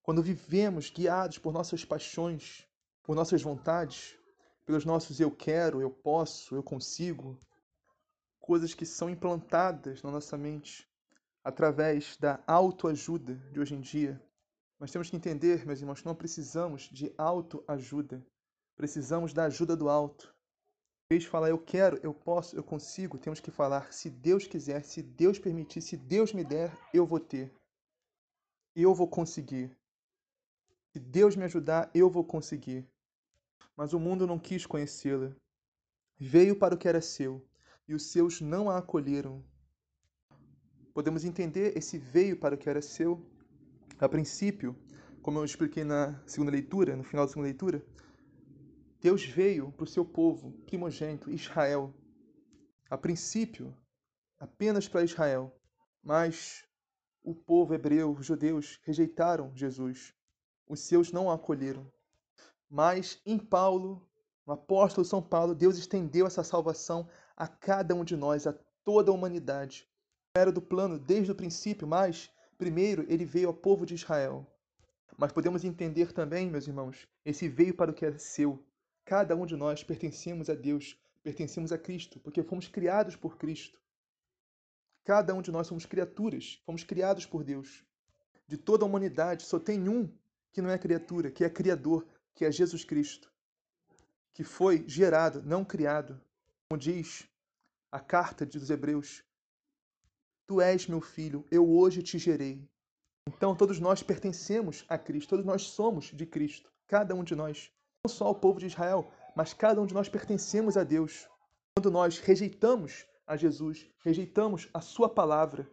quando 0.04 0.22
vivemos 0.22 0.90
guiados 0.90 1.38
por 1.38 1.54
nossas 1.54 1.86
paixões, 1.86 2.68
por 3.02 3.16
nossas 3.16 3.42
vontades, 3.42 4.18
pelos 4.66 4.84
nossos 4.84 5.22
eu 5.22 5.32
quero, 5.32 5.80
eu 5.80 5.90
posso, 5.90 6.54
eu 6.54 6.64
consigo, 6.64 7.40
coisas 8.42 8.74
que 8.74 8.86
são 8.86 9.10
implantadas 9.10 10.04
na 10.04 10.12
nossa 10.12 10.38
mente 10.38 10.91
através 11.44 12.18
da 12.18 12.44
autoajuda 12.46 13.36
de 13.52 13.60
hoje 13.60 13.76
em 13.76 13.82
dia. 13.82 14.22
Nós 14.80 14.92
temos 14.92 15.10
que 15.10 15.16
entender, 15.16 15.66
meus 15.66 15.80
irmãos, 15.80 16.02
que 16.02 16.08
não 16.08 16.16
precisamos 16.16 16.84
de 16.84 17.14
autoajuda. 17.18 18.26
Precisamos 18.76 19.34
da 19.34 19.46
ajuda 19.46 19.76
do 19.76 19.90
alto. 19.90 20.34
Em 21.12 21.16
vez 21.16 21.24
de 21.24 21.30
falar 21.30 21.50
eu 21.50 21.60
quero, 21.60 22.00
eu 22.02 22.14
posso, 22.14 22.56
eu 22.56 22.64
consigo, 22.64 23.18
temos 23.18 23.40
que 23.40 23.52
falar 23.52 23.92
se 23.92 24.10
Deus 24.10 24.48
quiser, 24.48 24.84
se 24.84 25.02
Deus 25.02 25.38
permitir, 25.38 25.82
se 25.82 25.98
Deus 25.98 26.34
me 26.34 26.44
der, 26.44 26.76
eu 26.94 27.06
vou 27.06 27.20
ter. 27.20 27.54
Eu 28.76 28.96
vou 28.96 29.08
conseguir. 29.08 29.78
Se 30.94 31.00
Deus 31.00 31.36
me 31.36 31.44
ajudar, 31.44 31.92
eu 31.94 32.10
vou 32.10 32.24
conseguir. 32.24 32.88
Mas 33.76 33.94
o 33.94 34.00
mundo 34.00 34.26
não 34.26 34.40
quis 34.40 34.66
conhecê-la. 34.66 35.36
Veio 36.18 36.56
para 36.58 36.76
o 36.76 36.78
que 36.78 36.88
era 36.88 37.02
seu, 37.02 37.46
e 37.88 37.94
os 37.94 38.12
seus 38.12 38.42
não 38.42 38.70
a 38.70 38.78
acolheram. 38.78 39.44
Podemos 40.94 41.24
entender 41.24 41.78
esse 41.78 41.98
veio 41.98 42.38
para 42.38 42.56
o 42.56 42.58
que 42.58 42.70
era 42.70 42.82
seu. 42.82 43.26
A 43.98 44.10
princípio, 44.10 44.76
como 45.22 45.40
eu 45.40 45.46
expliquei 45.46 45.84
na 45.84 46.22
segunda 46.26 46.52
leitura, 46.52 46.96
no 46.96 47.04
final 47.04 47.26
da 47.26 47.30
segunda 47.30 47.48
leitura, 47.48 47.86
Deus 49.00 49.24
veio 49.24 49.72
para 49.72 49.86
o 49.86 49.88
seu 49.88 50.04
povo 50.04 50.52
primogênito, 50.66 51.32
Israel. 51.32 51.94
A 52.90 52.98
princípio, 52.98 53.74
apenas 54.38 54.88
para 54.88 55.04
Israel. 55.04 55.56
Mas 56.04 56.66
o 57.24 57.34
povo 57.34 57.74
hebreu, 57.74 58.12
os 58.12 58.26
judeus, 58.26 58.80
rejeitaram 58.84 59.56
Jesus. 59.56 60.14
Os 60.68 60.82
seus 60.82 61.12
não 61.12 61.28
o 61.28 61.32
acolheram. 61.32 61.90
Mas 62.70 63.22
em 63.26 63.38
Paulo, 63.38 64.10
no 64.46 64.54
apóstolo 64.54 65.06
São 65.06 65.22
Paulo, 65.22 65.56
Deus 65.56 65.78
estendeu 65.78 66.26
essa 66.28 66.44
salvação 66.44 67.08
a 67.36 67.48
cada 67.48 67.96
um 67.96 68.04
de 68.04 68.18
nós, 68.18 68.46
a 68.46 68.54
toda 68.84 69.12
a 69.12 69.14
humanidade. 69.14 69.91
Era 70.34 70.52
do 70.52 70.62
plano 70.62 70.98
desde 70.98 71.32
o 71.32 71.36
princípio, 71.36 71.86
mas 71.86 72.32
primeiro 72.58 73.06
ele 73.10 73.26
veio 73.26 73.50
ao 73.50 73.54
povo 73.54 73.86
de 73.86 73.96
Israel. 73.96 74.48
Mas 75.18 75.34
podemos 75.34 75.66
entender 75.66 76.14
também, 76.14 76.50
meus 76.50 76.68
irmãos, 76.68 77.06
esse 77.26 77.50
veio 77.50 77.74
para 77.74 77.92
o 77.92 77.94
que 77.94 78.06
é 78.06 78.18
seu. 78.18 78.66
Cada 79.04 79.36
um 79.36 79.46
de 79.46 79.58
nós 79.58 79.84
pertencemos 79.84 80.50
a 80.50 80.56
Deus, 80.56 80.98
pertencemos 81.22 81.74
a 81.74 81.78
Cristo, 81.78 82.18
porque 82.22 82.42
fomos 82.44 82.70
criados 82.70 83.16
por 83.18 83.38
Cristo. 83.38 83.78
Cada 85.04 85.34
um 85.34 85.42
de 85.42 85.52
nós 85.52 85.68
somos 85.68 85.86
criaturas, 85.86 86.62
fomos 86.66 86.84
criados 86.84 87.26
por 87.26 87.44
Deus. 87.44 87.84
De 88.48 88.58
toda 88.58 88.86
a 88.86 88.88
humanidade, 88.88 89.44
só 89.44 89.60
tem 89.60 89.90
um 89.90 90.10
que 90.54 90.62
não 90.62 90.70
é 90.70 90.78
criatura, 90.78 91.30
que 91.30 91.44
é 91.44 91.50
Criador, 91.50 92.08
que 92.34 92.46
é 92.46 92.52
Jesus 92.52 92.86
Cristo, 92.86 93.30
que 94.34 94.44
foi 94.44 94.86
gerado, 94.88 95.44
não 95.44 95.66
criado. 95.66 96.22
Como 96.70 96.80
diz 96.80 97.28
a 97.92 98.00
carta 98.00 98.46
dos 98.46 98.70
Hebreus: 98.70 99.24
Tu 100.52 100.60
és 100.60 100.86
meu 100.86 101.00
filho, 101.00 101.46
eu 101.50 101.66
hoje 101.66 102.04
te 102.04 102.18
gerei. 102.18 102.62
Então, 103.26 103.56
todos 103.56 103.80
nós 103.80 104.04
pertencemos 104.04 104.84
a 104.90 104.98
Cristo, 104.98 105.30
todos 105.30 105.46
nós 105.46 105.62
somos 105.62 106.08
de 106.08 106.26
Cristo, 106.26 106.70
cada 106.86 107.16
um 107.16 107.24
de 107.24 107.36
nós. 107.36 107.72
Não 108.04 108.14
só 108.14 108.30
o 108.30 108.36
povo 108.36 108.60
de 108.60 108.66
Israel, 108.66 109.10
mas 109.34 109.54
cada 109.54 109.82
um 109.82 109.86
de 109.86 109.94
nós 109.94 110.10
pertencemos 110.10 110.76
a 110.76 110.84
Deus. 110.84 111.26
Quando 111.74 111.90
nós 111.90 112.20
rejeitamos 112.20 113.06
a 113.26 113.38
Jesus, 113.38 113.90
rejeitamos 114.04 114.68
a 114.74 114.82
Sua 114.82 115.08
palavra 115.08 115.72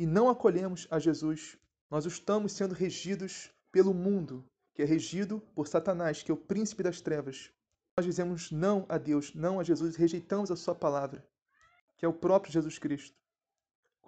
e 0.00 0.06
não 0.06 0.30
acolhemos 0.30 0.88
a 0.90 0.98
Jesus, 0.98 1.58
nós 1.90 2.06
estamos 2.06 2.52
sendo 2.52 2.74
regidos 2.74 3.50
pelo 3.70 3.92
mundo, 3.92 4.42
que 4.72 4.80
é 4.80 4.86
regido 4.86 5.38
por 5.54 5.68
Satanás, 5.68 6.22
que 6.22 6.30
é 6.30 6.34
o 6.34 6.38
príncipe 6.38 6.82
das 6.82 7.02
trevas. 7.02 7.50
Nós 7.94 8.06
dizemos 8.06 8.50
não 8.50 8.86
a 8.88 8.96
Deus, 8.96 9.34
não 9.34 9.60
a 9.60 9.62
Jesus, 9.62 9.96
rejeitamos 9.96 10.50
a 10.50 10.56
Sua 10.56 10.74
palavra 10.74 11.22
que 11.98 12.06
é 12.06 12.08
o 12.08 12.12
próprio 12.12 12.52
Jesus 12.52 12.78
Cristo. 12.78 13.14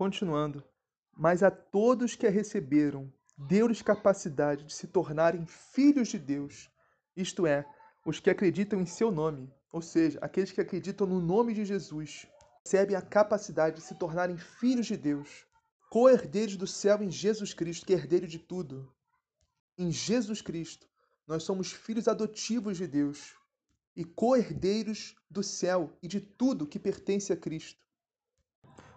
Continuando, 0.00 0.64
mas 1.14 1.42
a 1.42 1.50
todos 1.50 2.14
que 2.14 2.26
a 2.26 2.30
receberam, 2.30 3.12
deu-lhes 3.36 3.82
capacidade 3.82 4.64
de 4.64 4.72
se 4.72 4.86
tornarem 4.86 5.44
filhos 5.44 6.08
de 6.08 6.18
Deus, 6.18 6.70
isto 7.14 7.46
é, 7.46 7.66
os 8.06 8.18
que 8.18 8.30
acreditam 8.30 8.80
em 8.80 8.86
seu 8.86 9.12
nome, 9.12 9.52
ou 9.70 9.82
seja, 9.82 10.18
aqueles 10.22 10.52
que 10.52 10.60
acreditam 10.62 11.06
no 11.06 11.20
nome 11.20 11.52
de 11.52 11.66
Jesus, 11.66 12.26
recebem 12.64 12.96
a 12.96 13.02
capacidade 13.02 13.76
de 13.76 13.82
se 13.82 13.94
tornarem 13.94 14.38
filhos 14.38 14.86
de 14.86 14.96
Deus, 14.96 15.44
co-herdeiros 15.90 16.56
do 16.56 16.66
céu 16.66 17.02
em 17.02 17.10
Jesus 17.10 17.52
Cristo, 17.52 17.84
que 17.84 17.92
é 17.92 17.96
herdeiro 17.96 18.26
de 18.26 18.38
tudo. 18.38 18.90
Em 19.76 19.92
Jesus 19.92 20.40
Cristo, 20.40 20.88
nós 21.26 21.42
somos 21.42 21.72
filhos 21.72 22.08
adotivos 22.08 22.78
de 22.78 22.86
Deus 22.86 23.34
e 23.94 24.02
co-herdeiros 24.02 25.14
do 25.30 25.42
céu 25.42 25.94
e 26.02 26.08
de 26.08 26.22
tudo 26.22 26.66
que 26.66 26.78
pertence 26.78 27.34
a 27.34 27.36
Cristo. 27.36 27.89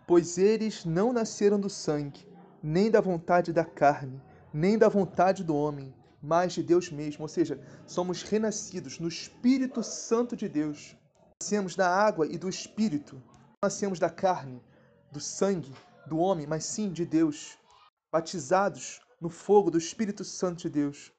Pois 0.06 0.38
eles 0.38 0.84
não 0.84 1.14
nasceram 1.14 1.60
do 1.60 1.70
sangue, 1.70 2.28
nem 2.62 2.92
da 2.92 3.00
vontade 3.00 3.54
da 3.54 3.64
carne, 3.64 4.22
nem 4.54 4.78
da 4.78 4.90
vontade 4.90 5.44
do 5.44 5.56
homem, 5.56 5.94
mas 6.22 6.54
de 6.54 6.64
Deus 6.64 6.92
mesmo. 6.92 7.24
Ou 7.24 7.28
seja, 7.28 7.60
somos 7.86 8.22
renascidos 8.24 9.00
no 9.00 9.08
Espírito 9.08 9.82
Santo 9.82 10.36
de 10.36 10.50
Deus. 10.50 10.96
Nascemos 11.42 11.76
da 11.76 11.90
água 11.90 12.28
e 12.28 12.38
do 12.38 12.50
Espírito. 12.50 13.16
Não 13.16 13.70
nascemos 13.70 14.00
da 14.00 14.10
carne, 14.10 14.62
do 15.12 15.20
sangue, 15.20 15.74
do 16.06 16.18
homem, 16.18 16.46
mas 16.48 16.66
sim 16.66 16.92
de 16.92 17.06
Deus. 17.06 17.58
Batizados 18.12 19.02
no 19.20 19.30
fogo 19.30 19.72
do 19.72 19.78
Espírito 19.78 20.24
Santo 20.24 20.64
de 20.64 20.70
Deus. 20.70 21.14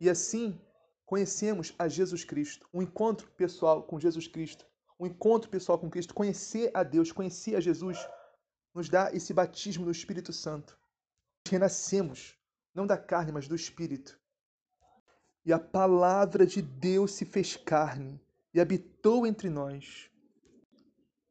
E 0.00 0.08
assim 0.08 0.60
conhecemos 1.04 1.74
a 1.78 1.88
Jesus 1.88 2.22
Cristo, 2.22 2.68
um 2.72 2.82
encontro 2.82 3.28
pessoal 3.36 3.82
com 3.82 3.98
Jesus 3.98 4.28
Cristo, 4.28 4.66
um 5.00 5.06
encontro 5.06 5.48
pessoal 5.50 5.78
com 5.78 5.88
Cristo, 5.88 6.14
conhecer 6.14 6.70
a 6.74 6.82
Deus, 6.82 7.10
conhecer 7.10 7.56
a 7.56 7.60
Jesus, 7.60 7.98
nos 8.74 8.88
dá 8.88 9.12
esse 9.12 9.32
batismo 9.32 9.84
do 9.84 9.90
Espírito 9.90 10.32
Santo. 10.32 10.78
Renascemos, 11.48 12.36
não 12.74 12.86
da 12.86 12.96
carne, 12.96 13.32
mas 13.32 13.48
do 13.48 13.54
Espírito. 13.54 14.18
E 15.44 15.52
a 15.52 15.58
palavra 15.58 16.46
de 16.46 16.60
Deus 16.60 17.12
se 17.12 17.24
fez 17.24 17.56
carne 17.56 18.20
e 18.52 18.60
habitou 18.60 19.26
entre 19.26 19.48
nós. 19.48 20.10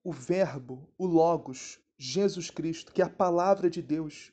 O 0.04 0.12
Verbo, 0.12 0.90
o 0.98 1.06
Logos, 1.06 1.80
Jesus 1.98 2.50
Cristo, 2.50 2.92
que 2.94 3.02
é 3.02 3.06
a 3.06 3.10
palavra 3.10 3.70
de 3.70 3.82
Deus, 3.82 4.32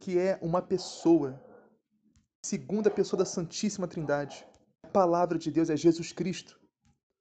que 0.00 0.18
é 0.18 0.38
uma 0.42 0.60
pessoa, 0.60 1.42
segunda 2.44 2.90
pessoa 2.90 3.18
da 3.18 3.24
Santíssima 3.24 3.88
Trindade 3.88 4.46
palavra 4.94 5.36
de 5.36 5.50
Deus 5.50 5.70
é 5.70 5.76
Jesus 5.76 6.12
Cristo. 6.12 6.56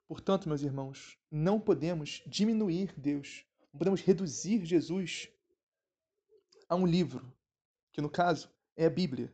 Portanto, 0.07 0.48
meus 0.48 0.61
irmãos, 0.61 1.18
não 1.31 1.60
podemos 1.60 2.22
diminuir 2.27 2.93
Deus, 2.95 3.43
não 3.74 3.80
podemos 3.80 4.02
reduzir 4.02 4.64
Jesus 4.64 5.30
a 6.70 6.76
um 6.76 6.86
livro, 6.86 7.34
que 7.91 8.02
no 8.02 8.10
caso 8.10 8.52
é 8.78 8.86
a 8.86 8.90
Bíblia. 8.90 9.34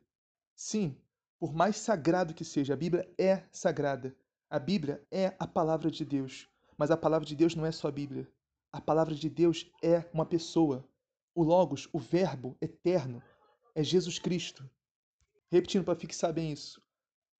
Sim, 0.55 0.97
por 1.37 1.53
mais 1.53 1.75
sagrado 1.75 2.33
que 2.33 2.45
seja, 2.45 2.73
a 2.73 2.77
Bíblia 2.77 3.09
é 3.17 3.43
sagrada. 3.51 4.15
A 4.49 4.57
Bíblia 4.57 5.05
é 5.11 5.35
a 5.37 5.45
palavra 5.45 5.91
de 5.91 6.05
Deus. 6.05 6.47
Mas 6.77 6.89
a 6.89 6.97
palavra 6.97 7.27
de 7.27 7.35
Deus 7.35 7.53
não 7.53 7.65
é 7.65 7.71
só 7.71 7.89
a 7.89 7.91
Bíblia. 7.91 8.27
A 8.71 8.79
palavra 8.79 9.13
de 9.13 9.29
Deus 9.29 9.69
é 9.83 10.09
uma 10.13 10.25
pessoa. 10.25 10.87
O 11.35 11.43
Logos, 11.43 11.89
o 11.91 11.99
Verbo 11.99 12.57
eterno, 12.61 13.21
é 13.75 13.83
Jesus 13.83 14.19
Cristo. 14.19 14.69
Repetindo 15.51 15.83
para 15.83 15.99
fixar 15.99 16.31
bem 16.31 16.51
isso. 16.53 16.81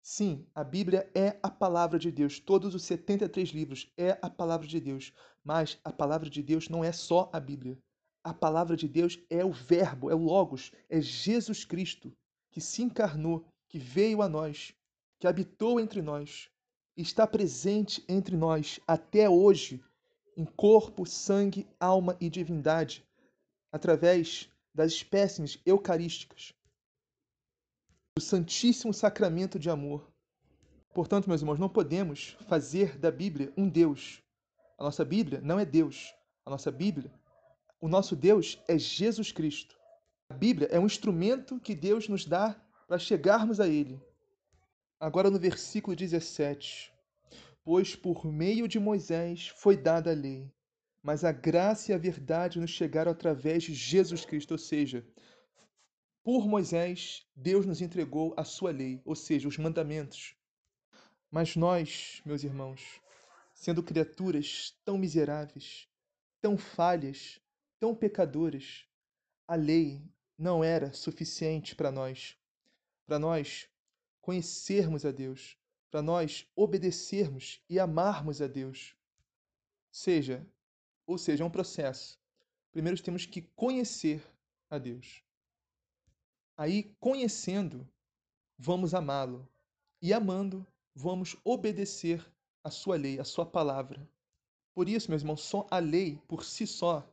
Sim, 0.02 0.48
a 0.56 0.64
Bíblia 0.64 1.10
é 1.14 1.38
a 1.44 1.50
palavra 1.50 2.00
de 2.00 2.12
Deus. 2.12 2.40
Todos 2.40 2.74
os 2.74 2.84
73 2.84 3.50
livros 3.50 3.92
é 3.98 4.18
a 4.22 4.30
palavra 4.30 4.66
de 4.66 4.80
Deus. 4.80 5.14
Mas 5.44 5.78
a 5.84 5.92
palavra 5.92 6.30
de 6.30 6.42
Deus 6.42 6.70
não 6.70 6.84
é 6.84 6.92
só 6.92 7.30
a 7.34 7.40
Bíblia. 7.40 7.78
A 8.24 8.34
palavra 8.34 8.76
de 8.76 8.88
Deus 8.88 9.20
é 9.30 9.44
o 9.44 9.52
Verbo, 9.52 10.10
é 10.10 10.16
o 10.16 10.24
Logos, 10.24 10.72
é 10.90 11.02
Jesus 11.02 11.64
Cristo, 11.64 12.14
que 12.52 12.60
se 12.60 12.82
encarnou, 12.82 13.46
que 13.68 13.80
veio 13.80 14.22
a 14.22 14.28
nós, 14.28 14.74
que 15.20 15.28
habitou 15.28 15.80
entre 15.80 16.02
nós, 16.02 16.50
está 16.98 17.26
presente 17.26 18.04
entre 18.10 18.36
nós 18.36 18.80
até 18.86 19.30
hoje, 19.30 19.82
em 20.36 20.46
corpo, 20.46 21.06
sangue, 21.06 21.68
alma 21.80 22.18
e 22.20 22.30
divindade, 22.30 23.06
através 23.72 24.50
das 24.74 24.92
espécimes 24.92 25.60
eucarísticas 25.66 26.54
o 28.20 28.22
Santíssimo 28.22 28.94
Sacramento 28.94 29.58
de 29.58 29.70
Amor. 29.70 30.12
Portanto, 30.94 31.30
meus 31.30 31.40
irmãos, 31.40 31.58
não 31.58 31.70
podemos 31.70 32.36
fazer 32.50 32.98
da 32.98 33.10
Bíblia 33.10 33.54
um 33.56 33.70
Deus. 33.70 34.22
A 34.78 34.84
nossa 34.84 35.06
Bíblia 35.06 35.40
não 35.40 35.58
é 35.58 35.64
Deus. 35.64 36.14
A 36.46 36.50
nossa 36.50 36.70
Bíblia, 36.70 37.10
o 37.80 37.88
nosso 37.88 38.18
Deus 38.18 38.62
é 38.68 38.78
Jesus 38.78 39.32
Cristo. 39.32 39.78
A 40.30 40.34
Bíblia 40.34 40.68
é 40.70 40.78
um 40.78 40.86
instrumento 40.86 41.62
que 41.62 41.74
Deus 41.74 42.10
nos 42.10 42.26
dá 42.26 42.62
para 42.90 43.00
chegarmos 43.00 43.62
a 43.62 43.70
Ele. 43.70 43.98
Agora 45.00 45.30
no 45.30 45.40
versículo 45.40 45.96
17: 45.96 46.92
Pois 47.64 47.96
por 47.96 48.26
meio 48.26 48.68
de 48.68 48.80
Moisés 48.80 49.48
foi 49.48 49.78
dada 49.78 50.12
a 50.12 50.14
lei, 50.14 50.52
mas 51.02 51.24
a 51.24 51.32
graça 51.32 51.94
e 51.94 51.96
a 51.96 51.98
verdade 51.98 52.60
nos 52.60 52.72
chegaram 52.72 53.14
através 53.14 53.64
de 53.64 53.74
Jesus 53.74 54.26
Cristo, 54.26 54.52
ou 54.52 54.58
seja, 54.58 55.08
por 56.32 56.48
Moisés, 56.48 57.26
Deus 57.36 57.66
nos 57.66 57.82
entregou 57.82 58.36
a 58.38 58.44
sua 58.44 58.70
lei, 58.70 59.02
ou 59.04 59.16
seja, 59.16 59.48
os 59.48 59.58
mandamentos. 59.58 60.36
Mas 61.32 61.56
nós, 61.56 62.22
meus 62.24 62.44
irmãos, 62.44 63.02
sendo 63.52 63.82
criaturas 63.82 64.78
tão 64.86 64.96
miseráveis, 64.96 65.90
tão 66.40 66.56
falhas, 66.56 67.42
tão 67.80 67.96
pecadoras, 67.96 68.86
a 69.48 69.56
lei 69.56 70.08
não 70.38 70.64
era 70.64 70.94
suficiente 70.94 71.76
para 71.76 71.92
nós. 71.92 72.38
Para 73.08 73.18
nós 73.18 73.68
conhecermos 74.22 75.06
a 75.06 75.12
Deus, 75.12 75.58
para 75.90 76.04
nós 76.04 76.46
obedecermos 76.56 77.60
e 77.68 77.80
amarmos 77.80 78.40
a 78.40 78.46
Deus. 78.46 78.96
Seja, 79.92 80.48
ou 81.08 81.18
seja, 81.18 81.44
é 81.44 81.48
um 81.48 81.50
processo. 81.50 82.20
Primeiro 82.72 83.02
temos 83.02 83.26
que 83.26 83.42
conhecer 83.42 84.24
a 84.70 84.78
Deus. 84.78 85.28
Aí, 86.60 86.94
conhecendo, 87.00 87.88
vamos 88.58 88.94
amá-lo. 88.94 89.48
E 90.02 90.12
amando, 90.12 90.68
vamos 90.94 91.38
obedecer 91.46 92.22
a 92.62 92.70
sua 92.70 92.98
lei, 92.98 93.18
a 93.18 93.24
sua 93.24 93.46
palavra. 93.46 94.06
Por 94.76 94.90
isso, 94.90 95.10
meus 95.10 95.22
irmãos, 95.22 95.40
só 95.40 95.66
a 95.72 95.80
lei 95.80 96.22
por 96.28 96.44
si 96.44 96.68
só 96.68 97.10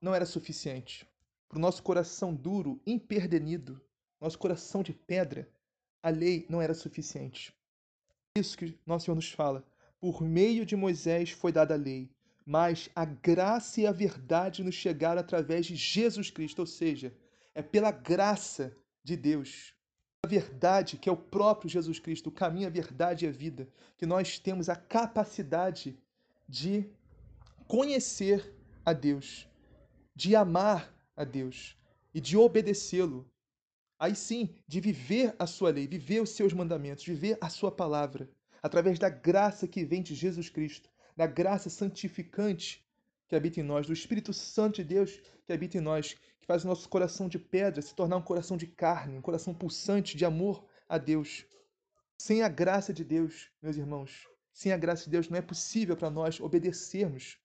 não 0.00 0.14
era 0.14 0.24
suficiente. 0.24 1.06
Para 1.46 1.58
o 1.58 1.60
nosso 1.60 1.82
coração 1.82 2.34
duro, 2.34 2.80
imperdenido, 2.86 3.78
nosso 4.18 4.38
coração 4.38 4.82
de 4.82 4.94
pedra, 4.94 5.46
a 6.02 6.08
lei 6.08 6.46
não 6.48 6.62
era 6.62 6.72
suficiente. 6.72 7.54
Isso 8.34 8.56
que 8.56 8.78
nosso 8.86 9.04
Senhor 9.04 9.16
nos 9.16 9.30
fala. 9.30 9.62
Por 10.00 10.22
meio 10.22 10.64
de 10.64 10.74
Moisés 10.74 11.32
foi 11.32 11.52
dada 11.52 11.74
a 11.74 11.76
lei, 11.76 12.10
mas 12.46 12.88
a 12.96 13.04
graça 13.04 13.78
e 13.78 13.86
a 13.86 13.92
verdade 13.92 14.64
nos 14.64 14.74
chegaram 14.74 15.20
através 15.20 15.66
de 15.66 15.76
Jesus 15.76 16.30
Cristo, 16.30 16.60
ou 16.60 16.66
seja, 16.66 17.14
é 17.54 17.60
pela 17.60 17.90
graça 17.90 18.74
de 19.06 19.16
Deus. 19.16 19.72
A 20.24 20.26
verdade, 20.26 20.98
que 20.98 21.08
é 21.08 21.12
o 21.12 21.16
próprio 21.16 21.70
Jesus 21.70 22.00
Cristo, 22.00 22.26
o 22.26 22.32
caminho, 22.32 22.66
a 22.66 22.70
verdade 22.70 23.24
e 23.24 23.28
a 23.28 23.30
vida, 23.30 23.68
que 23.96 24.04
nós 24.04 24.40
temos 24.40 24.68
a 24.68 24.74
capacidade 24.74 25.96
de 26.48 26.90
conhecer 27.68 28.52
a 28.84 28.92
Deus, 28.92 29.48
de 30.12 30.34
amar 30.34 30.92
a 31.16 31.22
Deus 31.22 31.76
e 32.12 32.20
de 32.20 32.36
obedecê-lo. 32.36 33.30
Aí 33.96 34.16
sim, 34.16 34.56
de 34.66 34.80
viver 34.80 35.36
a 35.38 35.46
sua 35.46 35.70
lei, 35.70 35.86
viver 35.86 36.20
os 36.20 36.30
seus 36.30 36.52
mandamentos, 36.52 37.06
viver 37.06 37.38
a 37.40 37.48
sua 37.48 37.70
palavra, 37.70 38.28
através 38.60 38.98
da 38.98 39.08
graça 39.08 39.68
que 39.68 39.84
vem 39.84 40.02
de 40.02 40.16
Jesus 40.16 40.48
Cristo, 40.50 40.90
da 41.16 41.28
graça 41.28 41.70
santificante 41.70 42.84
que 43.28 43.36
habita 43.36 43.60
em 43.60 43.62
nós, 43.62 43.86
do 43.86 43.92
Espírito 43.92 44.32
Santo 44.32 44.76
de 44.76 44.84
Deus 44.84 45.20
que 45.46 45.52
habita 45.52 45.78
em 45.78 45.80
nós, 45.80 46.16
que 46.46 46.52
faz 46.52 46.64
o 46.64 46.68
nosso 46.68 46.88
coração 46.88 47.28
de 47.28 47.40
pedra 47.40 47.82
se 47.82 47.92
tornar 47.92 48.16
um 48.16 48.22
coração 48.22 48.56
de 48.56 48.68
carne, 48.68 49.18
um 49.18 49.20
coração 49.20 49.52
pulsante 49.52 50.16
de 50.16 50.24
amor 50.24 50.64
a 50.88 50.96
Deus. 50.96 51.44
Sem 52.16 52.40
a 52.44 52.48
graça 52.48 52.94
de 52.94 53.04
Deus, 53.04 53.50
meus 53.60 53.76
irmãos, 53.76 54.28
sem 54.54 54.72
a 54.72 54.76
graça 54.76 55.04
de 55.04 55.10
Deus 55.10 55.28
não 55.28 55.36
é 55.36 55.42
possível 55.42 55.96
para 55.96 56.08
nós 56.08 56.38
obedecermos. 56.38 57.36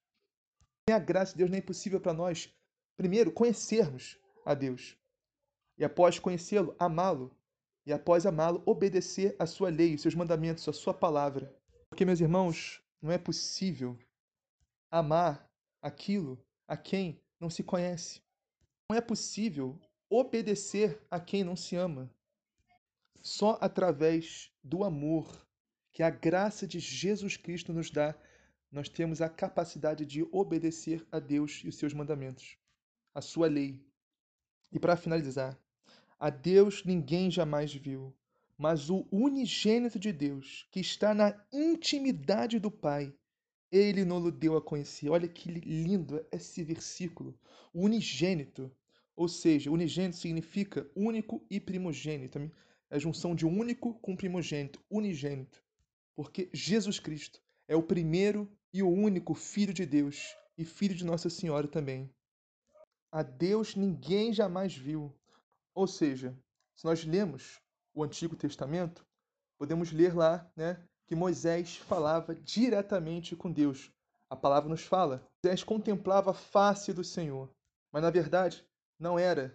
Sem 0.88 0.94
a 0.94 1.00
graça 1.00 1.32
de 1.32 1.38
Deus 1.38 1.50
não 1.50 1.58
é 1.58 1.60
possível 1.60 2.00
para 2.00 2.14
nós, 2.14 2.48
primeiro, 2.96 3.32
conhecermos 3.32 4.20
a 4.46 4.54
Deus. 4.54 4.96
E 5.76 5.84
após 5.84 6.20
conhecê-lo, 6.20 6.76
amá-lo. 6.78 7.36
E 7.84 7.92
após 7.92 8.24
amá-lo, 8.24 8.62
obedecer 8.64 9.34
a 9.36 9.46
sua 9.46 9.68
lei, 9.68 9.96
os 9.96 10.02
seus 10.02 10.14
mandamentos, 10.14 10.68
a 10.68 10.72
sua 10.72 10.94
palavra. 10.94 11.52
Porque, 11.88 12.04
meus 12.04 12.20
irmãos, 12.20 12.80
não 13.02 13.10
é 13.10 13.18
possível 13.18 13.98
amar 14.88 15.50
aquilo 15.82 16.40
a 16.68 16.76
quem 16.76 17.20
não 17.40 17.50
se 17.50 17.64
conhece. 17.64 18.22
Não 18.92 18.98
é 18.98 19.00
possível 19.00 19.80
obedecer 20.10 21.00
a 21.10 21.18
quem 21.18 21.42
não 21.42 21.56
se 21.56 21.76
ama. 21.76 22.14
Só 23.22 23.56
através 23.58 24.52
do 24.62 24.84
amor 24.84 25.48
que 25.90 26.02
a 26.02 26.10
graça 26.10 26.66
de 26.66 26.78
Jesus 26.78 27.38
Cristo 27.38 27.72
nos 27.72 27.90
dá, 27.90 28.14
nós 28.70 28.90
temos 28.90 29.22
a 29.22 29.30
capacidade 29.30 30.04
de 30.04 30.28
obedecer 30.30 31.06
a 31.10 31.18
Deus 31.18 31.62
e 31.64 31.68
os 31.68 31.78
seus 31.78 31.94
mandamentos, 31.94 32.58
a 33.14 33.22
sua 33.22 33.46
lei. 33.46 33.82
E 34.70 34.78
para 34.78 34.94
finalizar, 34.94 35.58
a 36.20 36.28
Deus 36.28 36.84
ninguém 36.84 37.30
jamais 37.30 37.72
viu, 37.72 38.14
mas 38.58 38.90
o 38.90 39.08
unigênito 39.10 39.98
de 39.98 40.12
Deus, 40.12 40.68
que 40.70 40.80
está 40.80 41.14
na 41.14 41.34
intimidade 41.50 42.58
do 42.58 42.70
Pai, 42.70 43.10
ele 43.70 44.04
nos 44.04 44.30
deu 44.34 44.54
a 44.54 44.60
conhecer. 44.60 45.08
Olha 45.08 45.26
que 45.26 45.50
lindo 45.50 46.22
esse 46.30 46.62
versículo. 46.62 47.34
O 47.72 47.86
unigênito, 47.86 48.70
ou 49.22 49.28
seja, 49.28 49.70
unigênito 49.70 50.16
significa 50.16 50.90
único 50.96 51.46
e 51.48 51.60
primogênito. 51.60 52.40
É 52.90 52.96
a 52.96 52.98
junção 52.98 53.36
de 53.36 53.46
único 53.46 53.94
com 54.00 54.16
primogênito, 54.16 54.82
unigênito. 54.90 55.62
Porque 56.16 56.50
Jesus 56.52 56.98
Cristo 56.98 57.40
é 57.68 57.76
o 57.76 57.84
primeiro 57.84 58.50
e 58.74 58.82
o 58.82 58.90
único 58.90 59.32
Filho 59.32 59.72
de 59.72 59.86
Deus 59.86 60.34
e 60.58 60.64
Filho 60.64 60.96
de 60.96 61.04
Nossa 61.04 61.30
Senhora 61.30 61.68
também. 61.68 62.12
A 63.12 63.22
Deus 63.22 63.76
ninguém 63.76 64.32
jamais 64.32 64.74
viu. 64.74 65.14
Ou 65.72 65.86
seja, 65.86 66.36
se 66.74 66.84
nós 66.84 67.04
lemos 67.04 67.60
o 67.94 68.02
Antigo 68.02 68.34
Testamento, 68.34 69.06
podemos 69.56 69.92
ler 69.92 70.16
lá, 70.16 70.50
né, 70.56 70.82
que 71.06 71.14
Moisés 71.14 71.76
falava 71.76 72.34
diretamente 72.34 73.36
com 73.36 73.52
Deus. 73.52 73.88
A 74.28 74.34
palavra 74.34 74.68
nos 74.68 74.82
fala. 74.82 75.24
Moisés 75.44 75.62
contemplava 75.62 76.32
a 76.32 76.34
face 76.34 76.92
do 76.92 77.04
Senhor. 77.04 77.48
Mas 77.92 78.02
na 78.02 78.10
verdade, 78.10 78.66
não 79.02 79.18
era 79.18 79.54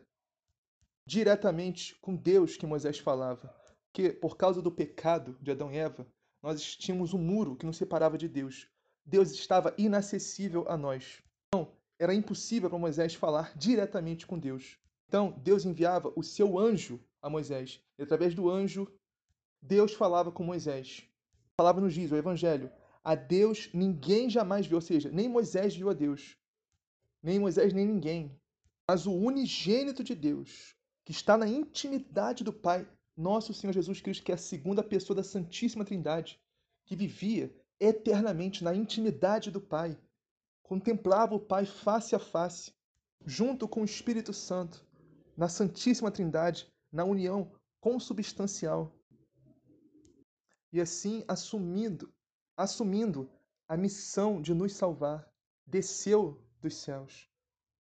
diretamente 1.06 1.96
com 2.02 2.16
Deus 2.16 2.58
que 2.58 2.68
Moisés 2.68 3.00
falava. 3.00 3.56
Que 3.94 4.12
por 4.12 4.38
causa 4.38 4.62
do 4.62 4.72
pecado 4.72 5.38
de 5.42 5.50
Adão 5.50 5.72
e 5.72 5.78
Eva, 5.78 6.06
nós 6.44 6.76
tínhamos 6.76 7.14
um 7.14 7.18
muro 7.18 7.56
que 7.56 7.66
nos 7.66 7.78
separava 7.78 8.18
de 8.18 8.28
Deus. 8.28 8.70
Deus 9.06 9.32
estava 9.32 9.74
inacessível 9.78 10.66
a 10.68 10.78
nós. 10.78 11.24
Então, 11.48 11.72
era 11.98 12.14
impossível 12.14 12.70
para 12.70 12.78
Moisés 12.78 13.16
falar 13.16 13.58
diretamente 13.58 14.28
com 14.28 14.38
Deus. 14.38 14.78
Então, 15.08 15.32
Deus 15.44 15.66
enviava 15.66 16.12
o 16.16 16.22
seu 16.22 16.60
anjo 16.60 17.00
a 17.22 17.30
Moisés. 17.30 17.82
E 17.98 18.04
através 18.04 18.36
do 18.36 18.50
anjo, 18.50 18.86
Deus 19.62 19.94
falava 19.94 20.32
com 20.32 20.44
Moisés 20.44 21.08
a 21.58 21.64
palavra 21.64 21.82
nos 21.82 21.96
diz, 21.96 22.12
o 22.12 22.16
Evangelho, 22.16 22.72
a 23.04 23.16
Deus 23.16 23.72
ninguém 23.74 24.30
jamais 24.30 24.68
viu, 24.68 24.78
ou 24.78 24.82
seja, 24.82 25.10
nem 25.10 25.28
Moisés 25.28 25.76
viu 25.76 25.90
a 25.90 25.94
Deus, 25.94 26.38
nem 27.24 27.40
Moisés, 27.40 27.74
nem 27.74 27.84
ninguém. 27.84 28.40
Mas 28.90 29.06
o 29.06 29.12
unigênito 29.12 30.02
de 30.02 30.16
Deus, 30.16 30.74
que 31.04 31.12
está 31.12 31.38
na 31.38 31.48
intimidade 31.48 32.44
do 32.44 32.54
Pai, 32.54 32.88
nosso 33.18 33.54
Senhor 33.54 33.74
Jesus 33.74 34.00
Cristo, 34.00 34.24
que 34.24 34.32
é 34.32 34.36
a 34.36 34.38
segunda 34.38 34.82
pessoa 34.82 35.18
da 35.18 35.24
Santíssima 35.24 35.84
Trindade, 35.84 36.40
que 36.86 36.96
vivia 36.96 37.54
eternamente 37.80 38.64
na 38.64 38.74
intimidade 38.74 39.52
do 39.52 39.60
Pai, 39.60 39.98
contemplava 40.64 41.36
o 41.36 41.40
Pai 41.40 41.66
face 41.66 42.16
a 42.16 42.20
face, 42.20 42.74
junto 43.26 43.68
com 43.68 43.82
o 43.82 43.86
Espírito 43.86 44.34
Santo, 44.34 44.86
na 45.36 45.50
Santíssima 45.50 46.10
Trindade, 46.10 46.72
na 46.90 47.04
união 47.04 47.52
consubstancial. 47.82 48.96
E 50.72 50.80
assim 50.80 51.26
assumindo, 51.28 52.14
assumindo 52.56 53.30
a 53.68 53.76
missão 53.76 54.42
de 54.42 54.54
nos 54.54 54.74
salvar, 54.74 55.30
desceu 55.66 56.42
dos 56.62 56.76
céus, 56.76 57.30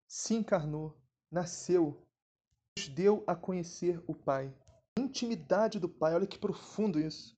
se 0.08 0.34
encarnou, 0.34 0.98
nasceu, 1.30 2.02
nos 2.78 2.88
deu 2.88 3.24
a 3.28 3.36
conhecer 3.36 4.02
o 4.08 4.16
Pai. 4.16 4.54
Intimidade 4.98 5.80
do 5.80 5.90
Pai, 5.90 6.14
olha 6.14 6.26
que 6.26 6.40
profundo 6.40 7.00
isso. 7.00 7.38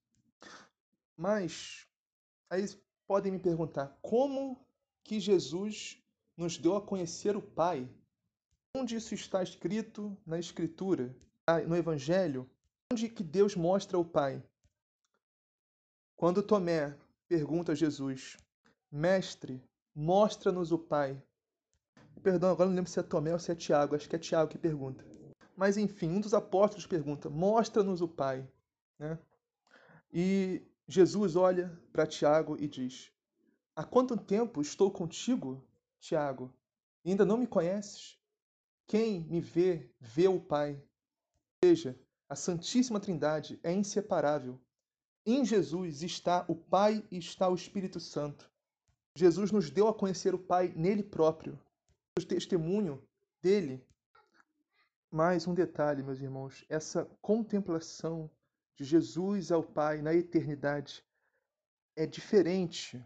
Mas 1.17 1.87
aí 2.49 2.63
podem 3.07 3.31
me 3.31 3.39
perguntar, 3.39 3.97
como 4.01 4.65
que 5.03 5.19
Jesus 5.19 6.01
nos 6.37 6.57
deu 6.57 6.75
a 6.75 6.81
conhecer 6.81 7.35
o 7.35 7.41
Pai? 7.41 7.89
Onde 8.75 8.95
isso 8.95 9.13
está 9.13 9.41
escrito 9.41 10.15
na 10.25 10.37
Escritura, 10.37 11.15
no 11.67 11.75
Evangelho? 11.75 12.49
Onde 12.93 13.09
que 13.09 13.23
Deus 13.23 13.55
mostra 13.55 13.97
o 13.97 14.05
Pai? 14.05 14.43
Quando 16.15 16.43
Tomé 16.43 16.97
pergunta 17.27 17.71
a 17.71 17.75
Jesus, 17.75 18.37
Mestre, 18.91 19.63
mostra-nos 19.95 20.71
o 20.71 20.77
Pai. 20.77 21.21
Perdão, 22.23 22.51
agora 22.51 22.69
não 22.69 22.75
lembro 22.75 22.91
se 22.91 22.99
é 22.99 23.03
Tomé 23.03 23.33
ou 23.33 23.39
se 23.39 23.51
é 23.51 23.55
Tiago, 23.55 23.95
acho 23.95 24.09
que 24.09 24.15
é 24.15 24.19
Tiago 24.19 24.51
que 24.51 24.57
pergunta. 24.57 25.05
Mas 25.55 25.77
enfim, 25.77 26.09
um 26.09 26.21
dos 26.21 26.33
apóstolos 26.33 26.85
pergunta, 26.85 27.29
mostra-nos 27.29 28.01
o 28.01 28.07
Pai. 28.07 28.47
Né? 28.97 29.17
E 30.11 30.61
Jesus 30.87 31.35
olha 31.35 31.77
para 31.91 32.07
Tiago 32.07 32.57
e 32.59 32.67
diz, 32.67 33.11
Há 33.75 33.83
quanto 33.83 34.17
tempo 34.17 34.61
estou 34.61 34.91
contigo, 34.91 35.63
Tiago? 35.99 36.53
E 37.05 37.11
ainda 37.11 37.25
não 37.25 37.37
me 37.37 37.47
conheces? 37.47 38.17
Quem 38.87 39.21
me 39.21 39.39
vê, 39.39 39.89
vê 39.99 40.27
o 40.27 40.39
Pai. 40.39 40.81
Veja, 41.63 41.97
a 42.27 42.35
Santíssima 42.35 42.99
Trindade 42.99 43.59
é 43.63 43.71
inseparável 43.71 44.59
Em 45.25 45.45
Jesus 45.45 46.01
está 46.03 46.43
o 46.47 46.55
Pai 46.55 47.05
e 47.11 47.17
está 47.17 47.47
o 47.47 47.55
Espírito 47.55 47.99
Santo. 47.99 48.49
Jesus 49.15 49.51
nos 49.51 49.69
deu 49.69 49.87
a 49.87 49.93
conhecer 49.93 50.33
o 50.33 50.39
Pai 50.39 50.73
nele 50.75 51.03
próprio. 51.03 51.59
O 52.19 52.25
testemunho 52.25 53.01
dele. 53.41 53.81
Mais 55.09 55.47
um 55.47 55.53
detalhe, 55.53 56.03
meus 56.03 56.19
irmãos: 56.19 56.65
essa 56.67 57.05
contemplação 57.21 58.29
de 58.75 58.83
Jesus 58.83 59.53
ao 59.53 59.63
Pai 59.63 60.01
na 60.01 60.13
eternidade 60.13 61.01
é 61.95 62.05
diferente 62.05 63.01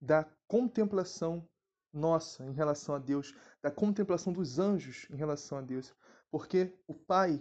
da 0.00 0.24
contemplação 0.48 1.48
nossa 1.92 2.44
em 2.44 2.52
relação 2.52 2.96
a 2.96 2.98
Deus, 2.98 3.32
da 3.62 3.70
contemplação 3.70 4.32
dos 4.32 4.58
anjos 4.58 5.06
em 5.10 5.16
relação 5.16 5.58
a 5.58 5.62
Deus. 5.62 5.94
Porque 6.28 6.76
o 6.88 6.94
Pai, 6.94 7.40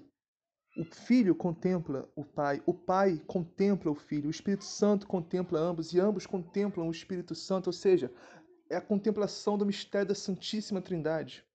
o 0.78 0.86
Filho 0.86 1.34
contempla 1.34 2.07
o 2.15 2.24
Pai, 2.24 2.61
o 2.68 2.74
Pai 2.74 3.20
contempla 3.26 3.91
o 3.91 3.95
Filho, 3.95 4.28
o 4.28 4.32
Espírito 4.32 4.64
Santo 4.64 5.07
contempla 5.07 5.60
ambos 5.60 5.91
e 5.91 5.99
ambos 5.99 6.28
contemplam 6.28 6.88
o 6.88 6.91
Espírito 6.91 7.34
Santo, 7.34 7.68
ou 7.68 7.74
seja, 7.74 8.14
é 8.69 8.76
a 8.76 8.81
contemplação 8.81 9.57
do 9.57 9.65
mistério 9.65 10.07
da 10.07 10.15
Santíssima 10.15 10.81
Trindade, 10.81 11.45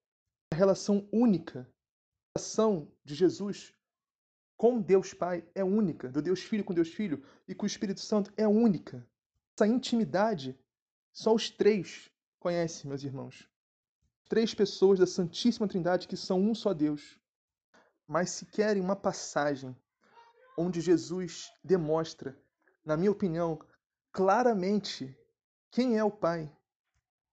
a 0.52 0.56
relação 0.56 1.08
única, 1.12 1.60
a 1.60 2.38
relação 2.38 2.90
de 3.04 3.14
Jesus 3.14 3.74
com 4.56 4.80
Deus 4.80 5.14
Pai 5.14 5.44
é 5.54 5.62
única, 5.62 6.08
do 6.08 6.20
Deus 6.20 6.42
Filho 6.42 6.64
com 6.64 6.74
Deus 6.74 6.88
Filho 6.92 7.24
e 7.46 7.54
com 7.54 7.64
o 7.64 7.66
Espírito 7.66 8.00
Santo 8.00 8.32
é 8.36 8.46
única. 8.46 9.06
Essa 9.54 9.68
intimidade 9.68 10.58
só 11.12 11.34
os 11.34 11.48
três 11.48 12.10
conhecem, 12.40 12.88
meus 12.88 13.04
irmãos. 13.04 13.48
Três 14.28 14.52
pessoas 14.54 14.98
da 14.98 15.06
Santíssima 15.06 15.68
Trindade 15.68 16.08
que 16.08 16.16
são 16.16 16.40
um 16.40 16.54
só 16.54 16.74
Deus. 16.74 17.18
Mas 18.06 18.30
se 18.30 18.46
querem 18.46 18.82
uma 18.82 18.96
passagem 18.96 19.76
onde 20.56 20.80
Jesus 20.80 21.52
demonstra, 21.62 22.36
na 22.84 22.96
minha 22.96 23.12
opinião, 23.12 23.60
claramente 24.10 25.16
quem 25.70 25.96
é 25.96 26.02
o 26.02 26.10
Pai, 26.10 26.50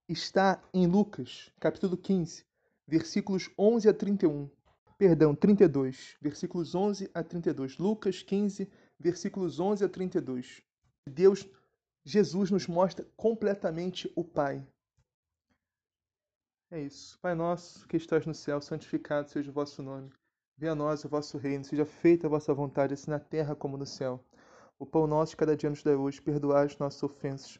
está 0.07 0.61
em 0.73 0.85
Lucas, 0.85 1.51
capítulo 1.59 1.97
15, 1.97 2.45
versículos 2.87 3.49
11 3.57 3.89
a 3.89 3.93
31. 3.93 4.49
Perdão, 4.97 5.35
32, 5.35 6.15
versículos 6.21 6.73
11 6.73 7.09
a 7.13 7.23
32. 7.23 7.77
Lucas 7.77 8.21
15, 8.21 8.69
versículos 8.99 9.59
11 9.59 9.83
a 9.83 9.89
32. 9.89 10.61
Deus 11.09 11.47
Jesus 12.05 12.51
nos 12.51 12.67
mostra 12.67 13.05
completamente 13.17 14.11
o 14.15 14.23
Pai. 14.23 14.65
É 16.69 16.79
isso. 16.79 17.17
Pai 17.19 17.33
nosso, 17.33 17.87
que 17.87 17.97
estás 17.97 18.25
no 18.25 18.33
céu, 18.33 18.61
santificado 18.61 19.29
seja 19.29 19.49
o 19.49 19.53
vosso 19.53 19.81
nome. 19.81 20.11
Venha 20.57 20.73
a 20.73 20.75
nós 20.75 21.03
o 21.03 21.09
vosso 21.09 21.37
reino, 21.37 21.65
seja 21.65 21.85
feita 21.85 22.27
a 22.27 22.29
vossa 22.29 22.53
vontade, 22.53 22.93
assim 22.93 23.09
na 23.09 23.19
terra 23.19 23.55
como 23.55 23.75
no 23.75 23.85
céu. 23.85 24.23
O 24.77 24.85
pão 24.85 25.07
nosso 25.07 25.35
cada 25.35 25.55
dia 25.55 25.69
nos 25.69 25.83
dá 25.83 25.97
hoje, 25.97 26.21
perdoai 26.21 26.65
as 26.65 26.77
nossas 26.77 27.01
ofensas, 27.01 27.59